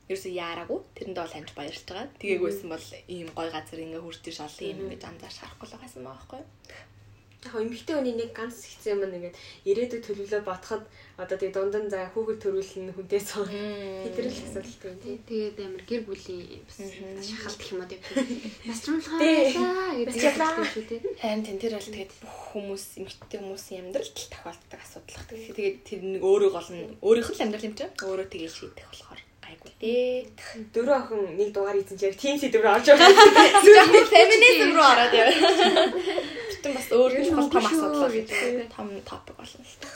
[0.10, 2.08] ерөөсөө яараагүй тэрэндээ бол хамт баярлж байгаа.
[2.18, 5.78] Тэгээгүй байсан бол ийм гой газар ингээ хүрч иш олон юм ингэж амдаа шарахгүй л
[5.78, 6.50] байсан байгаа байхгүй юу?
[7.40, 10.84] Яг эмэгтэй хүний нэг ганц хэцүү юм нэгээд ирээдүйд төлөвлөө бодоход
[11.16, 13.48] одоо тэгээ дундан за хүүхэд төрүүлнэ хүнтэй цоо.
[13.48, 15.20] Тэдрэл асуудалтай тийм.
[15.24, 16.80] Тэгээд амар гэр бүлийн бас
[17.24, 18.02] шахалт гэх юм уу тийм.
[18.68, 20.20] Насралгаа гэдэг
[20.76, 21.04] юм тийм.
[21.16, 25.24] Харин тэн тэр бол тэгээд бүх хүмүүс эмэгтэй хүмүүсийн амьдралд тохиолддог асуудал.
[25.32, 29.09] Тэгээд тэр нэг өөрөө гол нь өөрийнх нь амьдрал юм чинь өөрөө тгийж хийдэг болохоор
[29.80, 30.28] дээ.
[30.74, 33.10] Дөрөв охин нэг дугаар эзэн чи яг тийм сэдв рүү орж байгаа.
[34.12, 35.32] Феминизм рүү ороод яа.
[36.52, 38.68] Гэтэн бас өөр том том асуудал гэдэг.
[38.76, 39.88] Том топик болно л та.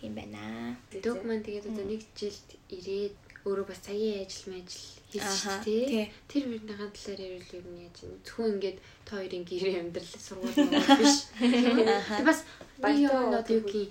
[0.00, 0.76] Тийм байна.
[0.92, 3.16] Документ тэгээд одоо нэг жилд ирээд
[3.48, 6.12] өөрөө бас цагийн ажил мэжил хийчих тий.
[6.28, 8.20] Тэр хоёрныхаа талаар ярил юу яаж юм.
[8.20, 8.78] Зөвхөн ингээд
[9.08, 10.56] та хоёрын гэрээ амьдрал сургууль
[11.00, 11.16] биш.
[11.40, 12.44] Тэг бас
[12.76, 13.88] баян одоо юу гин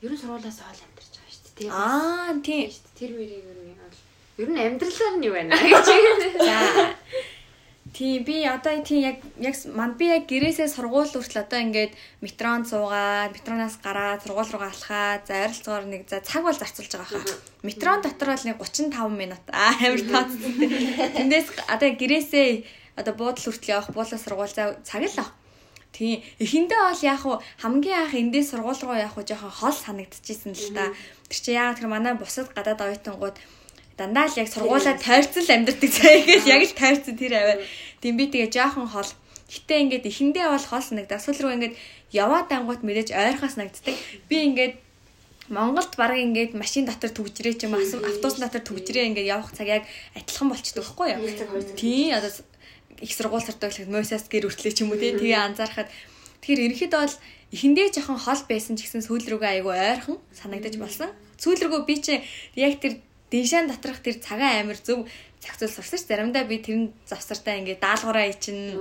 [0.00, 1.68] ерөн сургуулиас хоол амьдарч байгаа шүү дээ тий.
[1.68, 2.62] Аа тий.
[2.96, 3.76] Тэр хоёрыг ер нь
[4.36, 5.86] Ер нь амьдралаар нь юу байна гэж.
[6.44, 6.92] За.
[7.96, 12.68] Тийм би одоо тийм яг яг манд би яг гэрээсээ сургууль хүртэл одоо ингээд метронд
[12.68, 17.40] суугаад метроноос гараад сургууль руугаа алхаад за ойролцоогоор нэг за цаг бол зарцуулж байгаа хаа.
[17.64, 20.52] Метрон дотор бол нэг 35 минут амар тооцсон.
[21.16, 22.48] Тэндээс одоо гэрээсээ
[23.00, 25.32] одоо буудал хүртэл явах буудлаа сургууль за цаг л аа.
[25.96, 26.20] Тийм.
[26.36, 30.92] Эхэндээ бол яг хуу хамгийн анх эндээс сургууль руу явах жоохон хол санагдчихсэн л та.
[31.32, 33.40] Тэр чи яагаад тэр манай бусад гадаад оюутангууд
[33.96, 37.58] дандаа л яг сургуулаа тойрцол амьдэрдэг цаа гэж яг л тойрцол тэр аваа.
[38.00, 39.10] Тийм би тэгээ жоохон хол.
[39.48, 41.18] Гэтэ ингээд эхэндээ бол хол санагдаа.
[41.22, 41.74] Сүүл рүү ингээд
[42.12, 43.94] яваад ангууд мэдээж ойрхоос нагддаг.
[44.28, 44.74] Би ингээд
[45.48, 49.84] Монголд баг ингээд машин дотор түгжрээ ч юм автобус дотор түгжрээ ингээд явах цаг яг
[50.18, 51.22] адилхан болчдөг байхгүй юу?
[51.78, 52.34] Тийм одоо
[52.98, 55.86] их сургууль гэхэд мосяс гэр үртлээ ч юм уу тэгээ анзаархад
[56.42, 57.16] тэгэхээр ерөнхийдөө бол
[57.54, 61.14] эхэндээ жоохон хол байсан ч гэсэн сүүл рүүгээ айгүй ойрхон санагдаж болсон.
[61.38, 62.14] Сүүл рүүгээ би чи
[62.58, 62.98] яг тэр
[63.36, 65.04] Дэншаан доторх тэр цагаан амир зөв
[65.44, 66.08] зохицуул сурсан ш.
[66.08, 68.72] Заримдаа би тэр завсартаа ингээд даалгавраа ичин.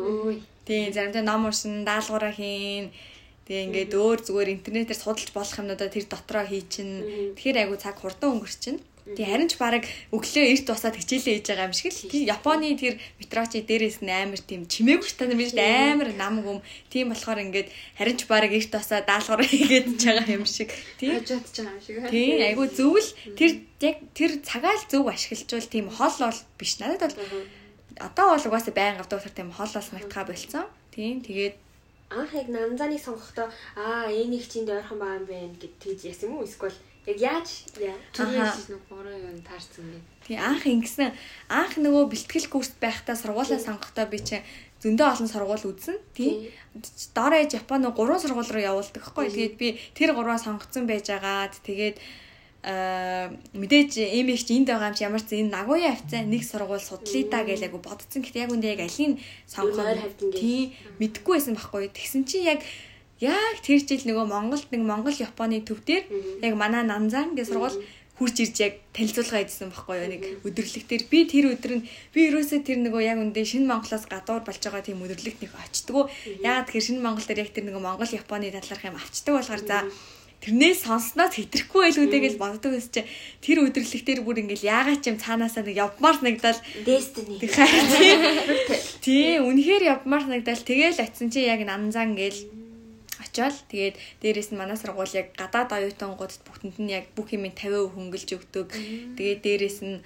[0.64, 2.96] Тийм заримдаа ном уншин, даалгавраа хийн.
[3.44, 7.36] Тэгээ ингээд өөр зүгээр интернетээр судалж болох юмнуудаа тэр дотроо хий чин.
[7.36, 8.80] Тэгэхээр айгу цаг хурдан өнгөрчин.
[9.06, 12.26] Тэг харин ч баг өглөө эрт босаад хичээлээ хийж байгаа юм шиг л.
[12.26, 16.66] Японы тэр метрочи дээрээс нь амар тийм чимээгүй штат юм биш амар нам гүм.
[16.90, 17.70] Тийм болохоор ингээд
[18.02, 20.74] харин ч баг эрт босаад даалгавар хийгээд ч байгаа юм шиг.
[20.98, 22.02] Тий хажууд ч юм шиг.
[22.10, 23.52] Тий айгу зөвл тэр
[23.86, 26.82] яг тэр цагаал зөв ашиглажвал тийм хол бол биш.
[26.82, 27.46] Надад бол
[28.02, 30.66] одоо бол угаасаа байн авдаг тэр тийм хол бол санагдхаа болцсон.
[30.90, 31.62] Тийм тэгээд
[32.10, 36.42] анх яг нанзааны сонгохдоо аа их чинд ойрхон байгаа юм байна гэд тэгж яасан юм
[36.42, 36.74] уу эсвэл
[37.06, 37.50] Яг яаж
[38.18, 40.00] түрээс нэг бороо юу таарсан бэ?
[40.26, 41.14] Тий анх ингэсэн
[41.54, 44.42] анх нөгөө бэлтгэл курст байхдаа сургуулаа сонгохдоо би чинь
[44.82, 46.02] зөндөө олон сургууль үзсэн.
[46.18, 46.50] Тий.
[46.74, 49.30] Ээж Японы гурван сургууль руу явуулдаг хгүй.
[49.30, 52.02] Тэгээд би тэр гурваа сонгоцсон байж агаад тэгээд
[52.66, 57.30] аа мэдээж эмэгч энд байгаа юм чи ямар ч энэ Нагуя хавцаа нэг сургууль судлаа
[57.30, 58.26] да гэж яг бодсон.
[58.26, 61.94] Гэхдээ яг үндэ яг алийг сонгох тий мэдгүй байсан байхгүй.
[61.94, 62.66] Тэгсэн чи яг
[63.22, 66.04] яг тэр жил нөгөө Монголд нэг Монгол Японы төв дээр
[66.44, 67.80] яг манай Нанзан гэх сургууль
[68.20, 70.08] хурж ирж яг танилцуулга хийсэн байхгүй юу?
[70.12, 74.08] Нэг өдөрлөг дээр би тэр өдөр нь би ерөөсөө тэр нөгөө яг үндэ шинэ Монголоос
[74.08, 76.08] гадуур болж байгаа тийм өдөрлөгт нэг очтгоо
[76.40, 79.78] яагаад тэгэхээр шинэ Монгол дээр яг тэр нөгөө Монгол Японы талаарх юм авчдаг болохоор за
[80.44, 83.02] тэрнээс сонсноос хэтрэхгүй байлгүй гэж боддог гэсэн чи
[83.44, 86.60] тэр өдөрлөг дээр бүр ингээл яагаад ч юм цаанаасаа нэг явмаар санагдал.
[86.86, 87.42] Destiny.
[89.02, 90.62] Тий үнэхээр явмаар санагдал.
[90.62, 92.65] Тэгэл очисон чи яг нанзан гээл
[93.36, 97.92] очиод тэгээд дээрэс нь манай сургууль яг гадаад оюутангуудад бүгдэнд нь яг бүх юм 50%
[97.92, 98.68] хөнгөлж өгдөг.
[99.20, 100.00] Тэгээд дээрэс нь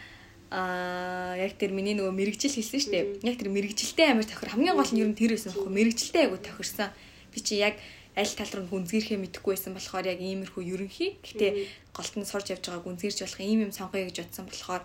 [0.50, 3.06] аа яг тэр миний нөгөө мэрэгжил хэлсэн шүү дээ.
[3.22, 6.42] Яг тэр мэрэгжилтэй амар тохир хамгийн гол нь ер нь тэр байсан байхгүй мэрэгжилтэй айгу
[6.42, 6.90] тохирсон.
[7.30, 7.78] би чи яг
[8.18, 11.22] аль тал руу гүнзгийрхээ мэдэхгүй байсан болохоор яг иймэрхүү ерөнхий.
[11.22, 14.82] Гэтэ голт нь сурж явж байгааг гүнзгийрж болох ийм юм сонгоё гэж бодсон болохоор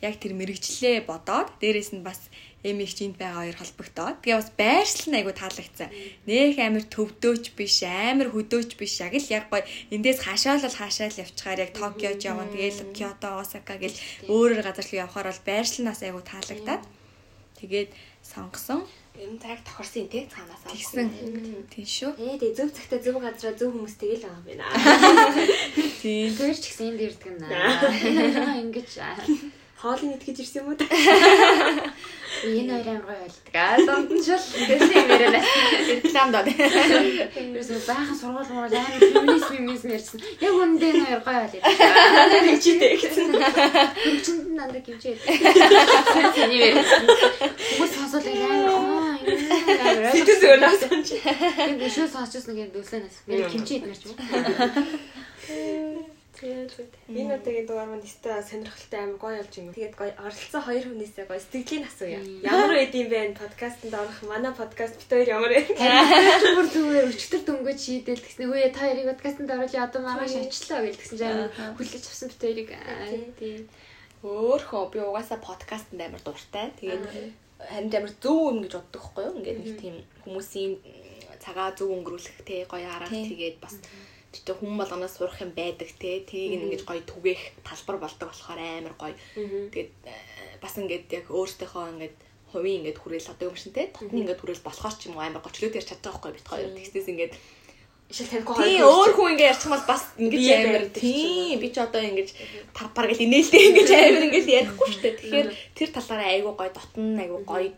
[0.00, 2.32] яг тэр мэрэгчлээ бодоод дээрэс нь бас
[2.62, 5.90] эми их чинд байгаа хоёр холбогдоод тэгээ бас байршил нь айгу таалагдсан.
[6.30, 9.02] Нөх амир төвдөөч биш, амир хөдөөч биш.
[9.02, 12.46] Яг л яг гоё эндээс хашаал бол хашаал явчихаар яг Токиод явна.
[12.46, 13.98] Тэгээл Киото, Осака гэл
[14.30, 16.82] өөрөөр газар руу явхаар бол байршлнаас айгу таалагдаад
[17.58, 17.90] тэгээд
[18.22, 18.86] сонгосон.
[19.18, 21.06] Юм цаг тохирсон тий цаанаас Тэгсэн.
[21.68, 22.16] Тийм шүү.
[22.16, 24.64] Ээ тэгээ зөв цагтаа зөв газараа зөв хүмүүс тэгэл байгаа юм байна.
[26.00, 26.30] Тийм.
[26.32, 28.56] Тэр ч гэсэн энд ирдэг юм наа.
[28.64, 28.90] Ингэж
[29.82, 30.78] Хоолыг итгэж ирсэн юм уу?
[32.46, 33.50] энэ хоёр амар гоё болдог.
[33.54, 35.42] Аа дунд нь шал гэсэн юм яриа.
[35.90, 36.46] рекламд аа.
[36.46, 40.22] Ерөөсөө баахан сургууль муу амар феминизм феминизм ярьсан.
[40.38, 41.66] Яг үндэ энэ хоёр гоё болдог.
[42.46, 43.26] Хичээтэй гэсэн.
[44.06, 45.18] Хөгжинд нь дандаа гимчээд.
[46.38, 47.02] Тэний ярьсан.
[47.74, 49.18] Хүмүүс сонсоод амар аа
[50.14, 51.08] Сэтгэл зүйнээс сонч.
[51.70, 53.16] юм бишөө сонсчихсон гэдэг дүүлэнээс.
[53.26, 54.02] Мэр гимчээд мэрч
[56.42, 56.68] юм.
[57.08, 59.72] Энэ удаагийн дугаар маань өстой сонирхолтой амар гоё болж юм.
[59.72, 62.20] Тэгээд гоё оролцсон хоёр хүнээсээ гоё сэтгэлийн асууя.
[62.42, 65.60] Ямар байд юм бэ подкастт орох манай подкаст бит хоёр ямар вэ?
[66.56, 70.94] Бүр зүгээр өчтөр дөнгөж шийдэл тэгснэ үе та хоёрыг подкастт оруулъя одоо маргааш очлоо гэж
[70.98, 72.70] тэгсэн чинь амар хүлээж авсан бит хоёрыг.
[73.38, 73.60] Тийм.
[74.22, 76.70] Өөрхөө би угаасаа подкастт амар дуртай.
[76.78, 77.04] Тэгээд
[77.70, 79.36] харин амар зөв юм гэж боддог хгүй юу?
[79.38, 79.96] Ингээд нэг тийм
[80.26, 80.72] хүмүүсийн
[81.42, 83.74] цагаа зөв өнгөрүүлэх те гоё арга тэгээд бас
[84.32, 86.24] тэгтээ хүн болгоноос сурах юм байдаг те.
[86.24, 89.16] Тийг ингэж гоё түгээх талбар болдог болохоор амар гоё.
[89.36, 90.14] Тэгээд э,
[90.60, 92.16] бас ингээд яг өөртөөхөө ингээд
[92.52, 93.92] хувийн ингээд хүрээл одоо юм шин те.
[93.92, 96.70] Татны ингээд хүрээл болохоор ч юм уу амар гочлоод ярьж чадчих байхгүй бит хоёр.
[96.72, 97.34] Тэгснээс ингээд
[98.12, 101.76] Ишэл танихгүй тий өөр хүн ингээд ярьчих бол бас ингэж амар барьдаг тий би ч
[101.80, 102.28] одоо ингэж
[102.76, 105.16] тавпар гэл инээлтэй ингэж амар ингэж ярихгүй шүү дээ.
[105.16, 107.72] Тэгэхээр тэр талаараа айгуу гоё дотн айгуу гоё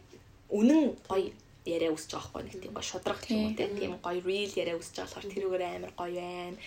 [0.51, 1.31] үнэн гоё
[1.65, 4.53] яриа үсэж байгаа байхгүй нэг тийм гоё шудраг гэх юм уу те тийм гоё real
[4.53, 6.59] яриа үсэж байгаа болохоор тэр үгээр амар гоё байна.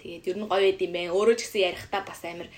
[0.00, 1.16] Тэгээд ер нь гоё байд юм байна.
[1.16, 2.48] Өөрөө ч гэсэн ярихдаа бас амар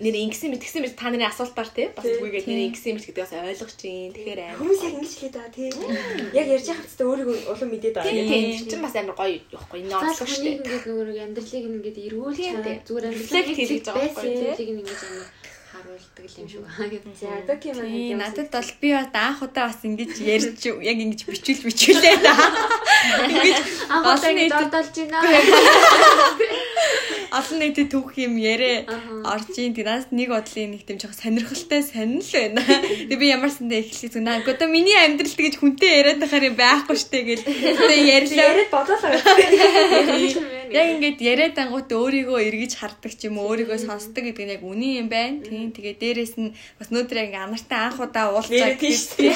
[0.00, 3.24] нэр ингэсэн мэт тэгсэн мэт та нарын асуултаар те бас үгүйгээд нэр ингэсэн мэт гэдэг
[3.28, 5.68] бас ойлгож чинь тэгэхээр амар Хүмүүс яг ингэж хэлээд байгаа тий.
[6.32, 8.12] Яг ярьж байгаа хэвчээ өөрийгөө улам мэдээд байгаа.
[8.12, 10.56] тийм тийм тэр чинь бас амар гоё явахгүй энэ онцлог шүү дээ.
[10.64, 12.56] ингээд нэг амьдралыг ингээд эргүүлж тийм.
[12.88, 14.76] зүгээр амьдралыг хийж байгаа байхгүй, тийм.
[15.82, 16.62] Харуулдаг юм шүү.
[17.18, 21.20] За доки маань Тийм надад бол би бас анх удаа бас ингэж ярьж яг ингэж
[21.26, 22.34] бичүүл бичүүлээ да.
[23.26, 23.58] Ингэж
[23.90, 25.18] Анх удаа ингэж нийтэд одолж байна.
[27.32, 28.84] олон нийтэд түүх юм ярэ
[29.24, 32.60] орж ийн тэрнээс нэг бодлын нэг тийм жоохон сонирхолтой сонирл байна.
[33.08, 34.44] Тэгээ би ямарсандаа эхлэх зүг наа.
[34.44, 37.44] Одоо миний амьдралд гэж хүнтэй яриад байхаар юм байхгүй штэ гэл.
[37.48, 38.46] Тэгээ ярьлаа.
[38.52, 39.00] яриад бодлоо.
[40.72, 44.62] Яг ингээд яриад ангууд өөрийгөө эргэж хардаг ч юм уу өөрийгөө сонсдог гэдэг нь яг
[44.64, 45.40] үний юм байна.
[45.40, 49.32] Тийм тэгээ дээрэс нь бас нөдөр яг анартай анх удаа уулзаа Яриад тийш тий.
[49.32, 49.34] А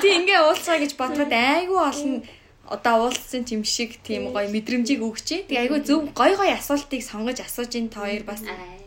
[0.00, 2.22] тийм ингээ уулзгаа гэж бодоход айгүй олон
[2.68, 5.28] одоо уулзсан юм шиг тийм гоё мэдрэмжийг өгч.
[5.48, 8.42] Тэгээ айгүй зөв гоё гоё асуултыг сонгож асууж ин та хоёр бас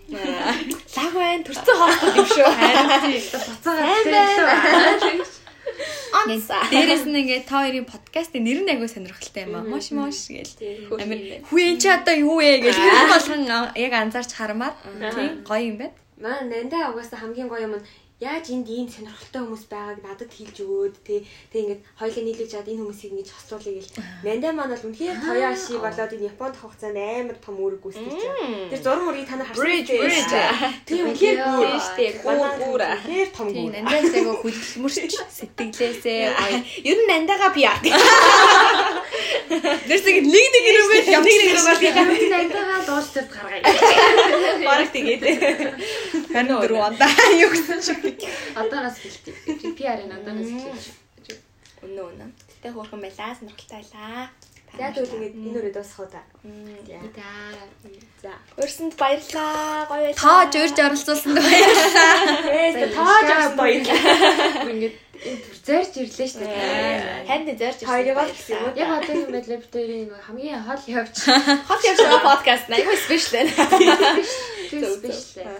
[0.09, 2.49] Лаг байна төрсөн хоолтой юм шүү.
[2.49, 4.09] харин тийм Буцаагаад
[6.13, 6.63] Онцаа.
[6.71, 9.63] Дээрээс нь ингээ та хоёрын подкастын нэр нь айгүй сонирхолтой юм аа.
[9.63, 10.53] Мош мош гэл.
[10.97, 13.41] Амир хүү эн чи одоо юу вэ гэж хүн болгон
[13.77, 14.73] яг анзаарч хармаар
[15.13, 15.95] тийм гоё юм байна.
[16.19, 17.85] Маа нандаа угаасаа хамгийн гоё юм нь
[18.19, 21.19] яаж энд ийм сонирхолтой хүмүүс байгааг надад хэлж өгөөд тий
[21.51, 23.91] Тэг ингээд хоёлаа нийлүүлж чад энэ хүмүүсийг ингэж хослуулъя гэл
[24.27, 28.69] нандаа маань бол үнэхээр тояши болоод энэ Японд хугацаанд амар том үүрэг гүйцэтгэж байгаа.
[28.75, 29.87] Тэр зураг мөрийг та нар харсан үү?
[30.83, 31.05] Тийм
[31.79, 32.11] шүү дээ.
[32.19, 32.81] Гүүр, гүүр.
[33.07, 33.73] Тэр том Тийм гүүр.
[33.79, 36.21] нандаас айгүй хөдөлмөрч сэтгэлээсээ.
[36.91, 37.71] Ер нь нандаага пиа.
[39.49, 43.61] Нэрсэг нэг нэг ирүүгээ Нэг нэг ирүүгээ би нандаа дууш төрд гаргая.
[44.61, 45.23] Бараг тэгээд.
[46.29, 47.09] Харин дөрөв ондаа
[47.43, 48.03] юу гэсэн шиг.
[48.53, 49.33] Одоо нас хэлтий.
[49.73, 51.37] PR-ын одоо нас хэлтий.
[51.81, 52.31] Үнэн үнэн.
[52.49, 54.29] Тэгтээ хөөрхөн байлаа, сонирхолтой байлаа.
[54.77, 56.21] За тэгвэл ингээд энэ үрээ дуусах уу та.
[56.85, 56.97] За.
[58.21, 58.33] За.
[58.61, 59.87] Өрсөнд баярлаа.
[59.89, 60.21] Гоё байлаа.
[60.21, 62.13] Тоож урьж оролцуулсан баярлалаа.
[62.53, 64.69] Ээ тоож авсан баярлалаа.
[64.69, 67.27] Ингээд энэ төр зарж ирлээ шүү дээ.
[67.27, 67.89] Харин зорж ирсэн.
[67.89, 68.77] Хоёрыг бол гэсэн юм уу?
[68.79, 71.15] Яг одоо юм байдлаа бид хоёрын нэг хамгийн хол явж
[71.67, 73.51] Хот явж байгаа подкаст айгүй спешиал байна.
[74.69, 75.59] тийм спешиал.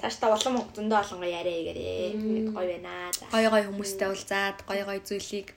[0.00, 1.74] Цааш та улам зөндөө олонго яриа.
[1.76, 3.12] Тэгээд гоё байна.
[3.14, 3.24] За.
[3.30, 5.54] Гой гой хүмүүстэй уулзаад гой гой зүйлийг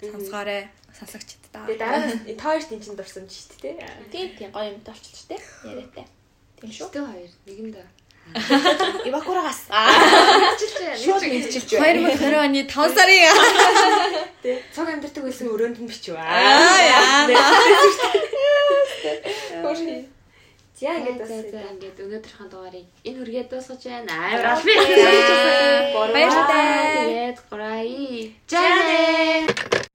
[0.00, 0.66] сонсгоорой
[1.50, 1.66] сонсогчдаа.
[1.66, 3.74] Тэгээ дараа нь тоож тийм чинь дурсамж шүү дээ.
[4.10, 5.42] Тийм тийм гоё юмтай болчихлоо шүү дээ.
[5.66, 6.06] Яриатай.
[6.60, 6.86] Тийм шүү.
[6.86, 7.86] Шүтээ хоёр нэгэндээ.
[9.10, 9.60] Ивакурагаас.
[11.02, 11.22] Шууд
[11.74, 12.14] байна.
[12.14, 13.34] 2020 оны 5 сарын
[14.42, 16.14] Тэ цог амьдэрдэг байсан өрөөнд нь бичв.
[16.14, 17.26] аа яа.
[19.64, 19.80] Хөөш.
[20.80, 24.14] За ингээд бас ингээд өнөөдрийнхөө дугаарыг энэ хүргээд дуусгаж байна.
[24.16, 26.14] Амар албан.
[26.14, 27.04] Баярлалаа.
[27.04, 27.88] Тэгээд гурай.
[28.48, 29.89] Жаа.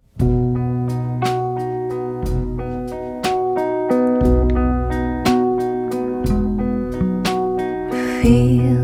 [8.25, 8.74] feel